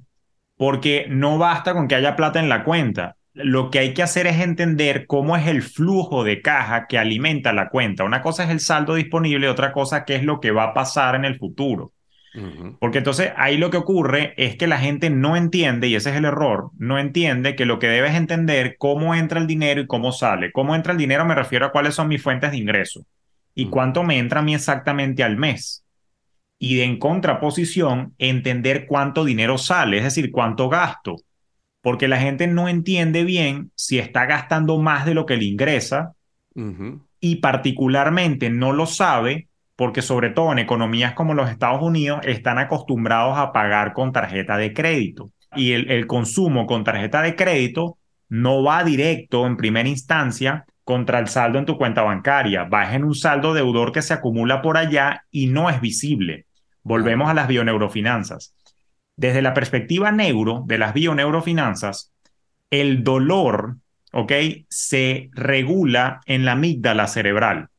porque 0.55 1.07
no 1.09 1.37
basta 1.37 1.73
con 1.73 1.87
que 1.87 1.95
haya 1.95 2.15
plata 2.15 2.39
en 2.39 2.49
la 2.49 2.63
cuenta. 2.63 3.15
Lo 3.33 3.71
que 3.71 3.79
hay 3.79 3.95
que 3.95 4.03
hacer 4.03 4.27
es 4.27 4.39
entender 4.39 5.07
cómo 5.07 5.35
es 5.35 5.47
el 5.47 5.63
flujo 5.63 6.23
de 6.23 6.41
caja 6.43 6.85
que 6.85 6.99
alimenta 6.99 7.51
la 7.53 7.69
cuenta. 7.69 8.03
Una 8.03 8.21
cosa 8.21 8.43
es 8.43 8.51
el 8.51 8.59
saldo 8.59 8.93
disponible 8.93 9.47
y 9.47 9.49
otra 9.49 9.71
cosa 9.71 10.05
qué 10.05 10.15
es 10.15 10.23
lo 10.23 10.39
que 10.39 10.51
va 10.51 10.65
a 10.65 10.73
pasar 10.75 11.15
en 11.15 11.25
el 11.25 11.39
futuro. 11.39 11.92
Porque 12.79 12.97
entonces 12.97 13.31
ahí 13.37 13.57
lo 13.57 13.69
que 13.69 13.77
ocurre 13.77 14.33
es 14.37 14.55
que 14.55 14.65
la 14.65 14.79
gente 14.79 15.09
no 15.11 15.35
entiende, 15.35 15.87
y 15.87 15.95
ese 15.95 16.09
es 16.09 16.15
el 16.15 16.25
error, 16.25 16.71
no 16.77 16.97
entiende 16.97 17.55
que 17.55 17.65
lo 17.65 17.77
que 17.77 17.87
debes 17.87 18.15
entender 18.15 18.75
cómo 18.79 19.13
entra 19.13 19.39
el 19.39 19.45
dinero 19.45 19.81
y 19.81 19.87
cómo 19.87 20.11
sale. 20.11 20.51
Cómo 20.51 20.75
entra 20.75 20.93
el 20.93 20.97
dinero 20.97 21.25
me 21.25 21.35
refiero 21.35 21.67
a 21.67 21.71
cuáles 21.71 21.93
son 21.93 22.07
mis 22.07 22.23
fuentes 22.23 22.51
de 22.51 22.57
ingreso 22.57 23.05
y 23.53 23.67
cuánto 23.67 24.03
me 24.03 24.17
entra 24.17 24.39
a 24.39 24.43
mí 24.43 24.55
exactamente 24.55 25.23
al 25.23 25.37
mes. 25.37 25.85
Y 26.57 26.75
de 26.75 26.85
en 26.85 26.97
contraposición, 26.97 28.15
entender 28.17 28.87
cuánto 28.87 29.25
dinero 29.25 29.57
sale, 29.57 29.97
es 29.97 30.03
decir, 30.03 30.31
cuánto 30.31 30.69
gasto. 30.69 31.17
Porque 31.81 32.07
la 32.07 32.19
gente 32.19 32.47
no 32.47 32.69
entiende 32.69 33.25
bien 33.25 33.71
si 33.75 33.99
está 33.99 34.25
gastando 34.25 34.79
más 34.79 35.05
de 35.05 35.13
lo 35.13 35.25
que 35.25 35.37
le 35.37 35.45
ingresa 35.45 36.13
y 37.19 37.35
particularmente 37.37 38.49
no 38.49 38.71
lo 38.71 38.85
sabe 38.85 39.49
porque 39.75 40.01
sobre 40.01 40.29
todo 40.29 40.51
en 40.51 40.59
economías 40.59 41.13
como 41.13 41.33
los 41.33 41.49
Estados 41.49 41.81
Unidos 41.81 42.21
están 42.23 42.59
acostumbrados 42.59 43.37
a 43.37 43.51
pagar 43.51 43.93
con 43.93 44.11
tarjeta 44.11 44.57
de 44.57 44.73
crédito 44.73 45.31
y 45.55 45.73
el, 45.73 46.07
consumo 46.07 46.65
con 46.65 46.83
tarjeta 46.83 47.21
de 47.21 47.35
crédito 47.35 47.97
no 48.29 48.63
va 48.63 48.83
directo 48.83 49.45
en 49.45 49.57
primera 49.57 49.87
instancia 49.87 50.65
contra 50.83 51.19
el 51.19 51.27
saldo 51.27 51.59
en 51.59 51.65
tu 51.65 51.77
cuenta 51.77 52.01
bancaria, 52.01 52.63
va 52.63 52.93
en 52.93 53.03
un 53.03 53.15
saldo 53.15 53.53
deudor 53.53 53.91
que 53.91 54.01
se 54.01 54.13
acumula 54.13 54.61
por 54.61 54.77
allá 54.77 55.25
y 55.31 55.47
no 55.47 55.69
es 55.69 55.79
visible. 55.79 56.45
Volvemos 56.81 57.29
a 57.29 57.33
las 57.33 57.47
bioneurofinanzas. 57.47 58.53
Desde 59.15 59.41
la 59.41 59.53
perspectiva 59.53 60.11
neuro 60.11 60.63
de 60.65 60.77
las 60.77 60.93
bioneurofinanzas, 60.93 62.11
el 62.69 63.03
dolor, 63.03 63.77
¿ok? 64.11 64.31
Se 64.67 65.29
regula 65.33 66.21
en 66.25 66.43
la 66.43 66.53
amígdala 66.53 67.07
cerebral. 67.07 67.69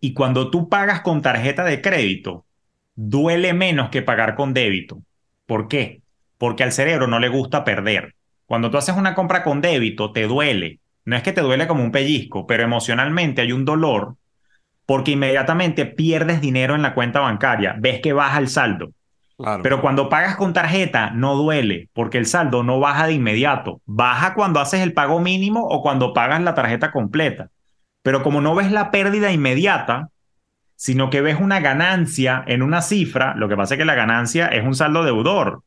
Y 0.00 0.14
cuando 0.14 0.50
tú 0.50 0.68
pagas 0.68 1.00
con 1.00 1.22
tarjeta 1.22 1.64
de 1.64 1.80
crédito, 1.80 2.46
duele 2.94 3.52
menos 3.52 3.90
que 3.90 4.02
pagar 4.02 4.34
con 4.34 4.54
débito. 4.54 5.02
¿Por 5.46 5.68
qué? 5.68 6.02
Porque 6.36 6.62
al 6.62 6.72
cerebro 6.72 7.06
no 7.06 7.18
le 7.18 7.28
gusta 7.28 7.64
perder. 7.64 8.14
Cuando 8.46 8.70
tú 8.70 8.78
haces 8.78 8.96
una 8.96 9.14
compra 9.14 9.42
con 9.42 9.60
débito, 9.60 10.12
te 10.12 10.26
duele. 10.26 10.80
No 11.04 11.16
es 11.16 11.22
que 11.22 11.32
te 11.32 11.40
duele 11.40 11.66
como 11.66 11.82
un 11.82 11.92
pellizco, 11.92 12.46
pero 12.46 12.62
emocionalmente 12.62 13.40
hay 13.42 13.52
un 13.52 13.64
dolor 13.64 14.16
porque 14.88 15.10
inmediatamente 15.10 15.84
pierdes 15.84 16.40
dinero 16.40 16.74
en 16.74 16.80
la 16.80 16.94
cuenta 16.94 17.20
bancaria, 17.20 17.76
ves 17.78 18.00
que 18.00 18.14
baja 18.14 18.38
el 18.38 18.48
saldo. 18.48 18.92
Claro. 19.36 19.62
Pero 19.62 19.82
cuando 19.82 20.08
pagas 20.08 20.36
con 20.36 20.54
tarjeta 20.54 21.10
no 21.10 21.34
duele, 21.36 21.90
porque 21.92 22.16
el 22.16 22.24
saldo 22.24 22.62
no 22.62 22.80
baja 22.80 23.06
de 23.06 23.12
inmediato. 23.12 23.82
Baja 23.84 24.32
cuando 24.32 24.60
haces 24.60 24.80
el 24.80 24.94
pago 24.94 25.20
mínimo 25.20 25.62
o 25.62 25.82
cuando 25.82 26.14
pagas 26.14 26.40
la 26.40 26.54
tarjeta 26.54 26.90
completa. 26.90 27.50
Pero 28.08 28.22
como 28.22 28.40
no 28.40 28.54
ves 28.54 28.72
la 28.72 28.90
pérdida 28.90 29.32
inmediata, 29.32 30.08
sino 30.76 31.10
que 31.10 31.20
ves 31.20 31.36
una 31.38 31.60
ganancia 31.60 32.42
en 32.46 32.62
una 32.62 32.80
cifra, 32.80 33.34
lo 33.36 33.50
que 33.50 33.56
pasa 33.56 33.74
es 33.74 33.78
que 33.78 33.84
la 33.84 33.94
ganancia 33.94 34.46
es 34.46 34.64
un 34.64 34.74
saldo 34.74 35.04
deudor, 35.04 35.60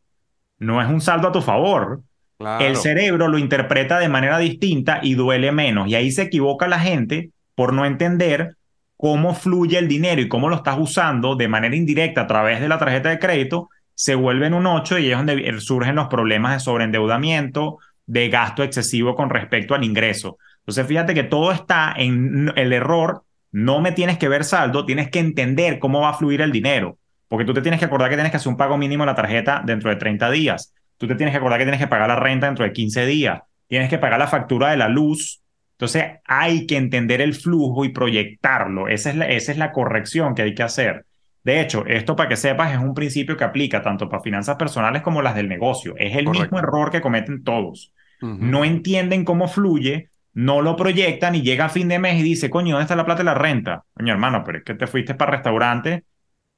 no 0.57 0.81
es 0.81 0.89
un 0.89 1.01
saldo 1.01 1.27
a 1.27 1.31
tu 1.31 1.43
favor. 1.43 2.01
Claro. 2.39 2.65
El 2.65 2.77
cerebro 2.77 3.27
lo 3.27 3.37
interpreta 3.37 3.99
de 3.99 4.09
manera 4.09 4.39
distinta 4.39 5.01
y 5.03 5.13
duele 5.13 5.51
menos. 5.51 5.87
Y 5.87 5.93
ahí 5.93 6.09
se 6.09 6.23
equivoca 6.23 6.67
la 6.67 6.79
gente 6.79 7.29
por 7.53 7.73
no 7.73 7.85
entender 7.85 8.55
cómo 8.97 9.35
fluye 9.35 9.77
el 9.77 9.87
dinero 9.87 10.19
y 10.19 10.27
cómo 10.27 10.49
lo 10.49 10.55
estás 10.55 10.79
usando 10.79 11.35
de 11.35 11.47
manera 11.47 11.75
indirecta 11.75 12.21
a 12.21 12.27
través 12.27 12.59
de 12.59 12.69
la 12.69 12.79
tarjeta 12.79 13.09
de 13.09 13.19
crédito, 13.19 13.69
se 13.93 14.15
vuelve 14.15 14.47
en 14.47 14.55
un 14.55 14.65
8 14.65 14.97
y 14.97 15.11
es 15.11 15.15
donde 15.15 15.61
surgen 15.61 15.93
los 15.93 16.07
problemas 16.07 16.53
de 16.53 16.59
sobreendeudamiento, 16.59 17.77
de 18.07 18.29
gasto 18.29 18.63
excesivo 18.63 19.13
con 19.13 19.29
respecto 19.29 19.75
al 19.75 19.83
ingreso. 19.83 20.39
Entonces, 20.61 20.87
fíjate 20.87 21.13
que 21.13 21.23
todo 21.23 21.51
está 21.51 21.93
en 21.97 22.51
el 22.55 22.73
error. 22.73 23.23
No 23.51 23.81
me 23.81 23.91
tienes 23.91 24.17
que 24.17 24.29
ver 24.29 24.43
saldo, 24.43 24.85
tienes 24.85 25.09
que 25.09 25.19
entender 25.19 25.79
cómo 25.79 26.01
va 26.01 26.09
a 26.09 26.13
fluir 26.13 26.41
el 26.41 26.51
dinero. 26.51 26.97
Porque 27.27 27.45
tú 27.45 27.53
te 27.53 27.61
tienes 27.61 27.79
que 27.79 27.85
acordar 27.85 28.09
que 28.09 28.15
tienes 28.15 28.31
que 28.31 28.37
hacer 28.37 28.49
un 28.49 28.57
pago 28.57 28.77
mínimo 28.77 29.03
en 29.03 29.07
la 29.07 29.15
tarjeta 29.15 29.61
dentro 29.65 29.89
de 29.89 29.95
30 29.95 30.29
días. 30.31 30.73
Tú 30.97 31.07
te 31.07 31.15
tienes 31.15 31.33
que 31.33 31.37
acordar 31.37 31.59
que 31.59 31.65
tienes 31.65 31.81
que 31.81 31.87
pagar 31.87 32.07
la 32.07 32.15
renta 32.15 32.45
dentro 32.45 32.65
de 32.65 32.73
15 32.73 33.05
días. 33.05 33.41
Tienes 33.67 33.89
que 33.89 33.97
pagar 33.97 34.19
la 34.19 34.27
factura 34.27 34.69
de 34.71 34.77
la 34.77 34.89
luz. 34.89 35.41
Entonces, 35.71 36.05
hay 36.25 36.67
que 36.67 36.77
entender 36.77 37.21
el 37.21 37.33
flujo 37.33 37.85
y 37.85 37.89
proyectarlo. 37.89 38.87
Esa 38.87 39.09
es 39.09 39.15
la, 39.15 39.25
esa 39.25 39.51
es 39.51 39.57
la 39.57 39.71
corrección 39.71 40.35
que 40.35 40.43
hay 40.43 40.53
que 40.53 40.63
hacer. 40.63 41.05
De 41.43 41.59
hecho, 41.59 41.85
esto 41.87 42.15
para 42.15 42.29
que 42.29 42.35
sepas 42.35 42.71
es 42.71 42.77
un 42.77 42.93
principio 42.93 43.35
que 43.35 43.43
aplica 43.43 43.81
tanto 43.81 44.07
para 44.07 44.21
finanzas 44.21 44.57
personales 44.57 45.01
como 45.01 45.21
las 45.21 45.33
del 45.33 45.49
negocio. 45.49 45.95
Es 45.97 46.15
el 46.15 46.27
mismo 46.27 46.59
error 46.59 46.91
que 46.91 47.01
cometen 47.01 47.43
todos. 47.43 47.93
No 48.21 48.63
entienden 48.63 49.25
cómo 49.25 49.47
fluye, 49.47 50.09
no 50.33 50.61
lo 50.61 50.75
proyectan 50.75 51.35
y 51.35 51.41
llega 51.41 51.65
a 51.65 51.69
fin 51.69 51.87
de 51.87 51.99
mes 51.99 52.19
y 52.19 52.23
dice, 52.23 52.49
coño, 52.49 52.75
¿dónde 52.75 52.83
está 52.83 52.95
la 52.95 53.05
plata 53.05 53.19
de 53.19 53.25
la 53.25 53.33
renta? 53.33 53.83
Coño, 53.93 54.13
hermano, 54.13 54.43
pero 54.45 54.59
es 54.59 54.63
que 54.63 54.73
te 54.73 54.87
fuiste 54.87 55.15
para 55.15 55.31
restaurante 55.31 56.03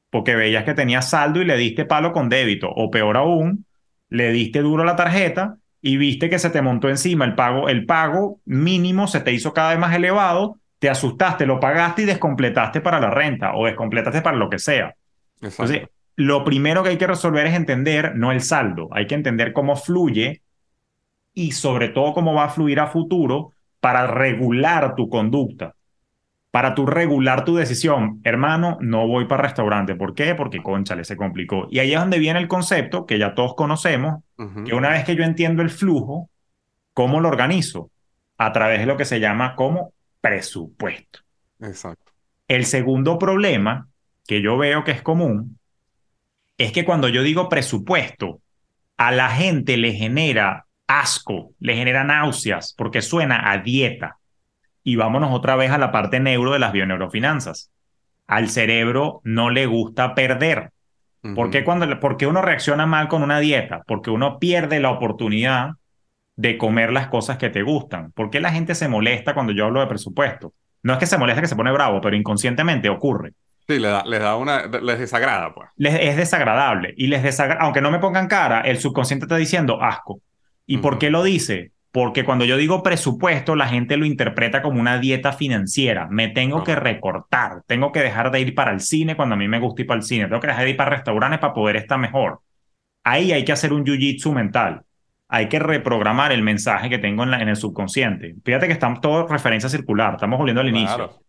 porque 0.09 0.35
veías 0.35 0.63
que 0.63 0.73
tenías 0.73 1.09
saldo 1.09 1.41
y 1.41 1.45
le 1.45 1.57
diste 1.57 1.85
palo 1.85 2.11
con 2.11 2.29
débito. 2.29 2.69
O 2.69 2.91
peor 2.91 3.17
aún, 3.17 3.65
le 4.09 4.31
diste 4.31 4.59
duro 4.59 4.83
la 4.83 4.95
tarjeta 4.95 5.57
y 5.81 5.97
viste 5.97 6.29
que 6.29 6.39
se 6.39 6.51
te 6.51 6.61
montó 6.61 6.89
encima 6.89 7.25
el 7.25 7.35
pago, 7.35 7.67
el 7.67 7.85
pago 7.85 8.39
mínimo 8.45 9.07
se 9.07 9.21
te 9.21 9.31
hizo 9.31 9.53
cada 9.53 9.71
vez 9.71 9.79
más 9.79 9.95
elevado 9.95 10.59
te 10.83 10.89
asustaste, 10.89 11.45
lo 11.45 11.61
pagaste 11.61 12.01
y 12.01 12.05
descompletaste 12.05 12.81
para 12.81 12.99
la 12.99 13.09
renta 13.09 13.55
o 13.55 13.65
descompletaste 13.67 14.21
para 14.21 14.35
lo 14.35 14.49
que 14.49 14.59
sea. 14.59 14.93
Entonces, 15.41 15.83
lo 16.17 16.43
primero 16.43 16.83
que 16.83 16.89
hay 16.89 16.97
que 16.97 17.07
resolver 17.07 17.47
es 17.47 17.53
entender 17.53 18.17
no 18.17 18.33
el 18.33 18.41
saldo, 18.41 18.89
hay 18.91 19.07
que 19.07 19.15
entender 19.15 19.53
cómo 19.53 19.77
fluye 19.77 20.41
y 21.33 21.53
sobre 21.53 21.87
todo 21.87 22.11
cómo 22.13 22.33
va 22.33 22.43
a 22.43 22.49
fluir 22.49 22.81
a 22.81 22.87
futuro 22.87 23.52
para 23.83 24.07
regular 24.07 24.95
tu 24.95 25.09
conducta, 25.09 25.75
para 26.51 26.73
tu 26.73 26.85
regular 26.85 27.43
tu 27.43 27.57
decisión. 27.57 28.21
Hermano, 28.23 28.77
no 28.79 29.05
voy 29.09 29.25
para 29.25 29.43
restaurante. 29.43 29.93
¿Por 29.93 30.15
qué? 30.15 30.35
Porque, 30.35 30.63
conchale, 30.63 31.03
se 31.03 31.17
complicó. 31.17 31.67
Y 31.69 31.79
ahí 31.79 31.93
es 31.93 31.99
donde 31.99 32.17
viene 32.17 32.39
el 32.39 32.47
concepto 32.47 33.05
que 33.05 33.19
ya 33.19 33.35
todos 33.35 33.55
conocemos, 33.55 34.23
que 34.65 34.73
una 34.73 34.87
vez 34.87 35.03
que 35.03 35.17
yo 35.17 35.25
entiendo 35.25 35.61
el 35.61 35.69
flujo, 35.69 36.29
¿cómo 36.93 37.19
lo 37.19 37.27
organizo? 37.27 37.91
A 38.37 38.53
través 38.53 38.79
de 38.79 38.85
lo 38.85 38.95
que 38.95 39.03
se 39.03 39.19
llama 39.19 39.53
como 39.57 39.91
presupuesto. 40.21 41.19
Exacto. 41.59 42.13
El 42.47 42.63
segundo 42.63 43.19
problema 43.19 43.89
que 44.25 44.41
yo 44.41 44.57
veo 44.57 44.85
que 44.85 44.91
es 44.91 45.01
común 45.01 45.59
es 46.57 46.71
que 46.71 46.85
cuando 46.85 47.09
yo 47.09 47.21
digo 47.21 47.49
presupuesto, 47.49 48.39
a 48.95 49.11
la 49.11 49.29
gente 49.29 49.75
le 49.75 49.91
genera 49.91 50.62
asco, 50.87 51.51
le 51.59 51.75
genera 51.75 52.03
náuseas, 52.03 52.73
porque 52.77 53.01
suena 53.01 53.51
a 53.51 53.57
dieta. 53.57 54.17
Y 54.83 54.95
vámonos 54.95 55.31
otra 55.33 55.55
vez 55.55 55.71
a 55.71 55.77
la 55.77 55.91
parte 55.91 56.19
neuro 56.19 56.51
de 56.51 56.59
las 56.59 56.73
bioneurofinanzas. 56.73 57.71
Al 58.27 58.49
cerebro 58.49 59.21
no 59.23 59.49
le 59.49 59.65
gusta 59.65 60.15
perder. 60.15 60.71
¿Por, 61.35 61.51
qué 61.51 61.63
cuando, 61.63 61.99
¿Por 62.01 62.17
qué 62.17 62.27
uno 62.27 62.41
reacciona 62.41 62.85
mal 62.85 63.07
con 63.07 63.23
una 63.23 63.39
dieta? 63.39 63.83
Porque 63.87 64.09
uno 64.09 64.39
pierde 64.39 64.81
la 64.81 64.91
oportunidad 64.91 65.71
de 66.35 66.57
comer 66.57 66.91
las 66.91 67.07
cosas 67.07 67.37
que 67.37 67.49
te 67.49 67.61
gustan. 67.61 68.11
¿Por 68.11 68.29
qué 68.29 68.41
la 68.41 68.51
gente 68.51 68.75
se 68.75 68.89
molesta 68.89 69.33
cuando 69.33 69.53
yo 69.53 69.65
hablo 69.65 69.79
de 69.79 69.87
presupuesto? 69.87 70.53
No 70.81 70.91
es 70.93 70.99
que 70.99 71.05
se 71.05 71.17
molesta 71.17 71.41
que 71.41 71.47
se 71.47 71.55
pone 71.55 71.71
bravo, 71.71 72.01
pero 72.01 72.17
inconscientemente 72.17 72.89
ocurre. 72.89 73.31
Sí, 73.67 73.79
les 73.79 73.89
da, 73.89 74.03
da 74.03 74.35
una, 74.35 74.65
les 74.65 74.99
desagrada, 74.99 75.53
pues. 75.53 75.69
Les, 75.77 75.95
es 75.95 76.17
desagradable. 76.17 76.93
Y 76.97 77.07
les 77.07 77.23
desagrada, 77.23 77.61
aunque 77.61 77.79
no 77.79 77.89
me 77.89 77.99
pongan 77.99 78.27
cara, 78.27 78.59
el 78.61 78.77
subconsciente 78.77 79.25
está 79.25 79.37
diciendo 79.37 79.81
asco. 79.81 80.19
¿Y 80.65 80.77
por 80.77 80.97
qué 80.97 81.09
lo 81.09 81.23
dice? 81.23 81.71
Porque 81.91 82.23
cuando 82.23 82.45
yo 82.45 82.57
digo 82.57 82.81
presupuesto, 82.81 83.55
la 83.55 83.67
gente 83.67 83.97
lo 83.97 84.05
interpreta 84.05 84.61
como 84.61 84.79
una 84.79 84.97
dieta 84.97 85.31
financiera. 85.33 86.07
Me 86.09 86.29
tengo 86.29 86.63
que 86.63 86.75
recortar, 86.75 87.61
tengo 87.67 87.91
que 87.91 88.01
dejar 88.01 88.31
de 88.31 88.41
ir 88.41 88.55
para 88.55 88.71
el 88.71 88.79
cine 88.79 89.15
cuando 89.15 89.35
a 89.35 89.37
mí 89.37 89.47
me 89.47 89.59
gusta 89.59 89.81
ir 89.83 89.87
para 89.87 89.99
el 89.99 90.05
cine, 90.05 90.25
tengo 90.25 90.39
que 90.39 90.47
dejar 90.47 90.63
de 90.63 90.71
ir 90.71 90.77
para 90.77 90.91
restaurantes 90.91 91.39
para 91.39 91.53
poder 91.53 91.75
estar 91.75 91.99
mejor. 91.99 92.39
Ahí 93.03 93.31
hay 93.31 93.45
que 93.45 93.51
hacer 93.51 93.73
un 93.73 93.83
jiu-jitsu 93.85 94.31
mental 94.33 94.83
hay 95.33 95.49
que 95.49 95.57
reprogramar 95.57 96.31
el 96.31 96.43
mensaje 96.43 96.91
que 96.91 96.99
tengo 96.99 97.23
en, 97.23 97.33
el 97.33 97.55
subconsciente. 97.55 98.35
Fíjate 98.45 98.67
que 98.67 98.73
estamos 98.73 99.01
todos 99.01 99.31
referencia 99.31 99.67
circular, 99.67 100.13
estamos 100.13 100.37
volviendo 100.37 100.61
al 100.61 100.69
inicio. 100.69 101.21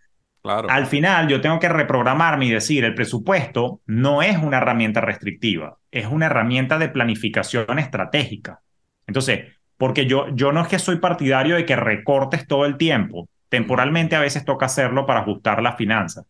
Claro. 0.42 0.68
Al 0.68 0.84
final 0.84 1.26
yo 1.26 1.40
tengo 1.40 1.58
que 1.58 1.70
reprogramarme 1.70 2.44
y 2.44 2.50
decir, 2.50 2.84
el 2.84 2.94
presupuesto 2.94 3.80
no 3.86 4.20
es 4.20 4.36
una 4.36 4.58
herramienta 4.58 5.00
restrictiva, 5.00 5.78
es 5.90 6.06
una 6.06 6.26
herramienta 6.26 6.76
de 6.76 6.90
planificación 6.90 7.78
estratégica. 7.78 8.60
Entonces, 9.06 9.52
porque 9.76 10.06
yo, 10.06 10.28
yo 10.34 10.52
no 10.52 10.62
es 10.62 10.68
que 10.68 10.78
soy 10.78 10.96
partidario 10.96 11.56
de 11.56 11.66
que 11.66 11.76
recortes 11.76 12.46
todo 12.46 12.64
el 12.64 12.76
tiempo, 12.76 13.28
temporalmente 13.48 14.16
a 14.16 14.20
veces 14.20 14.44
toca 14.44 14.66
hacerlo 14.66 15.06
para 15.06 15.20
ajustar 15.20 15.62
las 15.62 15.76
finanzas. 15.76 16.24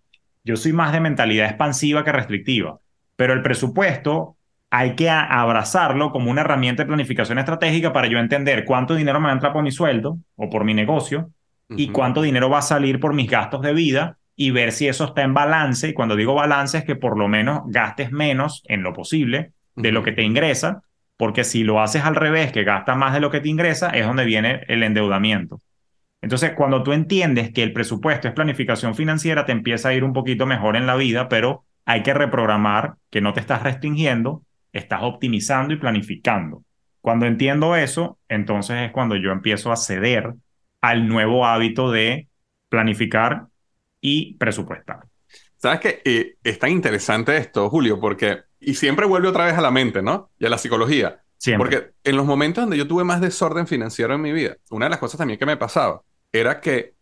Yo 0.45 0.57
soy 0.57 0.72
más 0.72 0.93
de 0.93 1.01
mentalidad 1.01 1.47
expansiva 1.47 2.05
que 2.05 2.12
restrictiva, 2.12 2.79
pero 3.16 3.33
el 3.33 3.43
presupuesto 3.43 4.37
hay 4.70 4.97
que 4.97 5.09
abrazarlo 5.09 6.11
como 6.11 6.31
una 6.31 6.41
herramienta 6.41 6.83
de 6.83 6.89
planificación 6.89 7.39
estratégica 7.39 7.93
para 7.93 8.09
yo 8.09 8.18
entender 8.18 8.64
cuánto 8.64 8.97
dinero 8.97 9.20
me 9.20 9.27
va 9.27 9.31
a 9.31 9.35
entrar 9.35 9.53
por 9.53 9.62
mi 9.62 9.70
sueldo 9.70 10.18
o 10.37 10.51
por 10.51 10.64
mi 10.64 10.75
negocio 10.75 11.31
y 11.68 11.89
cuánto 11.89 12.22
dinero 12.22 12.51
va 12.51 12.59
a 12.59 12.62
salir 12.62 12.99
por 12.99 13.14
mis 13.14 13.31
gastos 13.31 13.62
de 13.62 13.72
vida 13.72 14.18
y 14.37 14.51
ver 14.51 14.72
si 14.72 14.89
eso 14.89 15.05
está 15.05 15.22
en 15.22 15.33
balance. 15.33 15.89
Y 15.89 15.95
cuando 15.95 16.16
digo 16.16 16.35
balance 16.35 16.79
es 16.79 16.85
que 16.85 16.97
por 16.97 17.16
lo 17.16 17.29
menos 17.29 17.62
gastes 17.66 18.11
menos 18.11 18.62
en 18.66 18.83
lo 18.83 18.93
posible 18.93 19.53
de 19.77 19.93
lo 19.93 20.03
que 20.03 20.12
te 20.12 20.22
ingresa, 20.22 20.83
porque 21.17 21.45
si 21.45 21.65
lo 21.65 21.81
haces 21.81 22.05
al 22.05 22.17
revés, 22.17 22.53
que 22.53 22.65
gastas 22.65 22.97
más 22.97 23.15
de 23.15 23.21
lo 23.21 23.31
que 23.31 23.41
te 23.41 23.49
ingresa, 23.49 23.91
es 23.91 24.07
donde 24.07 24.25
viene 24.25 24.62
el 24.69 24.83
endeudamiento. 24.83 25.61
Entonces, 26.23 26.53
cuando 26.57 26.83
tú 26.83 26.93
entiendes 26.93 27.53
que 27.53 27.62
el 27.62 27.73
presupuesto 27.73 28.29
es 28.29 28.35
planificación 28.35 28.95
financiera, 28.95 29.45
te 29.45 29.53
empieza 29.53 29.91
a 29.91 29.95
ir 29.95 30.05
un 30.05 30.12
poquito 30.12 30.47
mejor 30.47 30.77
en 30.77 30.87
la 30.87 30.97
vida, 30.97 31.29
pero 31.29 31.65
hay 31.85 32.03
que 32.03 32.15
reprogramar 32.15 32.95
que 33.11 33.21
no 33.21 33.33
te 33.33 33.41
estás 33.41 33.62
restringiendo 33.62 34.43
estás 34.75 35.01
optimizando 35.03 35.73
y 35.73 35.79
planificando. 35.79 36.62
Cuando 37.01 37.27
entiendo 37.27 37.77
eso, 37.77 38.19
entonces 38.29 38.77
es 38.83 38.93
cuando 38.93 39.17
yo 39.17 39.31
empiezo 39.31 39.73
a 39.73 39.77
ceder 39.77 40.35
al 40.81 41.09
nuevo 41.09 41.47
hábito 41.47 41.91
de 41.91 42.29
planificar 42.69 43.47
y 44.01 44.35
presupuestar. 44.35 45.01
Sabes 45.57 45.81
que 45.81 46.03
eh, 46.05 46.35
es 46.43 46.59
tan 46.59 46.71
interesante 46.71 47.37
esto, 47.37 47.71
Julio, 47.71 47.99
porque, 48.01 48.41
y 48.67 48.75
siempre 48.75 49.07
vuelve 49.07 49.29
otra 49.29 49.47
vez 49.47 49.57
a 49.57 49.61
la 49.61 49.71
mente, 49.71 50.03
¿no? 50.03 50.31
Y 50.39 50.47
a 50.47 50.49
la 50.49 50.59
psicología. 50.59 51.23
Siempre. 51.39 51.71
Porque 51.71 51.93
en 52.05 52.17
los 52.17 52.27
momentos 52.27 52.62
donde 52.62 52.79
yo 52.79 52.87
tuve 52.87 53.05
más 53.05 53.21
desorden 53.21 53.67
financiero 53.67 54.15
en 54.15 54.23
mi 54.23 54.33
vida, 54.33 54.57
una 54.71 54.87
de 54.87 54.91
las 54.91 54.99
cosas 54.99 55.19
también 55.19 55.39
que 55.39 55.47
me 55.47 55.57
pasaba 55.57 56.03
era 56.33 56.61
que 56.61 56.95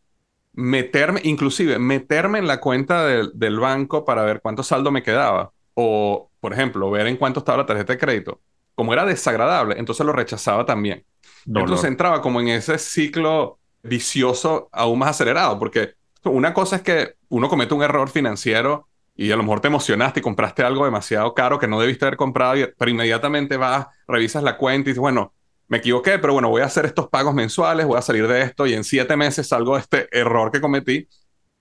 meterme, 0.53 1.21
inclusive 1.25 1.79
meterme 1.79 2.39
en 2.39 2.47
la 2.47 2.61
cuenta 2.61 3.07
del 3.07 3.61
banco 3.61 4.05
para 4.05 4.23
ver 4.23 4.41
cuánto 4.41 4.63
saldo 4.63 4.91
me 4.91 5.03
quedaba, 5.03 5.53
o 5.75 6.31
por 6.41 6.53
ejemplo, 6.53 6.91
ver 6.91 7.07
en 7.07 7.17
cuánto 7.17 7.41
estaba 7.41 7.59
la 7.59 7.67
tarjeta 7.67 7.93
de 7.93 7.99
crédito, 7.99 8.41
como 8.75 8.93
era 8.93 9.05
desagradable, 9.05 9.77
entonces 9.79 10.05
lo 10.05 10.13
rechazaba 10.13 10.67
también. 10.67 11.05
Entonces 11.47 11.85
entraba 11.89 12.21
como 12.21 12.41
en 12.41 12.49
ese 12.49 12.79
ciclo 12.79 13.59
vicioso 13.83 14.69
aún 14.73 14.99
más 14.99 15.11
acelerado, 15.11 15.59
porque 15.59 15.95
una 16.25 16.53
cosa 16.53 16.77
es 16.77 16.83
que 16.83 17.15
uno 17.29 17.49
comete 17.49 17.75
un 17.75 17.83
error 17.83 18.09
financiero 18.09 18.89
y 19.15 19.31
a 19.31 19.37
lo 19.37 19.43
mejor 19.43 19.61
te 19.61 19.69
emocionaste 19.69 20.21
y 20.21 20.23
compraste 20.23 20.63
algo 20.63 20.85
demasiado 20.85 21.35
caro 21.35 21.59
que 21.59 21.69
no 21.69 21.81
debiste 21.81 22.05
haber 22.05 22.17
comprado, 22.17 22.67
pero 22.79 22.91
inmediatamente 22.91 23.57
vas, 23.57 23.87
revisas 24.07 24.43
la 24.43 24.57
cuenta 24.57 24.89
y 24.89 24.93
dices, 24.93 25.01
bueno, 25.01 25.35
me 25.69 25.79
equivoqué, 25.79 26.19
pero 26.19 26.33
bueno, 26.35 26.49
voy 26.49 26.63
a 26.63 26.67
hacer 26.67 26.85
estos 26.85 27.09
pagos 27.09 27.35
mensuales, 27.35 27.87
voy 27.87 27.99
a 27.99 28.03
salir 28.03 28.27
de 28.27 28.43
esto 28.43 28.67
y 28.67 28.75
en 28.75 28.85
siete 28.85 29.17
meses 29.17 29.49
salgo 29.49 29.75
de 29.75 29.81
este 29.81 30.09
error 30.19 30.51
que 30.51 30.61
cometí. 30.61 31.09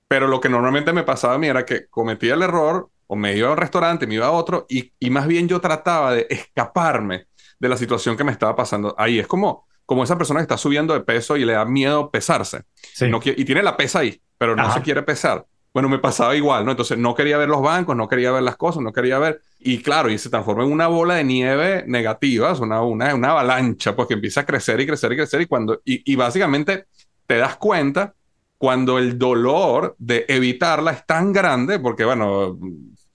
Pero 0.08 0.28
lo 0.28 0.42
que 0.42 0.50
normalmente 0.50 0.92
me 0.92 1.04
pasaba 1.04 1.36
a 1.36 1.38
mí 1.38 1.48
era 1.48 1.66
que 1.66 1.88
cometía 1.88 2.34
el 2.34 2.42
error, 2.42 2.90
o 3.08 3.16
me 3.16 3.36
iba 3.36 3.50
a 3.50 3.52
un 3.52 3.58
restaurante, 3.58 4.08
me 4.08 4.16
iba 4.16 4.28
a 4.28 4.32
otro, 4.32 4.66
y, 4.70 4.94
y 5.00 5.10
más 5.10 5.28
bien 5.28 5.48
yo 5.48 5.62
trataba 5.62 6.14
de 6.14 6.28
escaparme 6.30 7.28
de 7.60 7.70
la 7.70 7.78
situación 7.78 8.18
que 8.18 8.24
me 8.24 8.32
estaba 8.32 8.56
pasando 8.56 8.96
ahí. 8.98 9.20
Es 9.20 9.28
como, 9.28 9.68
como 9.86 10.04
esa 10.04 10.18
persona 10.18 10.40
que 10.40 10.44
está 10.44 10.58
subiendo 10.58 10.94
de 10.94 11.02
peso 11.02 11.38
y 11.38 11.46
le 11.46 11.54
da 11.54 11.66
miedo 11.66 12.10
pesarse. 12.12 12.64
No 13.02 13.20
y 13.24 13.46
tiene 13.46 13.64
la 13.64 13.78
pesa 13.78 14.00
ahí, 14.00 14.22
pero 14.38 14.56
no 14.56 14.74
se 14.74 14.82
quiere 14.82 15.04
pesar. 15.04 15.46
Bueno, 15.74 15.88
me 15.88 16.00
pasaba 16.00 16.36
igual, 16.36 16.66
¿no? 16.66 16.72
Entonces 16.72 16.98
no 16.98 17.16
quería 17.16 17.38
ver 17.38 17.48
los 17.48 17.62
bancos, 17.62 17.96
no 17.96 18.10
quería 18.10 18.32
ver 18.32 18.44
las 18.44 18.58
cosas, 18.58 18.84
no 18.84 18.92
quería 18.92 19.20
ver. 19.20 19.42
Y 19.60 19.82
claro, 19.82 20.10
y 20.10 20.18
se 20.18 20.30
transforma 20.30 20.64
en 20.66 20.72
una 20.72 20.88
bola 20.88 21.16
de 21.16 21.24
nieve 21.24 21.86
negativa, 21.88 22.52
es 22.52 22.60
una, 22.60 22.82
una, 22.82 23.16
una 23.16 23.32
avalancha, 23.32 23.96
pues 23.96 24.08
que 24.10 24.16
empieza 24.16 24.42
a 24.42 24.46
crecer 24.46 24.82
y 24.82 24.86
crecer 24.88 25.14
y 25.14 25.16
crecer. 25.16 25.42
Y, 25.42 25.46
cuando, 25.46 25.82
y, 25.86 26.12
y 26.12 26.16
básicamente 26.18 26.88
te 27.26 27.38
das 27.38 27.56
cuenta 27.56 28.14
cuando 28.58 29.00
el 29.00 29.18
dolor 29.18 29.96
de 29.98 30.26
evitarla 30.28 30.92
es 30.92 31.06
tan 31.06 31.32
grande, 31.32 31.80
porque 31.80 32.04
bueno, 32.04 32.58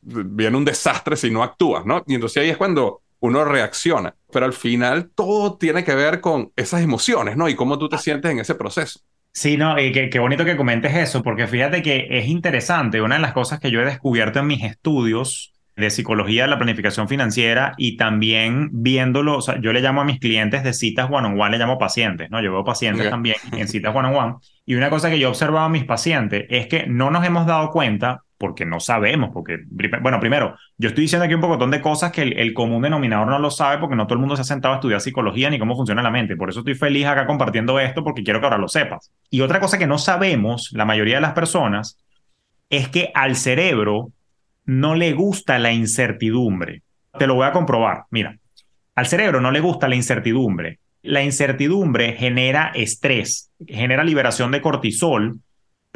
viene 0.00 0.56
un 0.56 0.64
desastre 0.64 1.16
si 1.16 1.30
no 1.30 1.42
actúas, 1.42 1.84
¿no? 1.84 2.02
Y 2.06 2.14
entonces 2.14 2.42
ahí 2.42 2.48
es 2.50 2.56
cuando 2.56 3.02
uno 3.20 3.44
reacciona. 3.44 4.14
Pero 4.32 4.46
al 4.46 4.52
final 4.54 5.10
todo 5.14 5.56
tiene 5.58 5.84
que 5.84 5.94
ver 5.94 6.20
con 6.22 6.52
esas 6.56 6.80
emociones, 6.82 7.36
¿no? 7.36 7.48
Y 7.48 7.54
cómo 7.54 7.78
tú 7.78 7.88
te 7.88 7.98
sientes 7.98 8.30
en 8.30 8.38
ese 8.38 8.54
proceso. 8.54 9.00
Sí, 9.36 9.58
no, 9.58 9.78
y 9.78 9.92
qué, 9.92 10.08
qué 10.08 10.18
bonito 10.18 10.46
que 10.46 10.56
comentes 10.56 10.94
eso, 10.94 11.22
porque 11.22 11.46
fíjate 11.46 11.82
que 11.82 12.06
es 12.08 12.26
interesante. 12.26 13.02
Una 13.02 13.16
de 13.16 13.20
las 13.20 13.34
cosas 13.34 13.60
que 13.60 13.70
yo 13.70 13.82
he 13.82 13.84
descubierto 13.84 14.38
en 14.38 14.46
mis 14.46 14.64
estudios 14.64 15.52
de 15.76 15.90
psicología 15.90 16.44
de 16.44 16.48
la 16.48 16.56
planificación 16.56 17.06
financiera 17.06 17.74
y 17.76 17.98
también 17.98 18.70
viéndolo, 18.72 19.36
o 19.36 19.42
sea, 19.42 19.60
yo 19.60 19.74
le 19.74 19.82
llamo 19.82 20.00
a 20.00 20.04
mis 20.04 20.20
clientes 20.20 20.64
de 20.64 20.72
citas 20.72 21.10
one 21.10 21.28
on 21.28 21.38
one, 21.38 21.50
le 21.50 21.58
llamo 21.58 21.76
pacientes, 21.76 22.30
¿no? 22.30 22.42
Yo 22.42 22.50
veo 22.50 22.64
pacientes 22.64 23.10
también 23.10 23.36
en 23.52 23.68
citas 23.68 23.94
one 23.94 24.08
on 24.08 24.14
one. 24.16 24.34
Y 24.64 24.74
una 24.74 24.88
cosa 24.88 25.10
que 25.10 25.18
yo 25.18 25.28
he 25.28 25.30
observado 25.30 25.66
a 25.66 25.68
mis 25.68 25.84
pacientes 25.84 26.46
es 26.48 26.66
que 26.66 26.86
no 26.86 27.10
nos 27.10 27.22
hemos 27.26 27.44
dado 27.44 27.68
cuenta, 27.72 28.22
porque 28.38 28.66
no 28.66 28.80
sabemos, 28.80 29.30
porque, 29.32 29.58
bueno, 30.00 30.20
primero, 30.20 30.56
yo 30.76 30.88
estoy 30.88 31.02
diciendo 31.02 31.24
aquí 31.24 31.34
un 31.34 31.40
pocotón 31.40 31.70
de 31.70 31.80
cosas 31.80 32.12
que 32.12 32.22
el, 32.22 32.38
el 32.38 32.52
común 32.52 32.82
denominador 32.82 33.28
no 33.28 33.38
lo 33.38 33.50
sabe, 33.50 33.78
porque 33.78 33.96
no 33.96 34.06
todo 34.06 34.14
el 34.14 34.20
mundo 34.20 34.36
se 34.36 34.42
ha 34.42 34.44
sentado 34.44 34.74
a 34.74 34.76
estudiar 34.76 35.00
psicología 35.00 35.48
ni 35.50 35.58
cómo 35.58 35.76
funciona 35.76 36.02
la 36.02 36.10
mente. 36.10 36.36
Por 36.36 36.50
eso 36.50 36.60
estoy 36.60 36.74
feliz 36.74 37.06
acá 37.06 37.26
compartiendo 37.26 37.80
esto, 37.80 38.04
porque 38.04 38.22
quiero 38.22 38.40
que 38.40 38.46
ahora 38.46 38.58
lo 38.58 38.68
sepas. 38.68 39.10
Y 39.30 39.40
otra 39.40 39.60
cosa 39.60 39.78
que 39.78 39.86
no 39.86 39.98
sabemos, 39.98 40.70
la 40.72 40.84
mayoría 40.84 41.16
de 41.16 41.22
las 41.22 41.32
personas, 41.32 41.98
es 42.70 42.88
que 42.88 43.10
al 43.14 43.36
cerebro 43.36 44.10
no 44.64 44.94
le 44.94 45.12
gusta 45.12 45.58
la 45.58 45.72
incertidumbre. 45.72 46.82
Te 47.18 47.26
lo 47.26 47.34
voy 47.34 47.46
a 47.46 47.52
comprobar. 47.52 48.04
Mira, 48.10 48.36
al 48.94 49.06
cerebro 49.06 49.40
no 49.40 49.50
le 49.50 49.60
gusta 49.60 49.88
la 49.88 49.94
incertidumbre. 49.94 50.80
La 51.02 51.22
incertidumbre 51.22 52.14
genera 52.14 52.72
estrés, 52.74 53.52
genera 53.66 54.02
liberación 54.02 54.50
de 54.50 54.60
cortisol, 54.60 55.38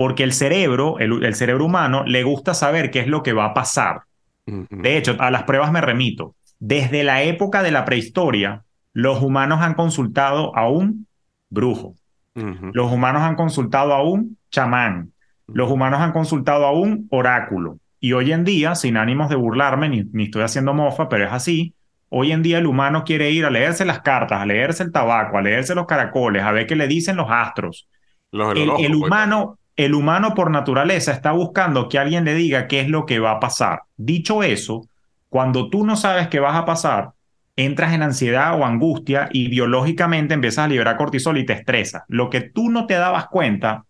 porque 0.00 0.22
el 0.22 0.32
cerebro, 0.32 0.98
el, 0.98 1.22
el 1.22 1.34
cerebro 1.34 1.66
humano, 1.66 2.04
le 2.06 2.22
gusta 2.22 2.54
saber 2.54 2.90
qué 2.90 3.00
es 3.00 3.06
lo 3.06 3.22
que 3.22 3.34
va 3.34 3.44
a 3.44 3.52
pasar. 3.52 4.04
De 4.46 4.96
hecho, 4.96 5.14
a 5.18 5.30
las 5.30 5.42
pruebas 5.42 5.72
me 5.72 5.82
remito. 5.82 6.34
Desde 6.58 7.04
la 7.04 7.22
época 7.22 7.62
de 7.62 7.70
la 7.70 7.84
prehistoria, 7.84 8.64
los 8.94 9.20
humanos 9.20 9.60
han 9.60 9.74
consultado 9.74 10.56
a 10.56 10.70
un 10.70 11.06
brujo. 11.50 11.96
Los 12.34 12.90
humanos 12.90 13.20
han 13.20 13.34
consultado 13.34 13.92
a 13.92 14.02
un 14.02 14.38
chamán. 14.50 15.12
Los 15.46 15.70
humanos 15.70 16.00
han 16.00 16.12
consultado 16.12 16.64
a 16.64 16.72
un 16.72 17.06
oráculo. 17.10 17.76
Y 18.00 18.14
hoy 18.14 18.32
en 18.32 18.44
día, 18.44 18.76
sin 18.76 18.96
ánimos 18.96 19.28
de 19.28 19.36
burlarme, 19.36 19.90
ni, 19.90 20.04
ni 20.14 20.24
estoy 20.24 20.44
haciendo 20.44 20.72
mofa, 20.72 21.10
pero 21.10 21.26
es 21.26 21.32
así, 21.32 21.74
hoy 22.08 22.32
en 22.32 22.40
día 22.40 22.56
el 22.56 22.66
humano 22.66 23.04
quiere 23.04 23.32
ir 23.32 23.44
a 23.44 23.50
leerse 23.50 23.84
las 23.84 24.00
cartas, 24.00 24.40
a 24.40 24.46
leerse 24.46 24.82
el 24.82 24.92
tabaco, 24.92 25.36
a 25.36 25.42
leerse 25.42 25.74
los 25.74 25.84
caracoles, 25.84 26.42
a 26.42 26.52
ver 26.52 26.66
qué 26.66 26.74
le 26.74 26.88
dicen 26.88 27.16
los 27.16 27.26
astros. 27.28 27.86
Los 28.32 28.56
El, 28.56 28.70
el 28.78 28.94
humano, 28.94 29.59
el 29.76 29.94
humano 29.94 30.34
por 30.34 30.50
naturaleza 30.50 31.12
está 31.12 31.32
buscando 31.32 31.88
que 31.88 31.98
alguien 31.98 32.24
le 32.24 32.34
diga 32.34 32.66
qué 32.66 32.80
es 32.80 32.88
lo 32.88 33.06
que 33.06 33.18
va 33.18 33.32
a 33.32 33.40
pasar. 33.40 33.82
Dicho 33.96 34.42
eso, 34.42 34.86
cuando 35.28 35.70
tú 35.70 35.86
no 35.86 35.96
sabes 35.96 36.28
qué 36.28 36.40
vas 36.40 36.56
a 36.56 36.64
pasar, 36.64 37.10
entras 37.56 37.92
en 37.92 38.02
ansiedad 38.02 38.58
o 38.58 38.64
angustia 38.64 39.28
y 39.32 39.48
biológicamente 39.48 40.34
empiezas 40.34 40.66
a 40.66 40.68
liberar 40.68 40.96
cortisol 40.96 41.38
y 41.38 41.46
te 41.46 41.52
estresa. 41.52 42.04
Lo 42.08 42.30
que 42.30 42.40
tú 42.40 42.70
no 42.70 42.86
te 42.86 42.94
dabas 42.94 43.28
cuenta 43.28 43.84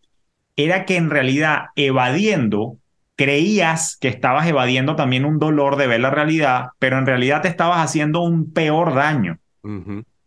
era 0.56 0.84
que 0.84 0.96
en 0.96 1.10
realidad 1.10 1.66
evadiendo, 1.76 2.76
creías 3.16 3.96
que 3.96 4.08
estabas 4.08 4.46
evadiendo 4.46 4.96
también 4.96 5.24
un 5.24 5.38
dolor 5.38 5.76
de 5.76 5.86
ver 5.86 6.00
la 6.00 6.10
realidad, 6.10 6.68
pero 6.78 6.98
en 6.98 7.06
realidad 7.06 7.42
te 7.42 7.48
estabas 7.48 7.78
haciendo 7.78 8.20
un 8.20 8.52
peor 8.52 8.94
daño 8.94 9.38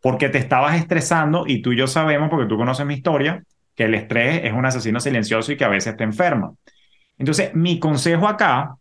porque 0.04 0.28
te 0.28 0.38
estabas 0.38 0.76
estresando 0.76 1.46
y 1.48 1.62
tú 1.62 1.72
y 1.72 1.78
yo 1.78 1.88
sabemos, 1.88 2.30
porque 2.30 2.48
tú 2.48 2.58
conoces 2.58 2.86
mi 2.86 2.94
historia, 2.94 3.44
que 3.76 3.86
el 3.86 3.96
estrés 3.96 4.42
es 4.44 4.54
un 4.54 4.66
asesino 4.66 5.00
silencioso 5.00 5.52
y 5.52 5.58
que 5.58 5.66
a 5.66 5.70
veces 5.70 5.98
te 5.98 6.04
enferma. 6.04 6.54
Entonces, 7.18 7.54
mi 7.54 7.80
consejo 7.80 8.28
acá 8.28 8.76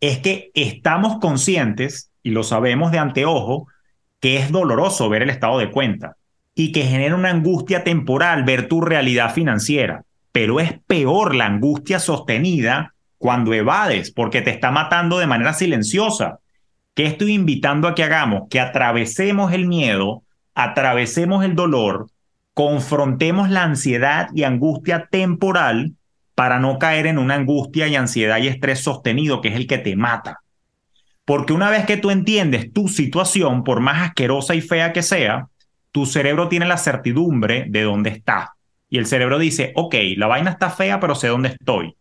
es 0.00 0.18
que 0.18 0.50
estamos 0.54 1.18
conscientes 1.18 2.10
y 2.22 2.30
lo 2.30 2.42
sabemos 2.42 2.92
de 2.92 2.98
anteojo 2.98 3.66
que 4.20 4.36
es 4.36 4.50
doloroso 4.50 5.08
ver 5.08 5.22
el 5.22 5.30
estado 5.30 5.58
de 5.58 5.70
cuenta 5.70 6.16
y 6.54 6.72
que 6.72 6.82
genera 6.82 7.14
una 7.14 7.30
angustia 7.30 7.84
temporal 7.84 8.44
ver 8.44 8.68
tu 8.68 8.80
realidad 8.80 9.32
financiera, 9.32 10.04
pero 10.32 10.60
es 10.60 10.74
peor 10.86 11.34
la 11.34 11.46
angustia 11.46 12.00
sostenida 12.00 12.94
cuando 13.16 13.54
evades 13.54 14.10
porque 14.10 14.42
te 14.42 14.50
está 14.50 14.70
matando 14.70 15.18
de 15.18 15.26
manera 15.26 15.52
silenciosa. 15.52 16.40
¿Qué 16.94 17.06
estoy 17.06 17.34
invitando 17.34 17.86
a 17.86 17.94
que 17.94 18.02
hagamos? 18.02 18.48
Que 18.50 18.58
atravesemos 18.58 19.52
el 19.52 19.68
miedo, 19.68 20.24
atravesemos 20.54 21.44
el 21.44 21.54
dolor, 21.54 22.08
confrontemos 22.58 23.50
la 23.50 23.62
ansiedad 23.62 24.30
y 24.34 24.42
angustia 24.42 25.06
temporal 25.12 25.92
para 26.34 26.58
no 26.58 26.80
caer 26.80 27.06
en 27.06 27.18
una 27.18 27.36
angustia 27.36 27.86
y 27.86 27.94
ansiedad 27.94 28.38
y 28.38 28.48
estrés 28.48 28.80
sostenido 28.80 29.40
que 29.40 29.46
es 29.46 29.54
el 29.54 29.68
que 29.68 29.78
te 29.78 29.94
mata. 29.94 30.40
Porque 31.24 31.52
una 31.52 31.70
vez 31.70 31.86
que 31.86 31.98
tú 31.98 32.10
entiendes 32.10 32.72
tu 32.72 32.88
situación, 32.88 33.62
por 33.62 33.78
más 33.78 34.08
asquerosa 34.08 34.56
y 34.56 34.60
fea 34.60 34.92
que 34.92 35.04
sea, 35.04 35.46
tu 35.92 36.04
cerebro 36.04 36.48
tiene 36.48 36.66
la 36.66 36.78
certidumbre 36.78 37.66
de 37.68 37.82
dónde 37.82 38.10
está. 38.10 38.54
Y 38.90 38.98
el 38.98 39.06
cerebro 39.06 39.38
dice, 39.38 39.70
ok, 39.76 39.94
la 40.16 40.26
vaina 40.26 40.50
está 40.50 40.68
fea, 40.68 40.98
pero 40.98 41.14
sé 41.14 41.28
dónde 41.28 41.50
estoy. 41.50 41.94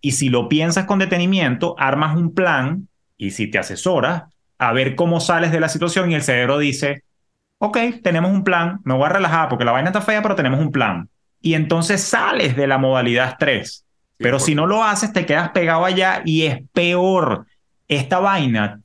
Y 0.00 0.12
si 0.12 0.28
lo 0.28 0.48
piensas 0.48 0.84
con 0.84 1.00
detenimiento, 1.00 1.74
armas 1.76 2.16
un 2.16 2.32
plan 2.34 2.86
y 3.16 3.32
si 3.32 3.48
te 3.48 3.58
asesoras, 3.58 4.32
a 4.58 4.72
ver 4.72 4.94
cómo 4.94 5.18
sales 5.18 5.50
de 5.50 5.58
la 5.58 5.68
situación 5.68 6.12
y 6.12 6.14
el 6.14 6.22
cerebro 6.22 6.56
dice, 6.58 7.02
ok, 7.58 7.78
tenemos 8.02 8.30
un 8.30 8.44
plan, 8.44 8.80
me 8.84 8.94
voy 8.94 9.06
a 9.06 9.10
relajar 9.10 9.48
porque 9.48 9.64
la 9.64 9.72
vaina 9.72 9.90
está 9.90 10.00
fea, 10.00 10.22
pero 10.22 10.34
tenemos 10.34 10.60
un 10.60 10.70
plan. 10.70 11.08
Y 11.40 11.54
entonces 11.54 12.02
sales 12.02 12.56
de 12.56 12.66
la 12.66 12.78
modalidad 12.78 13.28
estrés. 13.28 13.84
Pero 14.18 14.38
si 14.38 14.54
no 14.54 14.66
lo 14.66 14.82
haces, 14.82 15.12
te 15.12 15.26
quedas 15.26 15.50
pegado 15.50 15.84
allá 15.84 16.22
y 16.24 16.44
es 16.44 16.60
peor. 16.72 17.46
Esta 17.88 18.18
vaina, 18.18 18.80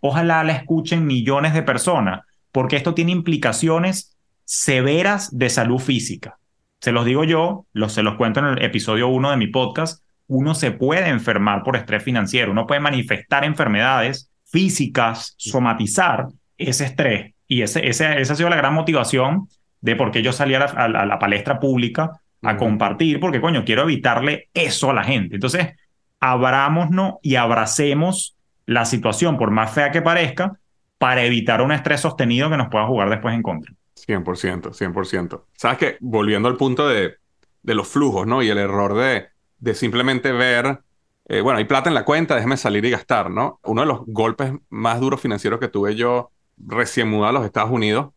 ojalá 0.00 0.44
la 0.44 0.52
escuchen 0.52 1.06
millones 1.06 1.54
de 1.54 1.62
personas, 1.62 2.20
porque 2.52 2.76
esto 2.76 2.94
tiene 2.94 3.12
implicaciones 3.12 4.16
severas 4.44 5.36
de 5.36 5.48
salud 5.48 5.78
física. 5.78 6.38
Se 6.80 6.92
los 6.92 7.06
digo 7.06 7.24
yo, 7.24 7.66
los, 7.72 7.94
se 7.94 8.02
los 8.02 8.16
cuento 8.16 8.40
en 8.40 8.46
el 8.46 8.62
episodio 8.62 9.08
1 9.08 9.30
de 9.30 9.36
mi 9.38 9.46
podcast, 9.46 10.04
uno 10.26 10.54
se 10.54 10.70
puede 10.70 11.08
enfermar 11.08 11.62
por 11.62 11.76
estrés 11.76 12.02
financiero, 12.02 12.52
uno 12.52 12.66
puede 12.66 12.80
manifestar 12.80 13.44
enfermedades 13.44 14.30
físicas, 14.44 15.34
somatizar 15.38 16.28
ese 16.58 16.84
estrés. 16.84 17.33
Y 17.48 17.62
ese, 17.62 17.86
ese, 17.88 18.20
esa 18.20 18.32
ha 18.32 18.36
sido 18.36 18.48
la 18.50 18.56
gran 18.56 18.74
motivación 18.74 19.48
de 19.80 19.96
por 19.96 20.10
qué 20.10 20.22
yo 20.22 20.32
salí 20.32 20.54
a 20.54 20.60
la, 20.60 20.64
a 20.66 20.88
la- 20.88 21.00
a 21.00 21.06
la 21.06 21.18
palestra 21.18 21.60
pública 21.60 22.20
a 22.42 22.56
compartir, 22.56 23.20
porque 23.20 23.40
coño, 23.40 23.64
quiero 23.64 23.82
evitarle 23.82 24.48
eso 24.54 24.90
a 24.90 24.94
la 24.94 25.04
gente. 25.04 25.36
Entonces, 25.36 25.74
abrámonos 26.20 27.14
y 27.22 27.36
abracemos 27.36 28.36
la 28.66 28.84
situación, 28.84 29.36
por 29.36 29.50
más 29.50 29.72
fea 29.72 29.90
que 29.90 30.02
parezca, 30.02 30.58
para 30.98 31.22
evitar 31.24 31.60
un 31.60 31.72
estrés 31.72 32.00
sostenido 32.00 32.48
que 32.50 32.56
nos 32.56 32.68
pueda 32.68 32.86
jugar 32.86 33.10
después 33.10 33.34
en 33.34 33.42
contra. 33.42 33.72
100%, 33.94 34.72
100%. 34.72 35.46
Sabes 35.56 35.78
que 35.78 35.96
volviendo 36.00 36.48
al 36.48 36.56
punto 36.56 36.88
de, 36.88 37.14
de 37.62 37.74
los 37.74 37.88
flujos, 37.88 38.26
¿no? 38.26 38.42
Y 38.42 38.48
el 38.48 38.58
error 38.58 38.94
de, 38.94 39.26
de 39.58 39.74
simplemente 39.74 40.32
ver, 40.32 40.80
eh, 41.28 41.40
bueno, 41.40 41.58
hay 41.58 41.64
plata 41.64 41.88
en 41.90 41.94
la 41.94 42.04
cuenta, 42.04 42.34
déjeme 42.36 42.56
salir 42.56 42.84
y 42.84 42.90
gastar, 42.90 43.30
¿no? 43.30 43.60
Uno 43.64 43.82
de 43.82 43.86
los 43.86 44.00
golpes 44.06 44.52
más 44.70 45.00
duros 45.00 45.20
financieros 45.20 45.60
que 45.60 45.68
tuve 45.68 45.94
yo 45.94 46.30
recién 46.58 47.08
mudado 47.08 47.30
a 47.30 47.32
los 47.40 47.44
Estados 47.46 47.70
Unidos 47.70 48.08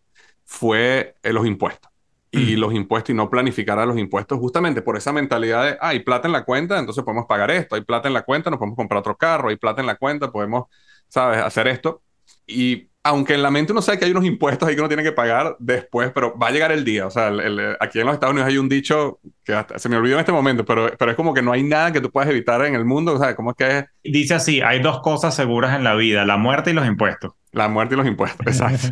fue 0.46 1.16
eh, 1.24 1.34
los 1.34 1.46
impuestos. 1.46 1.92
Y 2.30 2.56
Mm. 2.58 2.60
los 2.60 2.74
impuestos 2.74 3.12
y 3.12 3.14
no 3.14 3.30
planificar 3.30 3.80
a 3.80 3.86
los 3.86 3.98
impuestos 3.98 4.38
justamente 4.38 4.82
por 4.82 4.98
esa 4.98 5.14
mentalidad 5.14 5.64
de, 5.64 5.72
ah, 5.80 5.90
hay 5.90 6.02
plata 6.02 6.28
en 6.28 6.34
la 6.34 6.44
cuenta, 6.44 6.78
entonces 6.78 7.04
podemos 7.04 7.26
pagar 7.26 7.50
esto, 7.52 7.76
hay 7.76 7.82
plata 7.82 8.10
en 8.10 8.14
la 8.14 8.24
cuenta, 8.24 8.50
nos 8.50 8.60
podemos 8.60 8.76
comprar 8.76 9.00
otro 9.00 9.16
carro, 9.16 9.50
hay 9.50 9.56
plata 9.56 9.80
en 9.82 9.88
la 9.88 9.96
cuenta, 9.96 10.30
podemos, 10.32 10.66
¿sabes?, 11.08 11.40
hacer 11.40 11.68
esto. 11.70 12.02
Y 12.46 12.90
aunque 13.04 13.34
en 13.36 13.42
la 13.44 13.50
mente 13.50 13.72
uno 13.72 13.82
sabe 13.82 13.98
que 13.98 14.04
hay 14.06 14.12
unos 14.12 14.26
impuestos 14.26 14.68
ahí 14.68 14.76
que 14.76 14.82
uno 14.82 14.90
tiene 14.90 15.04
que 15.04 15.14
pagar 15.14 15.56
después, 15.60 16.12
pero 16.14 16.38
va 16.38 16.48
a 16.48 16.52
llegar 16.52 16.74
el 16.74 16.84
día. 16.84 17.08
O 17.08 17.10
sea, 17.10 17.30
el- 17.30 17.40
el- 17.40 17.78
aquí 17.80 18.00
en 18.02 18.06
los 18.06 18.14
Estados 18.16 18.34
Unidos 18.34 18.50
hay 18.50 18.58
un 18.58 18.68
dicho 18.68 19.20
que 19.46 19.54
hasta- 19.54 19.80
se 19.80 19.88
me 19.88 19.96
olvidó 19.96 20.16
en 20.16 20.20
este 20.20 20.34
momento, 20.34 20.66
pero, 20.66 20.92
pero 21.00 21.12
es 21.12 21.16
como 21.16 21.34
que 21.34 21.42
no 21.42 21.54
hay 21.54 21.64
nada 21.64 21.94
que 21.94 22.02
tú 22.02 22.12
puedas 22.12 22.30
evitar 22.30 22.64
en 22.66 22.76
el 22.76 22.84
mundo. 22.84 23.14
O 23.14 23.18
sea, 23.20 23.34
¿cómo 23.38 23.52
es 23.52 23.56
que 23.58 23.78
es 23.80 23.86
Dice 24.04 24.34
así, 24.34 24.60
hay 24.62 24.82
dos 24.82 25.00
cosas 25.02 25.34
seguras 25.34 25.74
en 25.78 25.86
la 25.86 25.96
vida, 25.96 26.26
la 26.26 26.36
muerte 26.36 26.72
y 26.72 26.74
los 26.74 26.86
impuestos. 26.86 27.32
La 27.58 27.68
muerte 27.68 27.96
y 27.96 27.98
los 27.98 28.08
impuestos? 28.08 28.46
Exacto. 28.48 28.90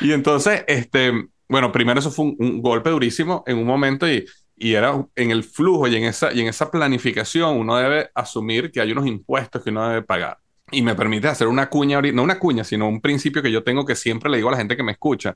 Y 0.00 0.12
entonces, 0.12 0.64
este, 0.66 1.12
bueno, 1.48 1.72
primero 1.72 1.98
eso 1.98 2.10
fue 2.10 2.26
un, 2.38 2.62
golpe 2.62 2.90
durísimo 2.90 3.42
en 3.46 3.58
un 3.58 3.66
momento 3.66 4.08
y, 4.08 4.26
y 4.56 4.74
era 4.74 5.04
en 5.14 5.30
el 5.30 5.44
flujo 5.44 5.88
y 5.88 5.96
en, 5.96 6.04
esa, 6.04 6.32
y 6.32 6.40
en 6.40 6.48
esa 6.48 6.70
planificación 6.70 7.56
uno 7.56 7.76
debe 7.76 8.10
asumir 8.14 8.70
que 8.70 8.80
hay 8.80 8.92
unos 8.92 9.06
impuestos 9.06 9.62
que 9.62 9.70
uno 9.70 9.88
debe 9.88 10.02
pagar. 10.02 10.38
Y 10.70 10.82
me 10.82 10.94
permite 10.94 11.28
hacer 11.28 11.48
una 11.48 11.70
cuña, 11.70 12.00
no 12.02 12.22
una 12.22 12.38
cuña, 12.38 12.62
sino 12.62 12.88
un 12.88 13.00
principio 13.00 13.42
que 13.42 13.50
yo 13.50 13.64
tengo 13.64 13.86
que 13.86 13.94
siempre 13.94 14.30
le 14.30 14.36
digo 14.36 14.48
a 14.48 14.52
la 14.52 14.58
gente 14.58 14.76
que 14.76 14.82
me 14.82 14.92
escucha, 14.92 15.34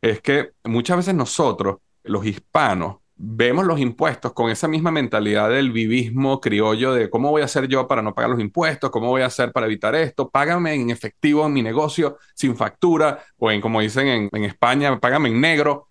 es 0.00 0.20
que 0.20 0.50
muchas 0.64 0.96
veces 0.96 1.14
nosotros, 1.14 1.76
los 2.02 2.26
hispanos, 2.26 2.96
vemos 3.16 3.64
los 3.66 3.78
impuestos 3.78 4.32
con 4.32 4.50
esa 4.50 4.68
misma 4.68 4.90
mentalidad 4.90 5.50
del 5.50 5.70
vivismo 5.72 6.40
criollo 6.40 6.92
de 6.94 7.10
cómo 7.10 7.30
voy 7.30 7.42
a 7.42 7.46
hacer 7.46 7.68
yo 7.68 7.86
para 7.86 8.02
no 8.02 8.14
pagar 8.14 8.30
los 8.30 8.40
impuestos, 8.40 8.90
cómo 8.90 9.08
voy 9.08 9.22
a 9.22 9.26
hacer 9.26 9.52
para 9.52 9.66
evitar 9.66 9.94
esto, 9.94 10.30
págame 10.30 10.74
en 10.74 10.90
efectivo 10.90 11.46
en 11.46 11.52
mi 11.52 11.62
negocio 11.62 12.18
sin 12.34 12.56
factura 12.56 13.22
o 13.38 13.50
en, 13.50 13.60
como 13.60 13.80
dicen 13.80 14.08
en, 14.08 14.28
en 14.32 14.44
España, 14.44 14.98
págame 14.98 15.28
en 15.28 15.40
negro. 15.40 15.88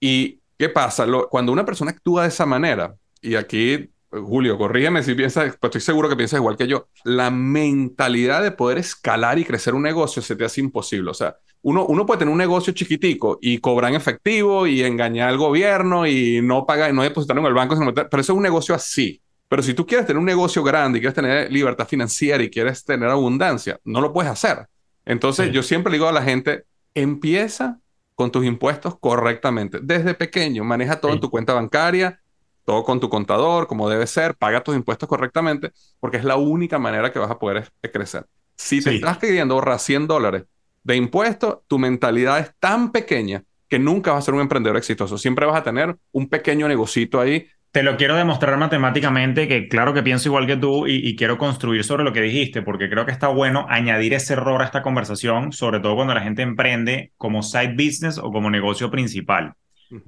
¿Y 0.00 0.40
qué 0.58 0.68
pasa? 0.68 1.06
Cuando 1.30 1.52
una 1.52 1.64
persona 1.64 1.92
actúa 1.92 2.22
de 2.22 2.28
esa 2.28 2.46
manera, 2.46 2.94
y 3.20 3.34
aquí, 3.34 3.90
Julio, 4.10 4.58
corrígeme 4.58 5.02
si 5.02 5.14
piensas, 5.14 5.56
pues 5.58 5.70
estoy 5.70 5.80
seguro 5.80 6.08
que 6.08 6.16
piensas 6.16 6.38
igual 6.38 6.56
que 6.56 6.68
yo, 6.68 6.88
la 7.04 7.30
mentalidad 7.30 8.42
de 8.42 8.52
poder 8.52 8.78
escalar 8.78 9.38
y 9.38 9.44
crecer 9.44 9.74
un 9.74 9.82
negocio 9.82 10.22
se 10.22 10.36
te 10.36 10.44
hace 10.44 10.60
imposible. 10.60 11.10
O 11.10 11.14
sea, 11.14 11.36
uno, 11.66 11.84
uno 11.84 12.06
puede 12.06 12.20
tener 12.20 12.30
un 12.30 12.38
negocio 12.38 12.72
chiquitico 12.72 13.38
y 13.42 13.58
cobrar 13.58 13.90
en 13.90 13.96
efectivo 13.96 14.68
y 14.68 14.84
engañar 14.84 15.30
al 15.30 15.36
gobierno 15.36 16.06
y 16.06 16.40
no 16.40 16.64
pagar, 16.64 16.94
no 16.94 17.02
depositar 17.02 17.36
en 17.36 17.44
el 17.44 17.54
banco, 17.54 17.76
pero 17.92 18.20
eso 18.20 18.32
es 18.32 18.36
un 18.36 18.42
negocio 18.44 18.72
así. 18.72 19.20
Pero 19.48 19.64
si 19.64 19.74
tú 19.74 19.84
quieres 19.84 20.06
tener 20.06 20.20
un 20.20 20.26
negocio 20.26 20.62
grande 20.62 20.98
y 20.98 21.00
quieres 21.00 21.16
tener 21.16 21.50
libertad 21.50 21.88
financiera 21.88 22.40
y 22.40 22.50
quieres 22.50 22.84
tener 22.84 23.08
abundancia, 23.08 23.80
no 23.82 24.00
lo 24.00 24.12
puedes 24.12 24.30
hacer. 24.30 24.68
Entonces, 25.04 25.50
yo 25.50 25.64
siempre 25.64 25.92
digo 25.92 26.06
a 26.06 26.12
la 26.12 26.22
gente, 26.22 26.66
empieza 26.94 27.80
con 28.14 28.30
tus 28.30 28.44
impuestos 28.44 28.96
correctamente. 29.00 29.80
Desde 29.82 30.14
pequeño, 30.14 30.62
maneja 30.62 31.00
todo 31.00 31.14
en 31.14 31.20
tu 31.20 31.30
cuenta 31.30 31.52
bancaria, 31.52 32.20
todo 32.64 32.84
con 32.84 33.00
tu 33.00 33.08
contador, 33.08 33.66
como 33.66 33.90
debe 33.90 34.06
ser, 34.06 34.36
paga 34.36 34.62
tus 34.62 34.76
impuestos 34.76 35.08
correctamente, 35.08 35.72
porque 35.98 36.18
es 36.18 36.24
la 36.24 36.36
única 36.36 36.78
manera 36.78 37.10
que 37.10 37.18
vas 37.18 37.30
a 37.32 37.40
poder 37.40 37.72
crecer. 37.92 38.24
Si 38.54 38.80
te 38.80 38.94
estás 38.94 39.18
queriendo 39.18 39.54
ahorrar 39.54 39.80
100 39.80 40.06
dólares 40.06 40.44
de 40.86 40.96
impuestos, 40.96 41.58
tu 41.66 41.78
mentalidad 41.78 42.38
es 42.38 42.52
tan 42.60 42.92
pequeña 42.92 43.42
que 43.68 43.78
nunca 43.78 44.12
vas 44.12 44.22
a 44.22 44.26
ser 44.26 44.34
un 44.34 44.40
emprendedor 44.40 44.76
exitoso. 44.76 45.18
Siempre 45.18 45.44
vas 45.44 45.56
a 45.56 45.64
tener 45.64 45.96
un 46.12 46.28
pequeño 46.28 46.68
negocito 46.68 47.20
ahí 47.20 47.46
te 47.72 47.82
lo 47.82 47.98
quiero 47.98 48.16
demostrar 48.16 48.56
matemáticamente, 48.56 49.48
que 49.48 49.68
claro 49.68 49.92
que 49.92 50.02
pienso 50.02 50.30
igual 50.30 50.46
que 50.46 50.56
tú 50.56 50.86
y, 50.86 51.14
quiero 51.14 51.36
construir 51.36 51.84
sobre 51.84 52.04
lo 52.04 52.12
que 52.14 52.22
dijiste, 52.22 52.62
porque 52.62 52.88
creo 52.88 53.04
que 53.04 53.12
está 53.12 53.28
bueno 53.28 53.66
añadir 53.68 54.14
ese 54.14 54.32
error 54.32 54.62
a 54.62 54.64
esta 54.64 54.80
conversación, 54.80 55.52
sobre 55.52 55.80
todo 55.80 55.94
cuando 55.94 56.14
la 56.14 56.22
gente 56.22 56.40
emprende 56.40 57.12
como 57.18 57.42
side 57.42 57.74
business 57.74 58.16
o 58.16 58.32
como 58.32 58.48
negocio 58.48 58.90
principal. 58.90 59.52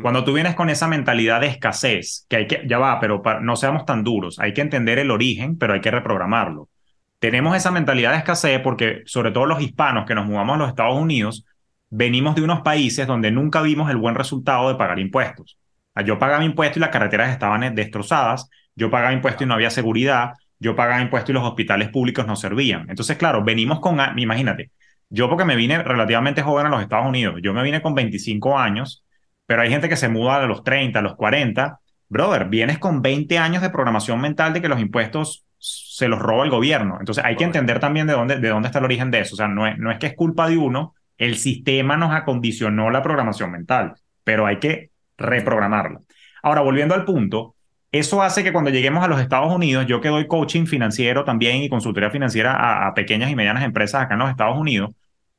Cuando 0.00 0.24
tú 0.24 0.32
vienes 0.32 0.54
con 0.54 0.70
esa 0.70 0.88
mentalidad 0.88 1.42
de 1.42 1.48
escasez, 1.48 2.24
que 2.30 2.36
hay 2.36 2.46
que, 2.46 2.62
ya 2.66 2.78
va, 2.78 2.98
pero 3.00 3.22
no 3.42 3.54
seamos 3.54 3.84
tan 3.84 4.02
duros, 4.02 4.38
hay 4.38 4.54
que 4.54 4.62
entender 4.62 4.98
el 4.98 5.10
origen, 5.10 5.58
pero 5.58 5.74
hay 5.74 5.82
que 5.82 5.90
reprogramarlo. 5.90 6.70
Tenemos 7.18 7.56
esa 7.56 7.70
mentalidad 7.70 8.12
de 8.12 8.18
escasez 8.18 8.60
porque, 8.60 9.02
sobre 9.06 9.32
todo 9.32 9.46
los 9.46 9.60
hispanos 9.60 10.06
que 10.06 10.14
nos 10.14 10.26
mudamos 10.26 10.54
a 10.54 10.58
los 10.58 10.68
Estados 10.68 10.96
Unidos, 10.96 11.44
venimos 11.90 12.34
de 12.36 12.42
unos 12.42 12.60
países 12.60 13.06
donde 13.06 13.30
nunca 13.30 13.60
vimos 13.62 13.90
el 13.90 13.96
buen 13.96 14.14
resultado 14.14 14.68
de 14.68 14.76
pagar 14.76 14.98
impuestos. 14.98 15.58
Yo 16.04 16.18
pagaba 16.18 16.44
impuestos 16.44 16.76
y 16.76 16.80
las 16.80 16.90
carreteras 16.90 17.30
estaban 17.30 17.74
destrozadas, 17.74 18.48
yo 18.76 18.90
pagaba 18.90 19.12
impuestos 19.12 19.42
y 19.42 19.46
no 19.46 19.54
había 19.54 19.70
seguridad, 19.70 20.34
yo 20.60 20.76
pagaba 20.76 21.00
impuestos 21.00 21.30
y 21.30 21.32
los 21.32 21.44
hospitales 21.44 21.88
públicos 21.88 22.26
no 22.26 22.36
servían. 22.36 22.88
Entonces, 22.88 23.16
claro, 23.16 23.42
venimos 23.42 23.80
con, 23.80 23.98
imagínate, 24.16 24.70
yo 25.10 25.28
porque 25.28 25.44
me 25.44 25.56
vine 25.56 25.82
relativamente 25.82 26.42
joven 26.42 26.66
a 26.66 26.68
los 26.68 26.82
Estados 26.82 27.06
Unidos, 27.06 27.40
yo 27.42 27.52
me 27.52 27.62
vine 27.64 27.82
con 27.82 27.94
25 27.94 28.58
años, 28.58 29.04
pero 29.46 29.62
hay 29.62 29.70
gente 29.70 29.88
que 29.88 29.96
se 29.96 30.08
muda 30.08 30.36
a 30.36 30.46
los 30.46 30.62
30, 30.62 30.98
a 30.98 31.02
los 31.02 31.16
40. 31.16 31.80
Brother, 32.08 32.44
vienes 32.46 32.78
con 32.78 33.02
20 33.02 33.38
años 33.38 33.62
de 33.62 33.70
programación 33.70 34.20
mental 34.20 34.52
de 34.52 34.62
que 34.62 34.68
los 34.68 34.80
impuestos 34.80 35.46
se 35.58 36.08
los 36.08 36.18
roba 36.18 36.44
el 36.44 36.50
gobierno. 36.50 36.96
Entonces 37.00 37.24
hay 37.24 37.36
que 37.36 37.44
entender 37.44 37.80
también 37.80 38.06
de 38.06 38.12
dónde, 38.12 38.38
de 38.38 38.48
dónde 38.48 38.68
está 38.68 38.78
el 38.78 38.84
origen 38.84 39.10
de 39.10 39.20
eso. 39.20 39.34
O 39.34 39.36
sea, 39.36 39.48
no 39.48 39.66
es, 39.66 39.78
no 39.78 39.90
es 39.90 39.98
que 39.98 40.06
es 40.06 40.14
culpa 40.14 40.48
de 40.48 40.56
uno, 40.56 40.94
el 41.16 41.36
sistema 41.36 41.96
nos 41.96 42.14
acondicionó 42.14 42.90
la 42.90 43.02
programación 43.02 43.50
mental, 43.50 43.94
pero 44.24 44.46
hay 44.46 44.58
que 44.58 44.90
reprogramarla. 45.16 46.00
Ahora, 46.42 46.60
volviendo 46.60 46.94
al 46.94 47.04
punto, 47.04 47.56
eso 47.90 48.22
hace 48.22 48.44
que 48.44 48.52
cuando 48.52 48.70
lleguemos 48.70 49.02
a 49.02 49.08
los 49.08 49.20
Estados 49.20 49.52
Unidos, 49.52 49.86
yo 49.86 50.00
que 50.00 50.08
doy 50.08 50.26
coaching 50.26 50.66
financiero 50.66 51.24
también 51.24 51.56
y 51.56 51.68
consultoría 51.68 52.10
financiera 52.10 52.86
a, 52.86 52.94
pequeñas 52.94 53.30
y 53.30 53.36
medianas 53.36 53.64
empresas 53.64 54.02
acá 54.02 54.14
en 54.14 54.20
los 54.20 54.30
Estados 54.30 54.58
Unidos, 54.58 54.90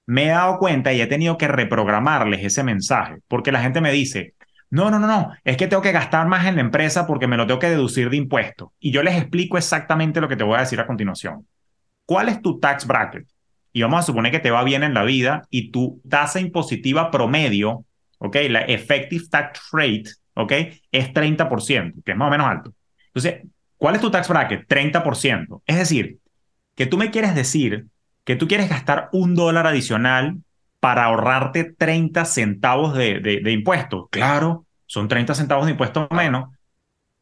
me 0.06 0.26
he 0.26 0.30
dado 0.30 0.58
cuenta 0.58 0.92
y 0.92 1.02
he 1.02 1.08
tenido 1.08 1.38
que 1.38 1.48
reprogramarles 1.48 2.44
ese 2.44 2.64
mensaje, 2.64 3.20
porque 3.28 3.52
la 3.52 3.62
gente 3.62 3.82
me 3.82 3.92
dice, 3.92 4.34
no, 4.72 4.92
no, 4.92 5.00
no, 5.00 5.08
no, 5.08 5.32
es 5.44 5.58
que 5.58 5.68
tengo 5.68 5.82
que 5.82 5.92
gastar 5.92 6.28
más 6.28 6.46
en 6.46 6.56
la 6.56 6.62
empresa 6.62 7.08
porque 7.08 7.28
me 7.28 7.38
lo 7.38 7.48
tengo 7.48 7.60
que 7.60 7.70
deducir 7.70 8.10
de 8.10 8.18
impuestos. 8.18 8.70
Y 8.80 8.92
yo 8.92 9.04
les 9.04 9.16
explico 9.16 9.58
exactamente 9.58 10.22
lo 10.22 10.28
que 10.28 10.36
te 10.36 10.44
voy 10.44 10.58
a 10.58 10.62
decir 10.62 10.80
a 10.80 10.88
continuación. 10.88 11.48
¿Cuál 12.06 12.30
es 12.30 12.42
tu 12.42 12.60
tax 12.60 12.86
bracket? 12.86 13.28
Y 13.74 13.82
vamos 13.82 14.00
a 14.00 14.04
suponer 14.04 14.32
que 14.32 14.40
te 14.40 14.52
va 14.52 14.64
bien 14.64 14.84
en 14.84 14.94
la 14.94 15.04
vida 15.04 15.44
y 15.50 15.72
tu 15.72 16.02
tasa 16.08 16.40
impositiva 16.40 17.12
promedio 17.12 17.86
¿ok? 18.20 18.36
La 18.50 18.62
effective 18.62 19.26
tax 19.30 19.60
rate, 19.72 20.06
¿ok? 20.36 20.52
Es 20.92 21.14
30%, 21.14 22.04
que 22.04 22.12
es 22.12 22.18
más 22.18 22.28
o 22.28 22.32
menos 22.32 22.48
alto. 22.48 22.74
Entonces, 23.08 23.42
¿cuál 23.78 23.96
es 23.96 24.02
tu 24.02 24.12
tax 24.12 24.28
bracket? 24.28 24.68
30%. 24.68 25.62
Es 25.66 25.78
decir, 25.78 26.20
que 26.76 26.86
tú 26.86 26.98
me 26.98 27.10
quieres 27.10 27.34
decir 27.34 27.88
que 28.24 28.36
tú 28.36 28.48
quieres 28.48 28.70
gastar 28.70 29.10
un 29.12 29.34
dólar 29.34 29.66
adicional 29.66 30.38
para 30.80 31.06
ahorrarte 31.06 31.66
30 31.66 32.26
centavos 32.26 32.96
de, 32.96 33.20
de, 33.20 33.52
impuestos. 33.52 34.06
Claro, 34.12 34.66
son 34.86 35.08
30 35.08 35.36
centavos 35.36 35.66
de 35.66 35.72
impuestos 35.72 36.08
menos. 36.12 36.50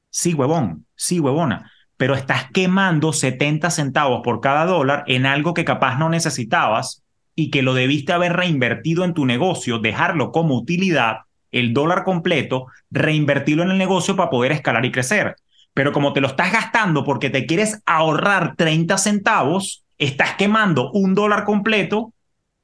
Sí, 0.09 0.33
huevón, 0.33 0.85
sí, 0.95 1.19
huevona. 1.19 1.71
Pero 1.97 2.13
estás 2.13 2.51
quemando 2.51 3.13
70 3.13 3.71
centavos 3.71 4.21
por 4.23 4.41
cada 4.41 4.65
dólar 4.65 5.03
en 5.07 5.25
algo 5.25 5.53
que 5.53 5.65
capaz 5.65 5.97
no 5.97 6.09
necesitabas 6.09 7.03
y 7.35 7.49
que 7.49 7.63
lo 7.63 7.73
debiste 7.73 8.13
haber 8.13 8.33
reinvertido 8.33 9.03
en 9.03 9.13
tu 9.13 9.25
negocio, 9.25 9.79
dejarlo 9.79 10.31
como 10.31 10.55
utilidad, 10.55 11.21
el 11.51 11.73
dólar 11.73 12.03
completo, 12.03 12.67
reinvertirlo 12.91 13.63
en 13.63 13.71
el 13.71 13.77
negocio 13.77 14.15
para 14.15 14.29
poder 14.29 14.51
escalar 14.51 14.85
y 14.85 14.91
crecer. 14.91 15.35
Pero 15.73 15.91
como 15.91 16.13
te 16.13 16.21
lo 16.21 16.27
estás 16.27 16.51
gastando 16.51 17.03
porque 17.03 17.29
te 17.29 17.45
quieres 17.45 17.81
ahorrar 17.85 18.55
30 18.55 18.97
centavos, 18.97 19.85
estás 19.97 20.35
quemando 20.35 20.91
un 20.91 21.15
dólar 21.15 21.43
completo 21.43 22.13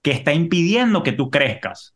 que 0.03 0.11
está 0.11 0.33
impidiendo 0.33 1.01
que 1.01 1.13
tú 1.13 1.31
crezcas. 1.31 1.95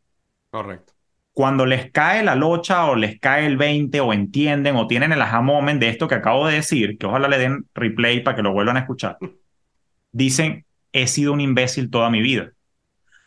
Correcto. 0.50 0.94
Cuando 1.34 1.68
les 1.68 1.92
cae 1.92 2.24
la 2.24 2.34
locha 2.34 2.86
o 2.86 2.96
les 2.96 3.20
cae 3.20 3.46
el 3.46 3.58
20 3.58 4.00
o 4.00 4.12
entienden 4.12 4.76
o 4.76 4.88
tienen 4.88 5.12
el 5.12 5.22
aha 5.22 5.42
moment 5.42 5.80
de 5.80 5.90
esto 5.90 6.08
que 6.08 6.16
acabo 6.16 6.48
de 6.48 6.56
decir, 6.56 6.98
que 6.98 7.06
ojalá 7.06 7.28
le 7.28 7.38
den 7.38 7.68
replay 7.76 8.22
para 8.22 8.36
que 8.36 8.42
lo 8.42 8.54
vuelvan 8.54 8.78
a 8.78 8.80
escuchar, 8.80 9.18
dicen, 10.12 10.66
he 10.94 11.06
sido 11.06 11.34
un 11.34 11.42
imbécil 11.42 11.92
toda 11.92 12.10
mi 12.10 12.22
vida. 12.22 12.52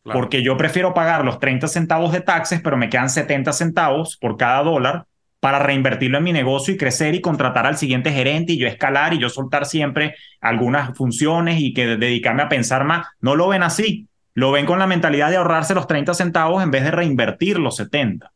Porque 0.02 0.42
yo 0.42 0.56
prefiero 0.56 0.94
pagar 0.94 1.24
los 1.24 1.38
30 1.38 1.68
centavos 1.68 2.10
de 2.10 2.22
taxes, 2.22 2.60
pero 2.62 2.76
me 2.76 2.88
quedan 2.88 3.10
70 3.10 3.52
centavos 3.52 4.16
por 4.16 4.38
cada 4.38 4.62
dólar 4.62 5.04
para 5.40 5.58
reinvertirlo 5.58 6.18
en 6.18 6.24
mi 6.24 6.32
negocio 6.32 6.74
y 6.74 6.78
crecer 6.78 7.14
y 7.14 7.20
contratar 7.20 7.66
al 7.66 7.76
siguiente 7.76 8.10
gerente 8.10 8.54
y 8.54 8.58
yo 8.58 8.66
escalar 8.66 9.12
y 9.12 9.18
yo 9.18 9.28
soltar 9.28 9.66
siempre 9.66 10.14
algunas 10.40 10.96
funciones 10.96 11.60
y 11.60 11.74
que 11.74 11.96
dedicarme 11.96 12.42
a 12.42 12.48
pensar 12.48 12.84
más. 12.84 13.06
No 13.20 13.36
lo 13.36 13.46
ven 13.48 13.62
así. 13.62 14.09
Lo 14.40 14.52
ven 14.52 14.64
con 14.64 14.78
la 14.78 14.86
mentalidad 14.86 15.28
de 15.28 15.36
ahorrarse 15.36 15.74
los 15.74 15.86
30 15.86 16.14
centavos 16.14 16.62
en 16.62 16.70
vez 16.70 16.82
de 16.82 16.90
reinvertir 16.90 17.58
los 17.58 17.76
70. 17.76 18.32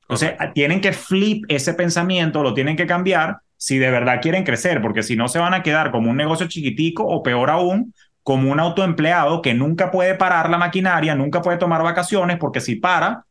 Entonces, 0.00 0.32
tienen 0.54 0.80
que 0.80 0.94
flip 0.94 1.44
ese 1.48 1.74
pensamiento, 1.74 2.42
lo 2.42 2.54
tienen 2.54 2.76
que 2.76 2.86
cambiar 2.86 3.40
si 3.58 3.76
de 3.76 3.90
verdad 3.90 4.22
quieren 4.22 4.44
crecer, 4.44 4.80
porque 4.80 5.02
si 5.02 5.16
no 5.16 5.28
se 5.28 5.38
van 5.38 5.52
a 5.52 5.62
quedar 5.62 5.90
como 5.90 6.08
un 6.08 6.16
negocio 6.16 6.48
chiquitico 6.48 7.04
o 7.04 7.22
peor 7.22 7.50
aún, 7.50 7.92
como 8.22 8.50
un 8.50 8.58
autoempleado 8.58 9.42
que 9.42 9.52
nunca 9.52 9.90
puede 9.90 10.14
parar 10.14 10.48
la 10.48 10.56
maquinaria, 10.56 11.14
nunca 11.14 11.42
puede 11.42 11.58
tomar 11.58 11.82
vacaciones, 11.82 12.38
porque 12.38 12.60
si 12.60 12.76
para, 12.76 13.26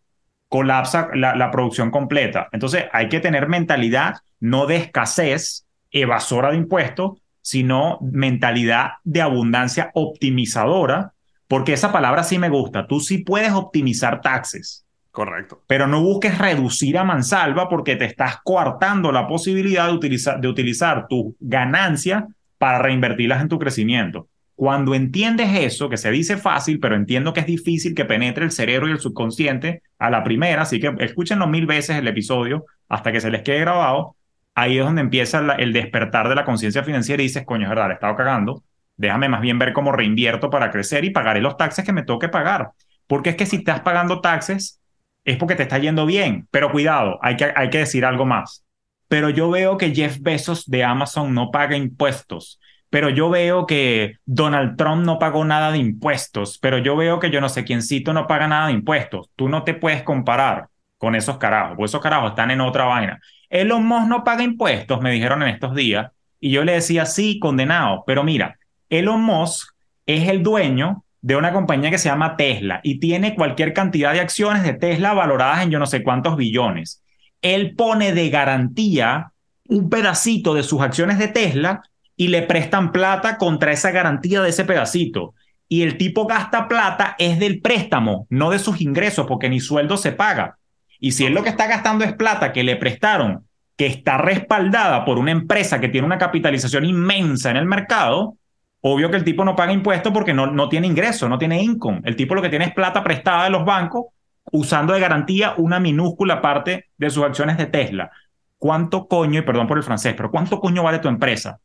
colapsa 0.49 1.09
la, 1.15 1.49
producción 1.49 1.89
completa. 1.89 2.47
Entonces 2.51 2.85
hay 2.93 3.09
que 3.09 3.19
tener 3.19 3.47
mentalidad 3.47 4.17
no 4.39 4.67
de 4.67 4.75
escasez, 4.75 5.65
evasora 5.89 6.51
de 6.51 6.57
impuestos, 6.57 7.13
sino 7.41 7.97
mentalidad 8.03 8.91
de 9.03 9.23
abundancia 9.23 9.89
optimizadora, 9.95 11.12
porque 11.53 11.73
esa 11.73 11.91
palabra 11.91 12.23
sí 12.23 12.39
me 12.39 12.49
gusta. 12.49 12.87
Tú 12.87 12.99
sí 12.99 13.19
puedes 13.19 13.51
optimizar 13.51 14.21
taxes. 14.21 14.87
Correcto. 15.11 15.61
Pero 15.67 15.85
no 15.85 16.01
busques 16.01 16.39
reducir 16.39 16.97
a 16.97 17.03
mansalva 17.03 17.69
porque 17.69 17.95
te 17.95 18.05
estás 18.05 18.37
coartando 18.43 19.11
la 19.11 19.27
posibilidad 19.27 19.85
de 19.85 19.93
utilizar, 19.93 20.41
de 20.41 20.47
utilizar 20.47 21.07
tus 21.07 21.35
ganancias 21.39 22.23
para 22.57 22.79
reinvertirlas 22.79 23.39
en 23.39 23.49
tu 23.49 23.59
crecimiento. 23.59 24.27
Cuando 24.55 24.95
entiendes 24.95 25.49
eso, 25.53 25.89
que 25.89 25.97
se 25.97 26.09
dice 26.09 26.37
fácil, 26.37 26.79
pero 26.79 26.95
entiendo 26.95 27.33
que 27.33 27.41
es 27.41 27.45
difícil 27.45 27.93
que 27.93 28.05
penetre 28.05 28.45
el 28.45 28.51
cerebro 28.51 28.87
y 28.87 28.91
el 28.93 28.99
subconsciente 28.99 29.83
a 29.99 30.09
la 30.09 30.23
primera, 30.23 30.63
así 30.63 30.79
que 30.79 30.91
escúchenlo 31.01 31.45
mil 31.45 31.67
veces 31.67 31.97
el 31.97 32.07
episodio 32.07 32.65
hasta 32.89 33.11
que 33.11 33.21
se 33.21 33.29
les 33.29 33.43
quede 33.43 33.59
grabado, 33.59 34.15
ahí 34.55 34.79
es 34.79 34.83
donde 34.83 35.01
empieza 35.01 35.53
el 35.59 35.71
despertar 35.71 36.29
de 36.29 36.33
la 36.33 36.45
conciencia 36.45 36.81
financiera 36.81 37.21
y 37.21 37.27
dices, 37.27 37.45
coño, 37.45 37.65
es 37.65 37.69
verdad, 37.69 37.91
he 37.91 37.93
estado 37.93 38.15
cagando, 38.15 38.63
déjame 39.03 39.29
más 39.29 39.41
bien 39.41 39.59
ver 39.59 39.73
cómo 39.73 39.91
reinvierto 39.91 40.49
para 40.49 40.71
crecer 40.71 41.05
y 41.05 41.11
pagaré 41.11 41.41
los 41.41 41.57
taxes 41.57 41.85
que 41.85 41.93
me 41.93 42.03
toque 42.03 42.29
pagar. 42.29 42.71
Porque 43.07 43.29
es 43.29 43.35
que 43.35 43.45
si 43.45 43.57
estás 43.57 43.81
pagando 43.81 44.21
taxes, 44.21 44.81
es 45.23 45.37
porque 45.37 45.55
te 45.55 45.63
está 45.63 45.77
yendo 45.77 46.05
bien, 46.05 46.47
pero 46.51 46.71
cuidado, 46.71 47.19
hay 47.21 47.37
que, 47.37 47.53
hay 47.55 47.69
que 47.69 47.79
decir 47.79 48.05
algo 48.05 48.25
más. 48.25 48.65
Pero 49.07 49.29
yo 49.29 49.49
veo 49.51 49.77
que 49.77 49.93
Jeff 49.93 50.17
Bezos 50.19 50.65
de 50.65 50.83
Amazon 50.83 51.33
no 51.33 51.51
paga 51.51 51.77
impuestos 51.77 52.59
pero 52.93 53.09
yo 53.09 53.31
veo 53.31 53.65
que 53.65 54.17
Donald 54.23 54.77
Trump 54.77 55.03
no 55.03 55.17
pagó 55.17 55.43
nada 55.43 55.71
de 55.71 55.79
impuestos, 55.79 56.59
pero 56.59 56.77
yo 56.77 56.95
veo 56.95 57.19
que 57.19 57.31
yo 57.31 57.41
no 57.41 57.49
sé 57.49 57.63
quiéncito 57.63 58.13
no 58.13 58.27
paga 58.27 58.47
nada 58.47 58.67
de 58.67 58.73
impuestos. 58.73 59.31
Tú 59.35 59.49
no 59.49 59.63
te 59.63 59.73
puedes 59.73 60.03
comparar 60.03 60.67
con 60.99 61.15
esos 61.15 61.39
carajos, 61.39 61.69
porque 61.69 61.85
esos 61.85 62.01
carajos 62.01 62.29
están 62.29 62.51
en 62.51 62.61
otra 62.61 62.85
vaina. 62.85 63.19
Elon 63.49 63.83
Musk 63.83 64.07
no 64.07 64.23
paga 64.23 64.43
impuestos, 64.43 65.01
me 65.01 65.09
dijeron 65.11 65.41
en 65.41 65.49
estos 65.49 65.73
días, 65.73 66.11
y 66.39 66.51
yo 66.51 66.63
le 66.63 66.73
decía, 66.73 67.07
sí, 67.07 67.39
condenado, 67.39 68.03
pero 68.05 68.23
mira, 68.23 68.59
Elon 68.93 69.23
Musk 69.23 69.73
es 70.05 70.29
el 70.29 70.43
dueño 70.43 71.03
de 71.21 71.35
una 71.35 71.51
compañía 71.51 71.89
que 71.89 71.97
se 71.97 72.09
llama 72.09 72.37
Tesla 72.37 72.79
y 72.83 72.99
tiene 72.99 73.33
cualquier 73.33 73.73
cantidad 73.73 74.13
de 74.13 74.19
acciones 74.19 74.61
de 74.61 74.73
Tesla 74.73 75.13
valoradas 75.13 75.63
en 75.63 75.71
yo 75.71 75.79
no 75.79 75.87
sé 75.87 76.03
cuántos 76.03 76.37
billones. 76.37 77.01
Él 77.41 77.73
pone 77.75 78.13
de 78.13 78.29
garantía 78.29 79.31
un 79.67 79.89
pedacito 79.89 80.53
de 80.53 80.61
sus 80.61 80.81
acciones 80.81 81.17
de 81.17 81.27
Tesla 81.27 81.81
y 82.15 82.27
le 82.27 82.43
prestan 82.43 82.91
plata 82.91 83.37
contra 83.37 83.71
esa 83.71 83.89
garantía 83.89 84.41
de 84.41 84.49
ese 84.49 84.63
pedacito. 84.65 85.33
y 85.67 85.81
el 85.81 85.97
tipo 85.97 86.27
gasta 86.27 86.67
plata 86.67 87.15
es 87.17 87.39
del 87.39 87.59
préstamo, 87.59 88.27
no 88.29 88.51
de 88.51 88.59
sus 88.59 88.79
ingresos, 88.79 89.25
porque 89.25 89.49
ni 89.49 89.59
sueldo 89.59 89.97
se 89.97 90.11
paga. 90.11 90.59
Y 90.99 91.13
si 91.13 91.25
él 91.25 91.33
lo 91.33 91.41
que 91.41 91.49
está 91.49 91.65
gastando 91.65 92.05
es 92.05 92.13
plata 92.13 92.53
que 92.53 92.63
le 92.63 92.75
prestaron, 92.75 93.47
que 93.75 93.87
está 93.87 94.19
respaldada 94.19 95.03
por 95.03 95.17
una 95.17 95.31
empresa 95.31 95.79
que 95.79 95.89
tiene 95.89 96.05
una 96.05 96.19
capitalización 96.19 96.85
inmensa 96.85 97.49
en 97.49 97.57
el 97.57 97.65
mercado, 97.65 98.37
obvio 98.85 99.09
que 99.09 99.17
el 99.17 99.23
tipo 99.23 99.45
no 99.45 99.55
paga 99.55 99.71
impuestos 99.71 100.11
porque 100.11 100.33
no, 100.33 100.47
no 100.47 100.67
tiene 100.67 100.87
ingreso, 100.87 101.29
no 101.29 101.37
tiene 101.37 101.61
income. 101.61 102.01
El 102.03 102.15
tipo 102.15 102.35
lo 102.35 102.41
que 102.41 102.49
tiene 102.49 102.65
es 102.65 102.73
plata 102.73 103.03
prestada 103.03 103.45
de 103.45 103.49
los 103.49 103.63
bancos 103.63 104.07
usando 104.51 104.93
de 104.93 104.99
garantía 104.99 105.53
una 105.57 105.79
minúscula 105.79 106.41
parte 106.41 106.89
de 106.97 107.09
sus 107.09 107.23
acciones 107.23 107.57
de 107.57 107.67
Tesla. 107.67 108.11
¿Cuánto 108.57 109.07
coño, 109.07 109.39
y 109.39 109.43
perdón 109.43 109.67
por 109.67 109.77
el 109.77 109.83
francés, 109.83 110.13
pero 110.15 110.29
cuánto 110.29 110.59
coño 110.59 110.83
vale 110.83 110.99
tu 110.99 111.07
empresa? 111.07 111.59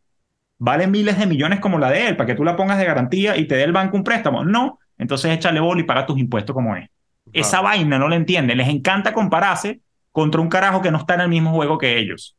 ¿Vale 0.59 0.87
miles 0.87 1.19
de 1.19 1.27
millones 1.27 1.61
como 1.61 1.79
la 1.79 1.91
de 1.91 2.09
él 2.09 2.17
para 2.17 2.29
que 2.29 2.35
tú 2.35 2.45
la 2.45 2.57
pongas 2.57 2.79
de 2.79 2.85
garantía 2.85 3.37
y 3.37 3.47
te 3.47 3.57
dé 3.57 3.65
el 3.65 3.73
banco 3.73 3.97
un 3.97 4.05
préstamo? 4.05 4.45
No, 4.45 4.79
entonces 4.97 5.33
échale 5.33 5.61
bola 5.61 5.81
y 5.81 5.85
paga 5.85 6.07
tus 6.07 6.19
impuestos 6.19 6.55
como 6.55 6.77
es. 6.77 6.89
Esa 7.33 7.61
vaina 7.61 7.99
no 7.99 8.09
la 8.09 8.17
entienden. 8.17 8.57
Les 8.57 8.69
encanta 8.69 9.13
compararse 9.13 9.81
contra 10.13 10.41
un 10.41 10.49
carajo 10.49 10.81
que 10.81 10.91
no 10.91 10.99
está 10.99 11.15
en 11.15 11.23
el 11.23 11.29
mismo 11.29 11.53
juego 11.53 11.79
que 11.79 11.99
ellos. 11.99 12.38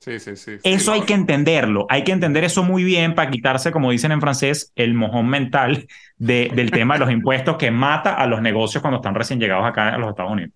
Sí, 0.00 0.20
sí, 0.20 0.36
sí. 0.36 0.58
Eso 0.62 0.92
hay 0.92 1.02
que 1.02 1.14
entenderlo. 1.14 1.86
Hay 1.88 2.04
que 2.04 2.12
entender 2.12 2.44
eso 2.44 2.62
muy 2.62 2.84
bien 2.84 3.14
para 3.14 3.30
quitarse, 3.30 3.72
como 3.72 3.90
dicen 3.90 4.12
en 4.12 4.20
francés, 4.20 4.70
el 4.74 4.92
mojón 4.92 5.28
mental 5.28 5.86
de, 6.18 6.50
del 6.54 6.70
tema 6.70 6.94
de 6.94 7.00
los 7.00 7.10
impuestos 7.10 7.56
que 7.56 7.70
mata 7.70 8.14
a 8.14 8.26
los 8.26 8.42
negocios 8.42 8.82
cuando 8.82 8.98
están 8.98 9.14
recién 9.14 9.40
llegados 9.40 9.66
acá 9.66 9.94
a 9.94 9.98
los 9.98 10.10
Estados 10.10 10.32
Unidos. 10.32 10.52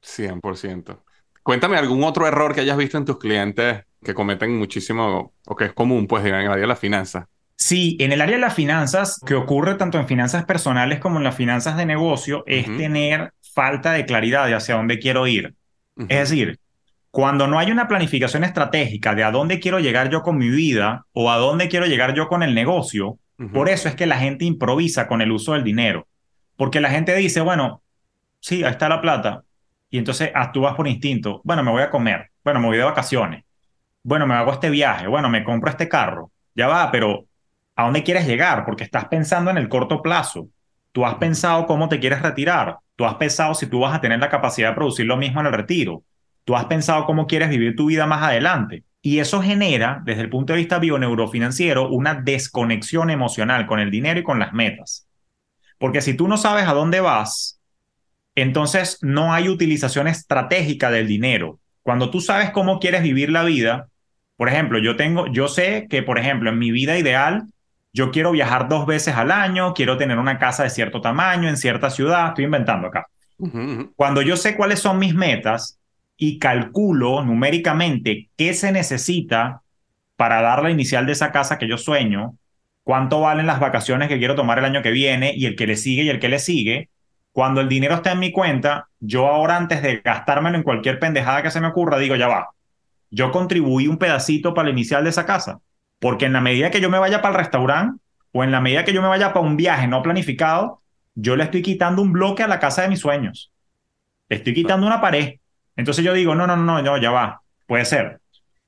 100%. 0.00 1.02
Cuéntame 1.42 1.76
algún 1.76 2.04
otro 2.04 2.26
error 2.26 2.54
que 2.54 2.60
hayas 2.60 2.76
visto 2.76 2.96
en 2.96 3.04
tus 3.04 3.18
clientes 3.18 3.84
que 4.02 4.14
cometen 4.14 4.56
muchísimo 4.56 5.32
o 5.46 5.56
que 5.56 5.64
es 5.66 5.72
común, 5.72 6.06
pues, 6.06 6.24
en 6.24 6.34
el 6.34 6.46
área 6.46 6.62
de 6.62 6.66
las 6.66 6.78
finanzas. 6.78 7.26
Sí, 7.56 7.96
en 8.00 8.12
el 8.12 8.20
área 8.20 8.36
de 8.36 8.40
las 8.40 8.54
finanzas, 8.54 9.20
que 9.24 9.34
ocurre 9.34 9.76
tanto 9.76 9.98
en 9.98 10.08
finanzas 10.08 10.44
personales 10.44 10.98
como 10.98 11.18
en 11.18 11.24
las 11.24 11.36
finanzas 11.36 11.76
de 11.76 11.86
negocio, 11.86 12.42
es 12.46 12.66
tener 12.76 13.32
falta 13.54 13.92
de 13.92 14.04
claridad 14.04 14.46
de 14.46 14.54
hacia 14.54 14.74
dónde 14.74 14.98
quiero 14.98 15.26
ir. 15.26 15.54
Es 16.08 16.30
decir, 16.30 16.58
cuando 17.12 17.46
no 17.46 17.60
hay 17.60 17.70
una 17.70 17.86
planificación 17.86 18.42
estratégica 18.42 19.14
de 19.14 19.22
a 19.22 19.30
dónde 19.30 19.60
quiero 19.60 19.78
llegar 19.78 20.10
yo 20.10 20.22
con 20.22 20.36
mi 20.36 20.48
vida 20.48 21.06
o 21.12 21.30
a 21.30 21.36
dónde 21.36 21.68
quiero 21.68 21.86
llegar 21.86 22.14
yo 22.14 22.26
con 22.26 22.42
el 22.42 22.54
negocio, 22.54 23.18
por 23.52 23.68
eso 23.68 23.88
es 23.88 23.94
que 23.94 24.06
la 24.06 24.18
gente 24.18 24.44
improvisa 24.44 25.06
con 25.06 25.20
el 25.20 25.32
uso 25.32 25.52
del 25.52 25.64
dinero. 25.64 26.08
Porque 26.56 26.80
la 26.80 26.90
gente 26.90 27.14
dice, 27.14 27.40
bueno, 27.40 27.82
sí, 28.40 28.64
ahí 28.64 28.70
está 28.70 28.88
la 28.88 29.00
plata. 29.00 29.44
Y 29.90 29.98
entonces 29.98 30.30
actúas 30.34 30.74
por 30.74 30.88
instinto. 30.88 31.40
Bueno, 31.44 31.62
me 31.62 31.70
voy 31.70 31.82
a 31.82 31.90
comer. 31.90 32.30
Bueno, 32.44 32.60
me 32.60 32.66
voy 32.66 32.76
de 32.76 32.84
vacaciones. 32.84 33.44
Bueno, 34.02 34.26
me 34.26 34.34
hago 34.34 34.52
este 34.52 34.70
viaje. 34.70 35.06
Bueno, 35.06 35.28
me 35.28 35.42
compro 35.42 35.70
este 35.70 35.88
carro. 35.88 36.30
Ya 36.54 36.68
va, 36.68 36.90
pero 36.92 37.26
¿A 37.74 37.84
dónde 37.84 38.02
quieres 38.02 38.26
llegar? 38.26 38.64
Porque 38.64 38.84
estás 38.84 39.06
pensando 39.06 39.50
en 39.50 39.56
el 39.56 39.68
corto 39.68 40.02
plazo. 40.02 40.48
Tú 40.92 41.06
has 41.06 41.14
pensado 41.14 41.66
cómo 41.66 41.88
te 41.88 41.98
quieres 41.98 42.20
retirar. 42.20 42.78
Tú 42.96 43.06
has 43.06 43.14
pensado 43.14 43.54
si 43.54 43.66
tú 43.66 43.80
vas 43.80 43.94
a 43.94 44.00
tener 44.00 44.20
la 44.20 44.28
capacidad 44.28 44.70
de 44.70 44.74
producir 44.74 45.06
lo 45.06 45.16
mismo 45.16 45.40
en 45.40 45.46
el 45.46 45.52
retiro. 45.52 46.02
Tú 46.44 46.56
has 46.56 46.66
pensado 46.66 47.04
cómo 47.06 47.26
quieres 47.26 47.48
vivir 47.48 47.76
tu 47.76 47.86
vida 47.86 48.06
más 48.06 48.22
adelante. 48.22 48.84
Y 49.00 49.18
eso 49.18 49.42
genera, 49.42 50.00
desde 50.04 50.22
el 50.22 50.30
punto 50.30 50.52
de 50.52 50.60
vista 50.60 50.78
bioneurofinanciero, 50.78 51.88
una 51.88 52.14
desconexión 52.14 53.10
emocional 53.10 53.66
con 53.66 53.80
el 53.80 53.90
dinero 53.90 54.20
y 54.20 54.22
con 54.22 54.38
las 54.38 54.52
metas. 54.52 55.06
Porque 55.78 56.00
si 56.00 56.14
tú 56.14 56.28
no 56.28 56.36
sabes 56.36 56.68
a 56.68 56.74
dónde 56.74 57.00
vas, 57.00 57.60
entonces 58.36 58.98
no 59.02 59.34
hay 59.34 59.48
utilización 59.48 60.06
estratégica 60.06 60.90
del 60.90 61.08
dinero. 61.08 61.58
Cuando 61.82 62.10
tú 62.10 62.20
sabes 62.20 62.50
cómo 62.50 62.78
quieres 62.78 63.02
vivir 63.02 63.30
la 63.30 63.42
vida, 63.42 63.88
por 64.36 64.48
ejemplo, 64.48 64.78
yo 64.78 64.96
tengo, 64.96 65.26
yo 65.26 65.48
sé 65.48 65.86
que, 65.90 66.02
por 66.02 66.18
ejemplo, 66.18 66.50
en 66.50 66.58
mi 66.58 66.70
vida 66.70 66.96
ideal, 66.96 67.44
yo 67.92 68.10
quiero 68.10 68.30
viajar 68.32 68.68
dos 68.68 68.86
veces 68.86 69.16
al 69.16 69.30
año, 69.30 69.74
quiero 69.74 69.98
tener 69.98 70.18
una 70.18 70.38
casa 70.38 70.62
de 70.62 70.70
cierto 70.70 71.00
tamaño 71.00 71.48
en 71.48 71.56
cierta 71.56 71.90
ciudad, 71.90 72.28
estoy 72.28 72.44
inventando 72.44 72.88
acá. 72.88 73.06
Cuando 73.96 74.22
yo 74.22 74.36
sé 74.36 74.56
cuáles 74.56 74.78
son 74.78 75.00
mis 75.00 75.14
metas 75.14 75.78
y 76.16 76.38
calculo 76.38 77.22
numéricamente 77.24 78.30
qué 78.36 78.54
se 78.54 78.72
necesita 78.72 79.62
para 80.16 80.40
dar 80.40 80.62
la 80.62 80.70
inicial 80.70 81.06
de 81.06 81.12
esa 81.12 81.32
casa 81.32 81.58
que 81.58 81.68
yo 81.68 81.78
sueño, 81.78 82.36
cuánto 82.84 83.20
valen 83.20 83.46
las 83.46 83.60
vacaciones 83.60 84.08
que 84.08 84.18
quiero 84.18 84.34
tomar 84.34 84.58
el 84.58 84.64
año 84.64 84.82
que 84.82 84.90
viene 84.90 85.32
y 85.34 85.46
el 85.46 85.56
que 85.56 85.66
le 85.66 85.76
sigue 85.76 86.02
y 86.02 86.08
el 86.10 86.20
que 86.20 86.28
le 86.28 86.38
sigue, 86.38 86.90
cuando 87.32 87.60
el 87.60 87.68
dinero 87.68 87.94
está 87.94 88.12
en 88.12 88.18
mi 88.20 88.30
cuenta, 88.30 88.88
yo 89.00 89.26
ahora 89.26 89.56
antes 89.56 89.82
de 89.82 90.00
gastármelo 90.04 90.56
en 90.56 90.62
cualquier 90.62 90.98
pendejada 90.98 91.42
que 91.42 91.50
se 91.50 91.60
me 91.60 91.68
ocurra, 91.68 91.98
digo, 91.98 92.14
ya 92.14 92.28
va, 92.28 92.50
yo 93.10 93.30
contribuí 93.30 93.86
un 93.88 93.98
pedacito 93.98 94.54
para 94.54 94.66
la 94.66 94.72
inicial 94.72 95.04
de 95.04 95.10
esa 95.10 95.26
casa. 95.26 95.60
Porque 95.98 96.24
en 96.24 96.32
la 96.32 96.40
medida 96.40 96.70
que 96.70 96.80
yo 96.80 96.90
me 96.90 96.98
vaya 96.98 97.22
para 97.22 97.34
el 97.34 97.38
restaurante 97.38 98.02
o 98.32 98.42
en 98.42 98.50
la 98.50 98.60
medida 98.60 98.84
que 98.84 98.92
yo 98.92 99.02
me 99.02 99.08
vaya 99.08 99.32
para 99.32 99.46
un 99.46 99.56
viaje 99.56 99.86
no 99.86 100.02
planificado, 100.02 100.82
yo 101.14 101.36
le 101.36 101.44
estoy 101.44 101.62
quitando 101.62 102.02
un 102.02 102.12
bloque 102.12 102.42
a 102.42 102.48
la 102.48 102.58
casa 102.58 102.82
de 102.82 102.88
mis 102.88 102.98
sueños. 102.98 103.52
Le 104.28 104.36
estoy 104.38 104.54
quitando 104.54 104.86
una 104.86 105.00
pared. 105.00 105.34
Entonces 105.76 106.04
yo 106.04 106.12
digo, 106.12 106.34
no, 106.34 106.46
no, 106.46 106.56
no, 106.56 106.82
no, 106.82 106.96
ya 106.98 107.10
va. 107.10 107.42
Puede 107.66 107.84
ser. 107.84 108.20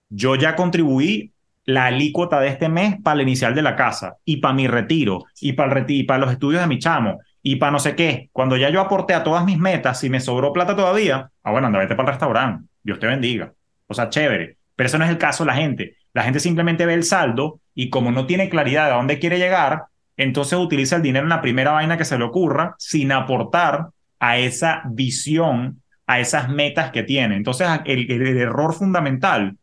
Yo 0.08 0.36
ya 0.36 0.56
contribuí 0.56 1.32
la 1.66 1.86
alícuota 1.86 2.40
de 2.40 2.48
este 2.48 2.68
mes 2.68 2.96
para 3.02 3.14
el 3.16 3.22
inicial 3.22 3.54
de 3.54 3.62
la 3.62 3.76
casa 3.76 4.16
y 4.24 4.36
para 4.36 4.54
mi 4.54 4.66
retiro 4.66 5.24
y 5.40 5.54
para, 5.54 5.84
y 5.88 6.02
para 6.04 6.18
los 6.20 6.32
estudios 6.32 6.60
de 6.60 6.68
mi 6.68 6.78
chamo 6.78 7.20
y 7.42 7.56
para 7.56 7.72
no 7.72 7.78
sé 7.78 7.94
qué. 7.94 8.28
Cuando 8.32 8.56
ya 8.56 8.70
yo 8.70 8.80
aporté 8.80 9.14
a 9.14 9.24
todas 9.24 9.44
mis 9.44 9.58
metas 9.58 10.02
y 10.04 10.10
me 10.10 10.20
sobró 10.20 10.52
plata 10.52 10.76
todavía, 10.76 11.30
ah, 11.42 11.50
bueno, 11.50 11.66
anda, 11.66 11.78
vete 11.78 11.94
para 11.94 12.08
el 12.08 12.14
restaurante. 12.14 12.66
Dios 12.82 12.98
te 12.98 13.06
bendiga. 13.06 13.52
O 13.86 13.94
sea, 13.94 14.08
chévere. 14.08 14.56
Pero 14.76 14.86
eso 14.86 14.98
no 14.98 15.04
es 15.04 15.10
el 15.10 15.18
caso 15.18 15.44
de 15.44 15.48
la 15.48 15.56
gente. 15.56 15.96
La 16.12 16.22
gente 16.22 16.40
simplemente 16.40 16.86
ve 16.86 16.94
el 16.94 17.04
saldo 17.04 17.60
y 17.74 17.90
como 17.90 18.10
no 18.10 18.26
tiene 18.26 18.48
claridad 18.48 18.86
de 18.86 18.92
a 18.92 18.96
dónde 18.96 19.18
quiere 19.18 19.38
llegar, 19.38 19.84
entonces 20.16 20.58
utiliza 20.58 20.96
el 20.96 21.02
dinero 21.02 21.24
en 21.24 21.30
la 21.30 21.42
primera 21.42 21.72
vaina 21.72 21.96
que 21.98 22.04
se 22.04 22.18
le 22.18 22.24
ocurra 22.24 22.74
sin 22.78 23.12
aportar 23.12 23.88
a 24.20 24.38
esa 24.38 24.82
visión, 24.86 25.82
a 26.06 26.20
esas 26.20 26.48
metas 26.48 26.90
que 26.90 27.02
tiene. 27.02 27.36
Entonces 27.36 27.68
el, 27.84 28.10
error 28.10 28.74
fundamental 28.74 29.56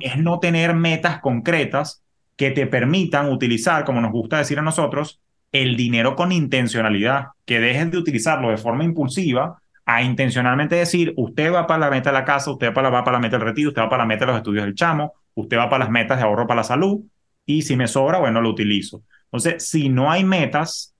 es 0.00 0.16
no 0.16 0.38
tener 0.38 0.74
metas 0.74 1.20
concretas 1.20 2.02
que 2.36 2.50
te 2.50 2.66
permitan 2.66 3.30
utilizar, 3.30 3.84
como 3.84 4.00
nos 4.00 4.12
gusta 4.12 4.38
decir 4.38 4.58
a 4.58 4.62
nosotros, 4.62 5.20
el 5.52 5.76
dinero 5.76 6.16
con 6.16 6.32
intencionalidad, 6.32 7.28
que 7.44 7.60
dejes 7.60 7.90
de 7.90 7.98
utilizarlo 7.98 8.50
de 8.50 8.56
forma 8.56 8.84
impulsiva 8.84 9.58
a 9.84 10.02
intencionalmente 10.02 10.76
decir, 10.76 11.14
usted 11.16 11.52
va 11.52 11.66
para 11.66 11.80
la 11.80 11.90
meta 11.90 12.10
de 12.10 12.18
la 12.18 12.24
casa, 12.24 12.50
usted 12.50 12.68
va 12.68 12.74
para 12.74 13.12
la 13.12 13.18
meta 13.18 13.38
del 13.38 13.46
retiro, 13.46 13.70
usted 13.70 13.82
va 13.82 13.88
para 13.88 14.04
la 14.04 14.06
meta 14.06 14.26
de 14.26 14.32
los 14.32 14.36
estudios 14.38 14.64
del 14.64 14.74
chamo, 14.74 15.14
usted 15.34 15.56
va 15.56 15.68
para 15.68 15.84
las 15.84 15.90
metas 15.90 16.18
de 16.18 16.24
ahorro 16.24 16.46
para 16.46 16.60
la 16.60 16.64
salud 16.64 17.00
y 17.46 17.62
si 17.62 17.76
me 17.76 17.88
sobra, 17.88 18.18
bueno, 18.18 18.40
lo 18.42 18.50
utilizo. 18.50 19.02
Entonces, 19.24 19.66
si 19.66 19.88
no 19.88 20.10
hay 20.10 20.24
metas, 20.24 20.94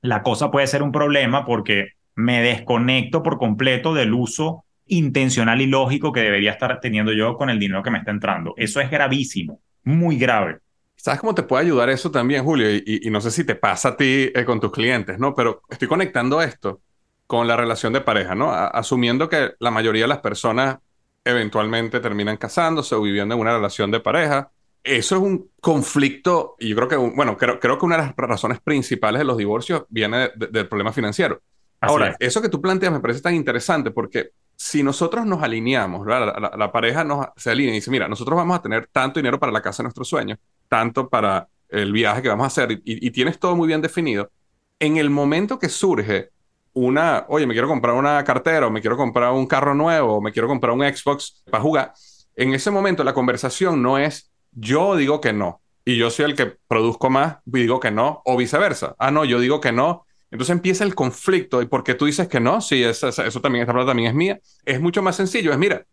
la 0.00 0.22
cosa 0.22 0.50
puede 0.50 0.68
ser 0.68 0.82
un 0.82 0.92
problema 0.92 1.44
porque 1.44 1.88
me 2.14 2.42
desconecto 2.42 3.22
por 3.22 3.38
completo 3.38 3.94
del 3.94 4.12
uso 4.12 4.64
intencional 4.86 5.60
y 5.60 5.66
lógico 5.66 6.12
que 6.12 6.20
debería 6.20 6.52
estar 6.52 6.80
teniendo 6.80 7.12
yo 7.12 7.36
con 7.36 7.50
el 7.50 7.58
dinero 7.58 7.82
que 7.82 7.90
me 7.90 7.98
está 7.98 8.10
entrando. 8.10 8.54
Eso 8.56 8.80
es 8.80 8.90
gravísimo, 8.90 9.60
muy 9.84 10.18
grave. 10.18 10.58
¿Sabes 10.96 11.20
cómo 11.20 11.34
te 11.34 11.42
puede 11.42 11.64
ayudar 11.64 11.90
eso 11.90 12.10
también, 12.10 12.44
Julio? 12.44 12.68
Y, 12.70 13.08
no 13.10 13.20
sé 13.20 13.30
si 13.30 13.44
te 13.44 13.56
pasa 13.56 13.90
a 13.90 13.96
ti 13.96 14.30
eh, 14.34 14.44
con 14.44 14.60
tus 14.60 14.70
clientes, 14.70 15.18
¿no? 15.18 15.34
Pero 15.34 15.62
estoy 15.68 15.88
conectando 15.88 16.40
esto 16.40 16.80
con 17.26 17.48
la 17.48 17.56
relación 17.56 17.92
de 17.92 18.02
pareja, 18.02 18.34
¿no? 18.34 18.52
asumiendo 18.52 19.28
que 19.28 19.52
la 19.58 19.70
mayoría 19.70 20.02
de 20.02 20.08
las 20.08 20.18
personas 20.18 20.76
eventualmente 21.24 21.98
terminan 21.98 22.36
casándose 22.36 22.94
o 22.94 23.00
viviendo 23.00 23.34
en 23.34 23.40
una 23.40 23.54
relación 23.54 23.90
de 23.90 24.00
pareja. 24.00 24.50
Eso 24.84 25.16
es 25.16 25.22
un 25.22 25.50
conflicto, 25.60 26.56
y 26.58 26.68
yo 26.68 26.76
creo 26.76 26.88
que, 26.88 26.96
bueno, 26.96 27.38
creo 27.38 27.58
que 27.58 27.86
una 27.86 27.96
de 27.96 28.02
las 28.02 28.14
razones 28.16 28.60
principales 28.60 29.20
de 29.20 29.24
los 29.24 29.38
divorcios 29.38 29.84
viene 29.88 30.30
del 30.36 30.68
problema 30.68 30.92
financiero. 30.92 31.40
Ahora, 31.82 32.16
eso 32.18 32.40
que 32.40 32.48
tú 32.48 32.60
planteas 32.60 32.92
me 32.92 33.00
parece 33.00 33.20
tan 33.20 33.34
interesante 33.34 33.90
porque 33.90 34.30
si 34.56 34.82
nosotros 34.82 35.26
nos 35.26 35.42
alineamos, 35.42 36.06
la, 36.06 36.70
pareja 36.72 37.04
nos, 37.04 37.26
se 37.36 37.50
alinea 37.50 37.72
y 37.72 37.76
dice, 37.76 37.90
mira, 37.90 38.08
nosotros 38.08 38.36
vamos 38.36 38.58
a 38.58 38.62
tener 38.62 38.88
tanto 38.92 39.18
dinero 39.18 39.38
para 39.38 39.52
la 39.52 39.60
casa 39.60 39.82
de 39.82 39.84
nuestros 39.84 40.08
sueños, 40.08 40.38
tanto 40.68 41.08
para 41.08 41.48
el 41.68 41.92
viaje 41.92 42.22
que 42.22 42.28
vamos 42.28 42.44
a 42.44 42.46
hacer, 42.46 42.80
y 42.84 43.10
tienes 43.10 43.38
todo 43.38 43.56
muy 43.56 43.66
bien 43.66 43.80
definido, 43.80 44.30
en 44.78 44.96
el 44.96 45.10
momento 45.10 45.58
que 45.58 45.68
surge 45.68 46.30
una, 46.74 47.24
oye, 47.28 47.46
me 47.46 47.54
quiero 47.54 47.68
comprar 47.68 47.94
una 47.94 48.22
cartera 48.24 48.66
o 48.66 48.70
me 48.70 48.80
quiero 48.80 48.96
comprar 48.96 49.32
un 49.32 49.46
carro 49.46 49.74
nuevo 49.74 50.16
o 50.16 50.20
me 50.20 50.32
quiero 50.32 50.48
comprar 50.48 50.72
un 50.72 50.80
Xbox 50.80 51.42
para 51.50 51.62
jugar, 51.62 51.92
en 52.36 52.54
ese 52.54 52.70
momento 52.70 53.04
la 53.04 53.14
conversación 53.14 53.82
no 53.82 53.98
es 53.98 54.30
yo 54.52 54.96
digo 54.96 55.20
que 55.20 55.32
no 55.32 55.60
y 55.84 55.96
yo 55.96 56.10
soy 56.10 56.26
el 56.26 56.36
que 56.36 56.46
produzco 56.46 57.10
más 57.10 57.38
y 57.46 57.50
digo 57.60 57.80
que 57.80 57.90
no 57.90 58.22
o 58.24 58.36
viceversa. 58.36 58.94
Ah, 58.98 59.10
no, 59.10 59.24
yo 59.24 59.40
digo 59.40 59.60
que 59.60 59.72
no. 59.72 60.06
Entonces 60.32 60.54
empieza 60.54 60.82
el 60.84 60.94
conflicto 60.94 61.60
y 61.60 61.66
porque 61.66 61.94
tú 61.94 62.06
dices 62.06 62.26
que 62.26 62.40
no, 62.40 62.62
sí, 62.62 62.82
eso, 62.82 63.08
eso 63.08 63.40
también, 63.42 63.62
esta 63.62 63.74
plata 63.74 63.88
también 63.88 64.08
es 64.08 64.14
mía. 64.14 64.40
Es 64.64 64.80
mucho 64.80 65.02
más 65.02 65.14
sencillo. 65.14 65.52
Es, 65.52 65.58
mira, 65.58 65.84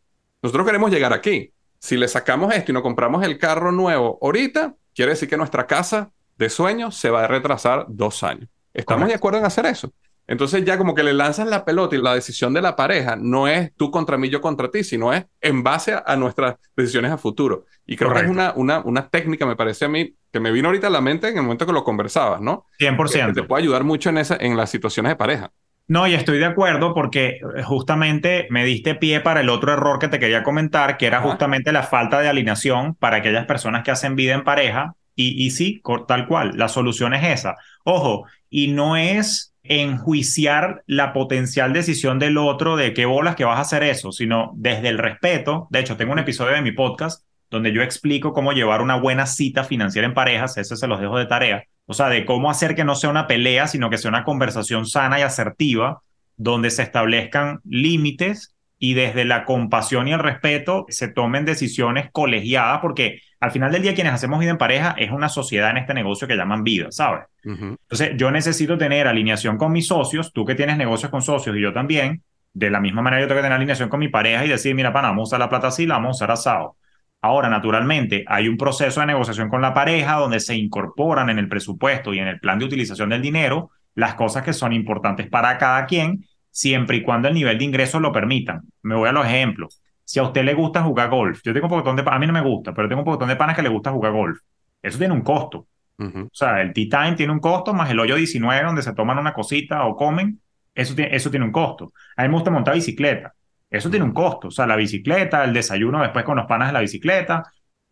nosotros 0.41 0.65
queremos 0.65 0.89
llegar 0.91 1.11
aquí. 1.11 1.51
Si 1.77 1.97
le 1.97 2.07
sacamos 2.07 2.53
esto 2.55 2.71
y 2.71 2.73
nos 2.73 2.81
compramos 2.81 3.23
el 3.25 3.37
carro 3.37 3.73
nuevo 3.73 4.17
ahorita, 4.21 4.75
quiere 4.95 5.11
decir 5.11 5.27
que 5.29 5.35
nuestra 5.35 5.67
casa 5.67 6.11
de 6.37 6.49
sueños 6.49 6.95
se 6.95 7.09
va 7.09 7.25
a 7.25 7.27
retrasar 7.27 7.85
dos 7.89 8.23
años. 8.23 8.49
¿Estamos 8.73 9.09
de 9.09 9.15
acuerdo 9.15 9.39
en 9.39 9.45
hacer 9.45 9.65
eso? 9.65 9.91
Entonces 10.29 10.63
ya 10.63 10.77
como 10.77 10.93
que 10.93 11.01
le 11.01 11.11
lanzas 11.11 11.47
la 11.47 11.65
pelota 11.65 11.95
y 11.95 12.01
la 12.03 12.13
decisión 12.13 12.53
de 12.53 12.61
la 12.61 12.75
pareja 12.75 13.15
no 13.15 13.47
es 13.47 13.73
tú 13.75 13.89
contra 13.89 14.15
mí, 14.15 14.29
yo 14.29 14.41
contra 14.41 14.69
ti, 14.69 14.83
sino 14.83 15.11
es 15.11 15.25
en 15.41 15.63
base 15.63 15.97
a, 16.05 16.15
nuestras 16.17 16.55
decisiones 16.77 17.11
a 17.11 17.17
futuro. 17.17 17.65
Y 17.87 17.95
creo 17.95 18.13
que 18.13 18.19
es 18.19 18.29
una, 18.29 18.53
una, 18.55 18.79
una 18.81 19.09
técnica, 19.09 19.47
me 19.47 19.55
parece 19.55 19.85
a 19.85 19.89
mí, 19.89 20.13
que 20.31 20.39
me 20.39 20.51
vino 20.51 20.67
ahorita 20.67 20.85
a 20.85 20.91
la 20.91 21.01
mente 21.01 21.29
en 21.29 21.37
el 21.37 21.41
momento 21.41 21.65
que 21.65 21.73
lo 21.73 21.83
conversabas, 21.83 22.41
¿no? 22.41 22.67
100%. 22.79 23.25
Que 23.33 23.41
te 23.41 23.47
puede 23.47 23.63
ayudar 23.63 23.83
mucho 23.83 24.11
en, 24.11 24.19
esa, 24.19 24.37
en 24.39 24.55
las 24.55 24.69
situaciones 24.69 25.09
de 25.09 25.15
pareja. 25.15 25.51
No, 25.87 26.05
y 26.05 26.13
estoy 26.13 26.37
de 26.37 26.45
acuerdo 26.45 26.93
porque 26.93 27.39
eh, 27.55 27.63
justamente 27.63 28.45
me 28.51 28.65
diste 28.65 28.93
pie 28.93 29.21
para 29.21 29.41
el 29.41 29.49
otro 29.49 29.73
error 29.73 29.97
que 29.97 30.09
te 30.09 30.19
quería 30.19 30.43
comentar, 30.43 30.97
que 30.97 31.07
era 31.07 31.21
justamente 31.21 31.71
la 31.71 31.81
falta 31.81 32.19
de 32.19 32.29
alineación 32.29 32.93
para 32.93 33.17
aquellas 33.17 33.47
personas 33.47 33.83
que 33.83 33.89
hacen 33.89 34.15
vida 34.15 34.35
en 34.35 34.43
pareja. 34.43 34.93
Y, 35.15 35.43
y 35.43 35.49
sí, 35.49 35.81
tal 36.07 36.27
cual, 36.27 36.51
la 36.55 36.67
solución 36.67 37.15
es 37.15 37.39
esa. 37.39 37.55
Ojo, 37.83 38.27
y 38.47 38.67
no 38.67 38.95
es 38.95 39.48
enjuiciar 39.63 40.83
la 40.87 41.13
potencial 41.13 41.73
decisión 41.73 42.19
del 42.19 42.37
otro 42.37 42.75
de 42.75 42.93
qué 42.93 43.05
bolas 43.05 43.35
que 43.35 43.45
vas 43.45 43.57
a 43.57 43.61
hacer 43.61 43.83
eso, 43.83 44.11
sino 44.11 44.51
desde 44.55 44.89
el 44.89 44.97
respeto. 44.97 45.67
De 45.69 45.79
hecho, 45.79 45.97
tengo 45.97 46.13
un 46.13 46.19
episodio 46.19 46.53
de 46.53 46.61
mi 46.61 46.71
podcast 46.71 47.23
donde 47.49 47.73
yo 47.73 47.81
explico 47.81 48.33
cómo 48.33 48.53
llevar 48.53 48.81
una 48.81 48.95
buena 48.95 49.25
cita 49.25 49.63
financiera 49.63 50.07
en 50.07 50.13
parejas, 50.13 50.57
ese 50.57 50.75
se 50.75 50.87
los 50.87 50.99
dejo 50.99 51.17
de 51.17 51.25
tarea, 51.25 51.63
o 51.85 51.93
sea, 51.93 52.09
de 52.09 52.25
cómo 52.25 52.51
hacer 52.51 52.75
que 52.75 52.83
no 52.83 52.95
sea 52.95 53.09
una 53.09 53.27
pelea, 53.27 53.67
sino 53.67 53.89
que 53.89 53.97
sea 53.97 54.09
una 54.09 54.23
conversación 54.23 54.85
sana 54.85 55.19
y 55.19 55.23
asertiva, 55.23 56.01
donde 56.37 56.69
se 56.69 56.83
establezcan 56.83 57.59
límites 57.65 58.55
y 58.77 58.93
desde 58.93 59.25
la 59.25 59.45
compasión 59.45 60.07
y 60.07 60.13
el 60.13 60.19
respeto 60.19 60.85
se 60.89 61.09
tomen 61.09 61.45
decisiones 61.45 62.09
colegiadas, 62.11 62.79
porque 62.81 63.19
al 63.39 63.51
final 63.51 63.71
del 63.71 63.81
día 63.81 63.93
quienes 63.93 64.13
hacemos 64.13 64.39
vida 64.39 64.51
en 64.51 64.57
pareja 64.57 64.95
es 64.97 65.11
una 65.11 65.29
sociedad 65.29 65.71
en 65.71 65.77
este 65.77 65.93
negocio 65.93 66.27
que 66.27 66.35
llaman 66.35 66.63
vida, 66.63 66.87
¿sabes? 66.91 67.25
Entonces 67.43 68.11
yo 68.17 68.31
necesito 68.31 68.77
tener 68.77 69.07
alineación 69.07 69.57
con 69.57 69.71
mis 69.71 69.87
socios, 69.87 70.33
tú 70.33 70.45
que 70.45 70.55
tienes 70.55 70.77
negocios 70.77 71.09
con 71.09 71.21
socios 71.21 71.55
y 71.55 71.61
yo 71.61 71.73
también, 71.73 72.23
de 72.53 72.69
la 72.69 72.79
misma 72.79 73.01
manera 73.01 73.21
yo 73.21 73.27
tengo 73.27 73.39
que 73.39 73.43
tener 73.43 73.55
alineación 73.55 73.89
con 73.89 73.99
mi 73.99 74.09
pareja 74.09 74.45
y 74.45 74.49
decir, 74.49 74.75
mira, 74.75 74.91
pana, 74.91 75.09
vamos 75.09 75.21
a 75.21 75.29
usar 75.29 75.39
la 75.39 75.49
plata 75.49 75.67
así, 75.67 75.85
la 75.85 75.95
vamos 75.95 76.09
a 76.09 76.17
usar 76.17 76.31
asado. 76.31 76.75
Ahora, 77.21 77.49
naturalmente, 77.49 78.23
hay 78.27 78.47
un 78.47 78.57
proceso 78.57 79.01
de 79.01 79.07
negociación 79.07 79.49
con 79.49 79.61
la 79.61 79.73
pareja 79.73 80.15
donde 80.15 80.39
se 80.39 80.55
incorporan 80.55 81.29
en 81.29 81.37
el 81.37 81.49
presupuesto 81.49 82.13
y 82.13 82.19
en 82.19 82.27
el 82.27 82.39
plan 82.39 82.59
de 82.59 82.65
utilización 82.65 83.09
del 83.09 83.21
dinero 83.21 83.71
las 83.95 84.15
cosas 84.15 84.43
que 84.43 84.53
son 84.53 84.71
importantes 84.71 85.27
para 85.27 85.57
cada 85.57 85.85
quien, 85.85 86.25
siempre 86.49 86.97
y 86.97 87.03
cuando 87.03 87.27
el 87.27 87.33
nivel 87.33 87.57
de 87.57 87.65
ingresos 87.65 88.01
lo 88.01 88.11
permitan. 88.11 88.61
Me 88.81 88.95
voy 88.95 89.09
a 89.09 89.11
los 89.11 89.25
ejemplos. 89.25 89.81
Si 90.09 90.17
a 90.17 90.23
usted 90.23 90.43
le 90.43 90.55
gusta 90.55 90.81
jugar 90.81 91.07
golf, 91.07 91.39
yo 91.43 91.53
tengo 91.53 91.67
un 91.67 91.69
poquitón 91.69 91.95
de 91.95 92.03
a 92.03 92.17
mí 92.17 92.25
no 92.25 92.33
me 92.33 92.41
gusta, 92.41 92.73
pero 92.73 92.89
tengo 92.89 93.01
un 93.01 93.05
poquitón 93.05 93.29
de 93.29 93.35
panas 93.35 93.55
que 93.55 93.61
le 93.61 93.69
gusta 93.69 93.91
jugar 93.91 94.11
golf. 94.11 94.39
Eso 94.81 94.97
tiene 94.97 95.13
un 95.13 95.21
costo. 95.21 95.67
O 95.99 96.29
sea, 96.31 96.61
el 96.61 96.73
tea 96.73 96.87
time 96.89 97.15
tiene 97.15 97.31
un 97.31 97.39
costo, 97.39 97.75
más 97.75 97.91
el 97.91 97.99
hoyo 97.99 98.15
19 98.15 98.65
donde 98.65 98.81
se 98.81 98.91
toman 98.95 99.19
una 99.19 99.33
cosita 99.33 99.85
o 99.85 99.95
comen, 99.95 100.41
eso 100.73 100.95
tiene, 100.95 101.15
eso 101.15 101.29
tiene 101.29 101.45
un 101.45 101.51
costo. 101.51 101.93
A 102.17 102.23
mí 102.23 102.27
me 102.27 102.33
gusta 102.33 102.49
montar 102.49 102.73
bicicleta. 102.73 103.35
Eso 103.69 103.91
tiene 103.91 104.03
un 104.03 104.11
costo. 104.11 104.47
O 104.47 104.51
sea, 104.51 104.65
la 104.65 104.75
bicicleta, 104.75 105.43
el 105.43 105.53
desayuno 105.53 106.01
después 106.01 106.25
con 106.25 106.37
los 106.37 106.47
panas 106.47 106.69
de 106.69 106.73
la 106.73 106.79
bicicleta. 106.79 107.43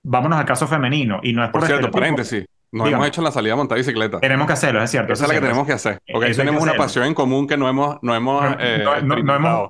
Vámonos 0.01 0.39
al 0.39 0.45
caso 0.45 0.67
femenino. 0.67 1.19
Y 1.21 1.33
no 1.33 1.43
es 1.43 1.51
por, 1.51 1.61
por 1.61 1.67
cierto, 1.67 1.91
paréntesis. 1.91 2.45
Nos 2.71 2.89
hemos 2.89 3.07
hecho 3.07 3.21
la 3.21 3.31
salida 3.31 3.53
a 3.53 3.55
montar 3.55 3.77
bicicleta. 3.77 4.19
Tenemos 4.19 4.45
que 4.45 4.53
hacerlo, 4.53 4.83
es 4.83 4.91
cierto. 4.91 5.13
Esa 5.13 5.23
es 5.23 5.29
la 5.29 5.35
que 5.35 5.41
tenemos 5.41 5.65
que 5.65 5.73
hacer. 5.73 5.99
Porque 6.11 6.33
tenemos 6.33 6.61
una 6.61 6.73
pasión 6.73 7.05
en 7.05 7.13
común 7.13 7.47
que 7.47 7.57
no 7.57 7.69
hemos, 7.69 7.97
no 8.01 8.13
hemos, 8.13 8.43
no, 8.43 8.57
eh, 8.59 8.83
hemos, 8.83 9.13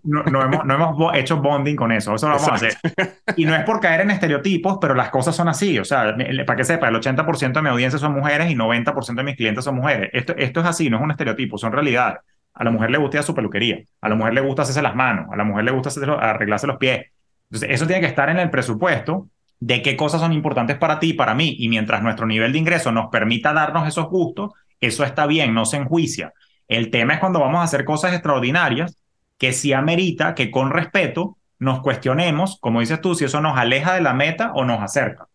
no, 0.04 0.43
hemos, 0.43 0.66
no 0.66 0.74
hemos 0.74 1.16
hecho 1.16 1.38
bonding 1.38 1.76
con 1.76 1.91
eso. 1.91 2.16
Eso 2.16 2.28
lo 2.28 2.36
vamos 2.36 2.50
a 2.50 2.56
hacer. 2.56 2.78
Y 3.36 3.45
no 3.45 3.56
es 3.56 3.64
por 3.64 3.80
caer 3.80 4.02
en 4.02 4.12
estereotipos, 4.12 4.80
pero 4.82 4.95
las 4.95 5.10
cosas 5.10 5.36
son 5.36 5.48
así. 5.48 5.78
O 5.78 5.86
sea, 5.86 6.16
para 6.45 6.58
que 6.58 6.64
sepa, 6.64 6.88
el 6.88 6.95
80% 6.95 7.54
de 7.54 7.62
mi 7.62 7.70
audiencia 7.70 8.00
son 8.00 8.14
mujeres 8.14 8.50
y 8.50 8.56
90% 8.56 9.16
de 9.16 9.24
mis 9.24 9.36
clientes 9.36 9.64
son 9.64 9.76
mujeres. 9.76 10.10
Esto, 10.14 10.34
esto 10.36 10.62
es 10.62 10.66
así, 10.66 10.89
no 10.89 10.98
es 10.98 11.04
un 11.04 11.12
estereotipo, 11.12 11.58
son 11.58 11.72
realidades. 11.72 12.20
A 12.54 12.64
la 12.64 12.72
mujer 12.72 12.89
le 12.89 12.98
gusta 12.98 13.22
su 13.22 13.36
peluquería. 13.36 13.78
A 14.02 14.10
la 14.10 14.16
mujer 14.16 14.34
le 14.34 14.41
gusta 14.41 14.64
hacerse 14.64 14.82
las 14.82 14.95
manos. 14.95 15.28
A 15.32 15.36
la 15.36 15.43
mujer 15.43 15.66
le 15.66 15.72
gusta 15.72 15.91
arreglarse 16.20 16.66
los 16.66 16.78
pies. 16.78 17.06
Entonces, 17.50 17.70
eso 17.70 17.86
tiene 17.86 18.02
que 18.02 18.08
estar 18.08 18.30
en 18.30 18.39
el 18.39 18.50
presupuesto 18.50 19.28
de 19.60 19.82
qué 19.82 19.97
cosas 19.97 20.22
son 20.22 20.34
importantes 20.34 20.78
para 20.78 20.99
ti 20.99 21.10
y 21.10 21.14
para 21.14 21.34
mí. 21.34 21.55
Y 21.60 21.70
mientras 21.70 22.01
nuestro 22.01 22.26
nivel 22.26 22.51
de 22.51 22.60
ingreso 22.60 22.91
nos 22.91 23.10
permita 23.10 23.53
darnos 23.53 23.88
esos 23.88 24.08
gustos, 24.10 24.51
eso 24.80 25.03
está 25.03 25.26
bien, 25.26 25.53
no 25.53 25.66
se 25.66 25.78
enjuicia. 25.78 26.34
El 26.68 26.91
tema 26.91 27.14
es 27.14 27.20
cuando 27.20 27.39
vamos 27.39 27.62
a 27.62 27.64
hacer 27.64 27.86
cosas 27.86 28.14
extraordinarias 28.14 28.97
que 29.38 29.53
sí 29.53 29.74
amerita 29.74 30.36
que 30.36 30.51
con 30.51 30.72
respeto 30.72 31.38
nos 31.60 31.82
cuestionemos, 31.82 32.58
como 32.60 32.82
dices 32.82 33.01
tú, 33.01 33.16
si 33.16 33.26
eso 33.26 33.41
nos 33.41 33.58
aleja 33.58 33.93
de 33.93 34.01
la 34.01 34.14
meta 34.14 34.51
o 34.53 34.66
nos 34.66 34.82
acerca. 34.82 35.28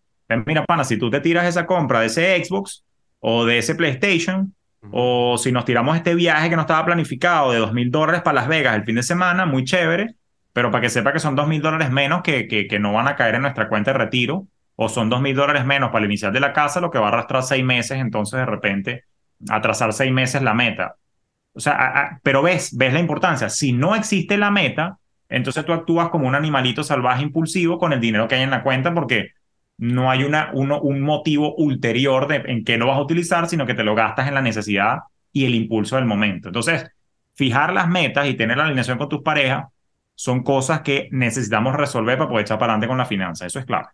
Mira, 0.46 0.64
pana, 0.64 0.84
si 0.84 0.96
tú 0.96 1.10
te 1.10 1.20
tiras 1.20 1.46
esa 1.46 1.66
compra 1.66 2.00
de 2.00 2.06
ese 2.06 2.42
Xbox 2.44 2.84
o 3.20 3.44
de 3.44 3.58
ese 3.58 3.74
PlayStation, 3.74 4.54
o 4.90 5.36
si 5.38 5.52
nos 5.52 5.64
tiramos 5.64 5.96
este 5.96 6.14
viaje 6.14 6.48
que 6.50 6.56
no 6.56 6.62
estaba 6.62 6.84
planificado 6.84 7.52
de 7.52 7.58
dos 7.58 7.72
mil 7.72 7.90
dólares 7.90 8.22
para 8.22 8.34
Las 8.34 8.48
Vegas 8.48 8.74
el 8.76 8.84
fin 8.84 8.96
de 8.96 9.02
semana, 9.02 9.46
muy 9.46 9.64
chévere, 9.64 10.14
pero 10.52 10.70
para 10.70 10.82
que 10.82 10.90
sepa 10.90 11.12
que 11.12 11.18
son 11.18 11.34
dos 11.34 11.48
mil 11.48 11.62
dólares 11.62 11.90
menos 11.90 12.22
que, 12.22 12.46
que, 12.46 12.78
no 12.78 12.92
van 12.92 13.08
a 13.08 13.16
caer 13.16 13.36
en 13.36 13.42
nuestra 13.42 13.68
cuenta 13.68 13.92
de 13.92 13.98
retiro, 13.98 14.46
o 14.76 14.88
son 14.88 15.08
dos 15.08 15.20
mil 15.20 15.34
dólares 15.34 15.64
menos 15.64 15.90
para 15.90 16.04
el 16.04 16.10
inicial 16.10 16.32
de 16.32 16.40
la 16.40 16.52
casa, 16.52 16.80
lo 16.80 16.90
que 16.90 16.98
va 16.98 17.06
a 17.06 17.08
arrastrar 17.08 17.42
seis 17.42 17.64
meses, 17.64 17.98
entonces 17.98 18.38
de 18.38 18.46
repente 18.46 19.04
atrasar 19.48 19.92
seis 19.92 20.12
meses 20.12 20.42
la 20.42 20.54
meta. 20.54 20.96
O 21.54 21.60
sea, 21.60 22.20
pero 22.22 22.42
ves, 22.42 22.76
ves 22.76 22.92
la 22.92 23.00
importancia. 23.00 23.48
Si 23.50 23.72
no 23.72 23.94
existe 23.94 24.36
la 24.38 24.50
meta, 24.50 24.98
entonces 25.28 25.64
tú 25.64 25.72
actúas 25.72 26.08
como 26.08 26.26
un 26.26 26.34
animalito 26.34 26.82
salvaje 26.82 27.22
impulsivo 27.22 27.78
con 27.78 27.92
el 27.92 28.00
dinero 28.00 28.28
que 28.28 28.36
hay 28.36 28.42
en 28.42 28.50
la 28.50 28.62
cuenta 28.62 28.94
porque 28.94 29.30
no 29.78 30.10
hay 30.10 30.24
una, 30.24 30.50
uno, 30.52 30.80
un 30.80 31.00
motivo 31.00 31.54
ulterior 31.56 32.28
en 32.30 32.64
que 32.64 32.76
lo 32.76 32.86
vas 32.86 32.98
a 32.98 33.02
utilizar, 33.02 33.48
sino 33.48 33.66
que 33.66 33.74
te 33.74 33.84
lo 33.84 33.94
gastas 33.94 34.28
en 34.28 34.34
la 34.34 34.42
necesidad 34.42 35.00
y 35.32 35.44
el 35.44 35.54
impulso 35.54 35.96
del 35.96 36.04
momento. 36.04 36.48
Entonces, 36.48 36.86
fijar 37.34 37.72
las 37.72 37.88
metas 37.88 38.28
y 38.28 38.34
tener 38.34 38.58
la 38.58 38.64
alineación 38.64 38.98
con 38.98 39.08
tus 39.08 39.22
parejas 39.22 39.64
son 40.14 40.42
cosas 40.42 40.82
que 40.82 41.08
necesitamos 41.10 41.74
resolver 41.74 42.18
para 42.18 42.28
poder 42.28 42.42
echar 42.42 42.58
para 42.58 42.72
adelante 42.72 42.88
con 42.88 42.98
la 42.98 43.06
finanza. 43.06 43.46
Eso 43.46 43.58
es 43.58 43.64
clave. 43.64 43.88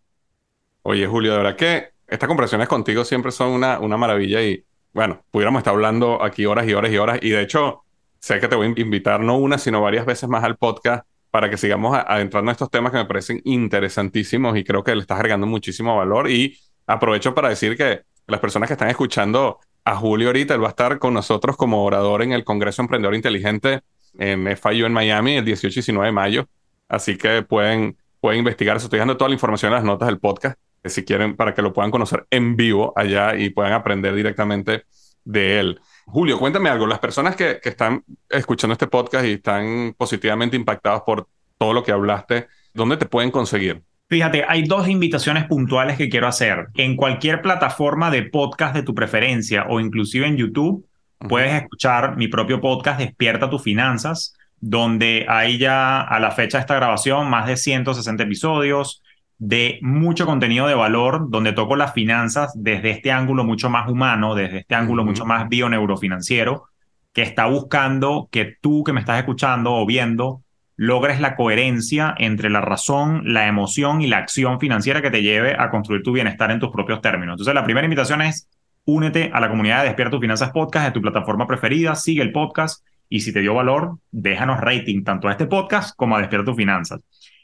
Oye, 0.82 1.06
Julio, 1.06 1.32
de 1.32 1.38
verdad 1.38 1.56
que 1.56 1.90
estas 2.06 2.26
conversaciones 2.26 2.68
contigo 2.68 3.04
siempre 3.04 3.30
son 3.30 3.48
una, 3.48 3.78
una 3.78 3.96
maravilla 3.96 4.42
y, 4.42 4.64
bueno, 4.92 5.22
pudiéramos 5.30 5.60
estar 5.60 5.74
hablando 5.74 6.22
aquí 6.22 6.46
horas 6.46 6.66
y 6.66 6.74
horas 6.74 6.92
y 6.92 6.96
horas. 6.98 7.18
Y 7.22 7.30
de 7.30 7.42
hecho, 7.42 7.84
sé 8.20 8.40
que 8.40 8.48
te 8.48 8.56
voy 8.56 8.74
a 8.76 8.80
invitar 8.80 9.20
no 9.20 9.36
una, 9.36 9.58
sino 9.58 9.80
varias 9.80 10.06
veces 10.06 10.28
más 10.28 10.44
al 10.44 10.56
podcast 10.56 11.06
para 11.30 11.50
que 11.50 11.56
sigamos 11.56 11.96
adentrando 12.06 12.50
en 12.50 12.52
estos 12.52 12.70
temas 12.70 12.90
que 12.92 12.98
me 12.98 13.04
parecen 13.04 13.40
interesantísimos 13.44 14.56
y 14.56 14.64
creo 14.64 14.82
que 14.82 14.94
le 14.94 15.02
estás 15.02 15.18
agregando 15.18 15.46
muchísimo 15.46 15.96
valor. 15.96 16.30
Y 16.30 16.58
aprovecho 16.86 17.34
para 17.34 17.50
decir 17.50 17.76
que 17.76 18.02
las 18.26 18.40
personas 18.40 18.68
que 18.68 18.74
están 18.74 18.88
escuchando 18.88 19.58
a 19.84 19.96
Julio 19.96 20.28
ahorita, 20.28 20.54
él 20.54 20.62
va 20.62 20.68
a 20.68 20.70
estar 20.70 20.98
con 20.98 21.14
nosotros 21.14 21.56
como 21.56 21.84
orador 21.84 22.22
en 22.22 22.32
el 22.32 22.44
Congreso 22.44 22.82
Emprendedor 22.82 23.14
Inteligente 23.14 23.80
en 24.18 24.46
FIU 24.56 24.86
en 24.86 24.92
Miami 24.92 25.36
el 25.36 25.44
18 25.44 25.72
y 25.72 25.74
19 25.74 26.06
de 26.06 26.12
mayo. 26.12 26.48
Así 26.88 27.16
que 27.16 27.42
pueden, 27.42 27.96
pueden 28.20 28.40
investigar 28.40 28.76
eso. 28.76 28.86
Estoy 28.86 28.98
dando 28.98 29.16
toda 29.16 29.28
la 29.28 29.34
información 29.34 29.70
en 29.70 29.76
las 29.76 29.84
notas 29.84 30.08
del 30.08 30.18
podcast, 30.18 30.58
eh, 30.82 30.88
si 30.88 31.04
quieren, 31.04 31.36
para 31.36 31.54
que 31.54 31.62
lo 31.62 31.72
puedan 31.72 31.90
conocer 31.90 32.26
en 32.30 32.56
vivo 32.56 32.92
allá 32.96 33.36
y 33.36 33.50
puedan 33.50 33.72
aprender 33.72 34.14
directamente 34.14 34.84
de 35.24 35.60
él. 35.60 35.80
Julio, 36.06 36.38
cuéntame 36.38 36.70
algo. 36.70 36.86
Las 36.86 37.00
personas 37.00 37.36
que, 37.36 37.60
que 37.62 37.68
están 37.68 38.02
escuchando 38.30 38.72
este 38.72 38.86
podcast 38.86 39.26
y 39.26 39.32
están 39.32 39.94
positivamente 39.96 40.56
impactadas 40.56 41.02
por 41.02 41.28
todo 41.58 41.72
lo 41.72 41.82
que 41.82 41.92
hablaste, 41.92 42.48
¿dónde 42.72 42.96
te 42.96 43.06
pueden 43.06 43.30
conseguir? 43.30 43.82
Fíjate, 44.08 44.44
hay 44.48 44.62
dos 44.62 44.88
invitaciones 44.88 45.44
puntuales 45.44 45.98
que 45.98 46.08
quiero 46.08 46.28
hacer. 46.28 46.68
En 46.76 46.96
cualquier 46.96 47.42
plataforma 47.42 48.10
de 48.10 48.22
podcast 48.22 48.74
de 48.74 48.82
tu 48.82 48.94
preferencia 48.94 49.66
o 49.68 49.80
inclusive 49.80 50.26
en 50.26 50.38
YouTube, 50.38 50.86
Puedes 51.18 51.52
escuchar 51.54 52.16
mi 52.16 52.28
propio 52.28 52.60
podcast 52.60 53.00
Despierta 53.00 53.50
tus 53.50 53.62
finanzas, 53.62 54.34
donde 54.60 55.26
hay 55.28 55.58
ya 55.58 56.00
a 56.00 56.20
la 56.20 56.30
fecha 56.30 56.58
de 56.58 56.62
esta 56.62 56.76
grabación 56.76 57.28
más 57.28 57.46
de 57.46 57.56
160 57.56 58.22
episodios 58.22 59.02
de 59.38 59.78
mucho 59.82 60.26
contenido 60.26 60.66
de 60.66 60.74
valor, 60.74 61.30
donde 61.30 61.52
toco 61.52 61.76
las 61.76 61.92
finanzas 61.92 62.52
desde 62.56 62.90
este 62.90 63.12
ángulo 63.12 63.44
mucho 63.44 63.70
más 63.70 63.88
humano, 63.88 64.34
desde 64.34 64.58
este 64.58 64.74
ángulo 64.74 65.04
mucho 65.04 65.24
más 65.24 65.48
bioneurofinanciero, 65.48 66.64
que 67.12 67.22
está 67.22 67.46
buscando 67.46 68.28
que 68.30 68.56
tú 68.60 68.82
que 68.84 68.92
me 68.92 69.00
estás 69.00 69.18
escuchando 69.18 69.74
o 69.74 69.86
viendo 69.86 70.42
logres 70.76 71.20
la 71.20 71.34
coherencia 71.34 72.14
entre 72.18 72.50
la 72.50 72.60
razón, 72.60 73.22
la 73.32 73.48
emoción 73.48 74.00
y 74.02 74.06
la 74.06 74.18
acción 74.18 74.60
financiera 74.60 75.02
que 75.02 75.10
te 75.10 75.22
lleve 75.22 75.56
a 75.58 75.70
construir 75.70 76.02
tu 76.02 76.12
bienestar 76.12 76.52
en 76.52 76.60
tus 76.60 76.70
propios 76.70 77.00
términos. 77.00 77.34
Entonces, 77.34 77.54
la 77.54 77.64
primera 77.64 77.84
invitación 77.84 78.22
es 78.22 78.48
Únete 78.90 79.30
a 79.34 79.38
la 79.38 79.50
comunidad 79.50 79.80
de 79.80 79.88
Despierta 79.88 80.12
tus 80.12 80.20
Finanzas 80.22 80.50
Podcast 80.50 80.86
de 80.86 80.92
tu 80.92 81.02
plataforma 81.02 81.46
preferida, 81.46 81.94
sigue 81.94 82.22
el 82.22 82.32
podcast 82.32 82.82
y 83.10 83.20
si 83.20 83.34
te 83.34 83.40
dio 83.40 83.52
valor, 83.52 83.98
déjanos 84.10 84.62
rating 84.62 85.04
tanto 85.04 85.28
a 85.28 85.32
este 85.32 85.44
podcast 85.44 85.94
como 85.94 86.16
a 86.16 86.20
Despierta 86.20 86.46
tus 86.46 86.56
Finanzas. 86.56 87.00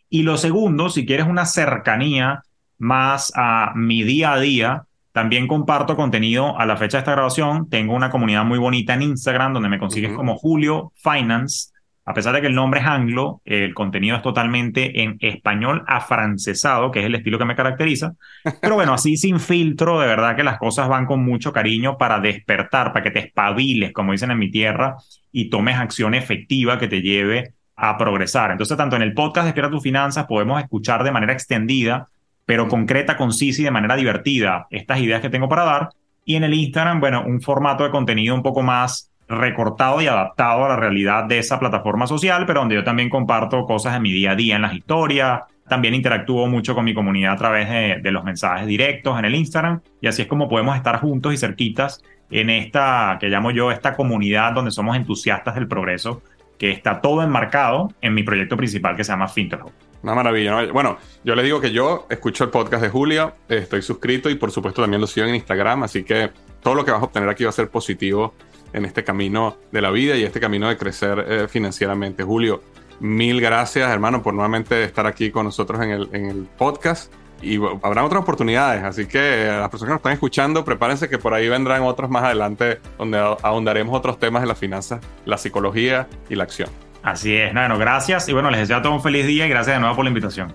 Y 0.08 0.22
lo 0.22 0.38
segundo, 0.38 0.88
si 0.88 1.04
quieres 1.04 1.26
una 1.26 1.44
cercanía 1.44 2.40
más 2.78 3.30
a 3.36 3.74
mi 3.74 4.04
día 4.04 4.32
a 4.32 4.40
día, 4.40 4.84
también 5.12 5.46
comparto 5.46 5.96
contenido 5.96 6.58
a 6.58 6.64
la 6.64 6.78
fecha 6.78 6.96
de 6.96 7.00
esta 7.00 7.12
grabación. 7.12 7.68
Tengo 7.68 7.92
una 7.92 8.08
comunidad 8.08 8.46
muy 8.46 8.58
bonita 8.58 8.94
en 8.94 9.02
Instagram 9.02 9.52
donde 9.52 9.68
me 9.68 9.78
consigues 9.78 10.14
como 10.14 10.38
Julio 10.38 10.94
Finance 10.96 11.73
a 12.06 12.12
pesar 12.12 12.34
de 12.34 12.42
que 12.42 12.48
el 12.48 12.54
nombre 12.54 12.80
es 12.80 12.86
anglo, 12.86 13.40
el 13.44 13.72
contenido 13.72 14.16
es 14.16 14.22
totalmente 14.22 15.02
en 15.02 15.16
español 15.20 15.84
afrancesado, 15.86 16.90
que 16.90 17.00
es 17.00 17.06
el 17.06 17.14
estilo 17.14 17.38
que 17.38 17.46
me 17.46 17.56
caracteriza. 17.56 18.12
Pero 18.60 18.74
bueno, 18.74 18.92
así 18.92 19.16
sin 19.16 19.40
filtro, 19.40 20.00
de 20.00 20.06
verdad 20.06 20.36
que 20.36 20.44
las 20.44 20.58
cosas 20.58 20.88
van 20.88 21.06
con 21.06 21.24
mucho 21.24 21.52
cariño 21.52 21.96
para 21.96 22.20
despertar, 22.20 22.92
para 22.92 23.02
que 23.02 23.10
te 23.10 23.20
espabiles, 23.20 23.92
como 23.92 24.12
dicen 24.12 24.30
en 24.30 24.38
mi 24.38 24.50
tierra, 24.50 24.96
y 25.32 25.48
tomes 25.48 25.76
acción 25.76 26.14
efectiva 26.14 26.78
que 26.78 26.88
te 26.88 27.00
lleve 27.00 27.54
a 27.76 27.96
progresar. 27.96 28.50
Entonces, 28.50 28.76
tanto 28.76 28.96
en 28.96 29.02
el 29.02 29.14
podcast 29.14 29.46
Despierta 29.46 29.70
tus 29.70 29.82
finanzas 29.82 30.26
podemos 30.26 30.62
escuchar 30.62 31.04
de 31.04 31.10
manera 31.10 31.32
extendida, 31.32 32.08
pero 32.44 32.68
concreta, 32.68 33.16
concisa 33.16 33.62
y 33.62 33.64
de 33.64 33.70
manera 33.70 33.96
divertida 33.96 34.66
estas 34.70 35.00
ideas 35.00 35.22
que 35.22 35.30
tengo 35.30 35.48
para 35.48 35.64
dar. 35.64 35.88
Y 36.26 36.36
en 36.36 36.44
el 36.44 36.54
Instagram, 36.54 37.00
bueno, 37.00 37.24
un 37.26 37.40
formato 37.40 37.84
de 37.84 37.90
contenido 37.90 38.34
un 38.34 38.42
poco 38.42 38.62
más 38.62 39.10
recortado 39.28 40.00
y 40.00 40.06
adaptado 40.06 40.64
a 40.64 40.68
la 40.68 40.76
realidad 40.76 41.24
de 41.24 41.38
esa 41.38 41.58
plataforma 41.58 42.06
social, 42.06 42.44
pero 42.46 42.60
donde 42.60 42.74
yo 42.74 42.84
también 42.84 43.08
comparto 43.08 43.64
cosas 43.66 43.94
de 43.94 44.00
mi 44.00 44.12
día 44.12 44.32
a 44.32 44.36
día 44.36 44.56
en 44.56 44.62
las 44.62 44.74
historias. 44.74 45.42
También 45.68 45.94
interactúo 45.94 46.46
mucho 46.46 46.74
con 46.74 46.84
mi 46.84 46.92
comunidad 46.92 47.32
a 47.32 47.36
través 47.36 48.02
de, 48.02 48.10
los 48.10 48.22
mensajes 48.22 48.66
directos 48.66 49.18
en 49.18 49.24
el 49.24 49.34
Instagram 49.34 49.80
y 50.00 50.08
así 50.08 50.22
es 50.22 50.28
como 50.28 50.46
podemos 50.46 50.76
estar 50.76 51.00
juntos 51.00 51.32
y 51.32 51.38
cerquitas 51.38 52.02
en 52.30 52.50
esta, 52.50 53.16
que 53.18 53.28
llamo 53.28 53.50
yo, 53.50 53.70
esta 53.70 53.94
comunidad 53.94 54.52
donde 54.52 54.70
somos 54.70 54.96
entusiastas 54.96 55.54
del 55.54 55.66
progreso, 55.66 56.22
que 56.58 56.70
está 56.70 57.00
todo 57.00 57.22
enmarcado 57.22 57.92
en 58.02 58.12
mi 58.12 58.22
proyecto 58.22 58.56
principal 58.56 58.96
que 58.96 59.04
se 59.04 59.12
llama 59.12 59.28
Fintelhop. 59.28 59.70
Una 60.02 60.14
maravilla. 60.14 60.62
¿no? 60.62 60.72
Bueno, 60.72 60.98
yo 61.24 61.34
le 61.34 61.42
digo 61.42 61.62
que 61.62 61.72
yo 61.72 62.06
escucho 62.10 62.44
el 62.44 62.50
podcast 62.50 62.82
de 62.82 62.90
Julia, 62.90 63.32
estoy 63.48 63.80
suscrito 63.80 64.28
y 64.28 64.34
por 64.34 64.50
supuesto 64.50 64.82
también 64.82 65.00
lo 65.00 65.06
sigo 65.06 65.26
en 65.26 65.34
Instagram, 65.34 65.84
así 65.84 66.04
que 66.04 66.30
todo 66.62 66.74
lo 66.74 66.84
que 66.84 66.90
vas 66.90 67.00
a 67.00 67.04
obtener 67.04 67.28
aquí 67.28 67.44
va 67.44 67.50
a 67.50 67.54
ser 67.54 67.70
positivo 67.70 68.34
en 68.74 68.84
este 68.84 69.04
camino 69.04 69.56
de 69.72 69.80
la 69.80 69.90
vida 69.90 70.16
y 70.16 70.24
este 70.24 70.40
camino 70.40 70.68
de 70.68 70.76
crecer 70.76 71.24
eh, 71.26 71.48
financieramente. 71.48 72.22
Julio, 72.24 72.60
mil 73.00 73.40
gracias, 73.40 73.88
hermano, 73.90 74.22
por 74.22 74.34
nuevamente 74.34 74.84
estar 74.84 75.06
aquí 75.06 75.30
con 75.30 75.46
nosotros 75.46 75.80
en 75.80 75.90
el, 75.90 76.08
en 76.12 76.26
el 76.26 76.48
podcast. 76.58 77.10
Y 77.40 77.56
habrá 77.82 78.04
otras 78.04 78.22
oportunidades, 78.22 78.82
así 78.82 79.06
que 79.06 79.48
a 79.48 79.60
las 79.60 79.68
personas 79.68 79.90
que 79.90 79.92
nos 79.92 79.98
están 79.98 80.12
escuchando, 80.12 80.64
prepárense 80.64 81.08
que 81.08 81.18
por 81.18 81.34
ahí 81.34 81.48
vendrán 81.48 81.82
otros 81.82 82.08
más 82.08 82.24
adelante 82.24 82.78
donde 82.96 83.18
ahondaremos 83.18 83.94
otros 83.94 84.18
temas 84.18 84.42
de 84.42 84.48
las 84.48 84.58
finanzas, 84.58 85.00
la 85.24 85.36
psicología 85.36 86.08
y 86.28 86.36
la 86.36 86.44
acción. 86.44 86.70
Así 87.02 87.36
es, 87.36 87.52
bueno, 87.52 87.76
gracias 87.76 88.28
y 88.28 88.32
bueno, 88.32 88.50
les 88.50 88.60
deseo 88.60 88.78
a 88.78 88.82
todos 88.82 88.96
un 88.96 89.02
feliz 89.02 89.26
día 89.26 89.46
y 89.46 89.50
gracias 89.50 89.76
de 89.76 89.80
nuevo 89.80 89.94
por 89.94 90.04
la 90.04 90.08
invitación. 90.08 90.52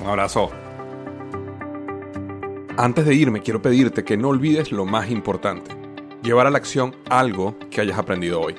Un 0.00 0.06
abrazo. 0.06 0.52
Antes 2.76 3.04
de 3.04 3.14
irme, 3.14 3.42
quiero 3.42 3.60
pedirte 3.60 4.04
que 4.04 4.16
no 4.16 4.28
olvides 4.28 4.70
lo 4.70 4.84
más 4.84 5.10
importante 5.10 5.87
llevar 6.22 6.46
a 6.46 6.50
la 6.50 6.58
acción 6.58 6.94
algo 7.08 7.56
que 7.70 7.80
hayas 7.80 7.98
aprendido 7.98 8.40
hoy. 8.40 8.56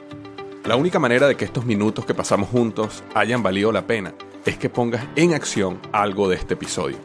La 0.66 0.76
única 0.76 1.00
manera 1.00 1.28
de 1.28 1.36
que 1.36 1.46
estos 1.46 1.66
minutos 1.66 2.06
que 2.06 2.14
pasamos 2.14 2.50
juntos 2.50 3.04
hayan 3.14 3.42
valido 3.42 3.72
la 3.72 3.88
pena 3.88 4.14
es 4.46 4.58
que 4.58 4.70
pongas 4.70 5.06
en 5.16 5.34
acción 5.34 5.80
algo 5.92 6.30
de 6.30 6.36
este 6.36 6.54
episodio. 6.54 6.98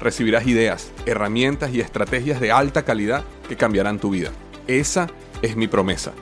Recibirás 0.00 0.46
ideas, 0.46 0.92
herramientas 1.06 1.72
y 1.72 1.80
estrategias 1.80 2.40
de 2.40 2.50
alta 2.50 2.84
calidad 2.84 3.24
que 3.48 3.56
cambiarán 3.56 3.98
tu 3.98 4.10
vida. 4.10 4.30
Esa 4.66 5.06
es 5.42 5.56
mi 5.56 5.68
promesa. 5.68 6.12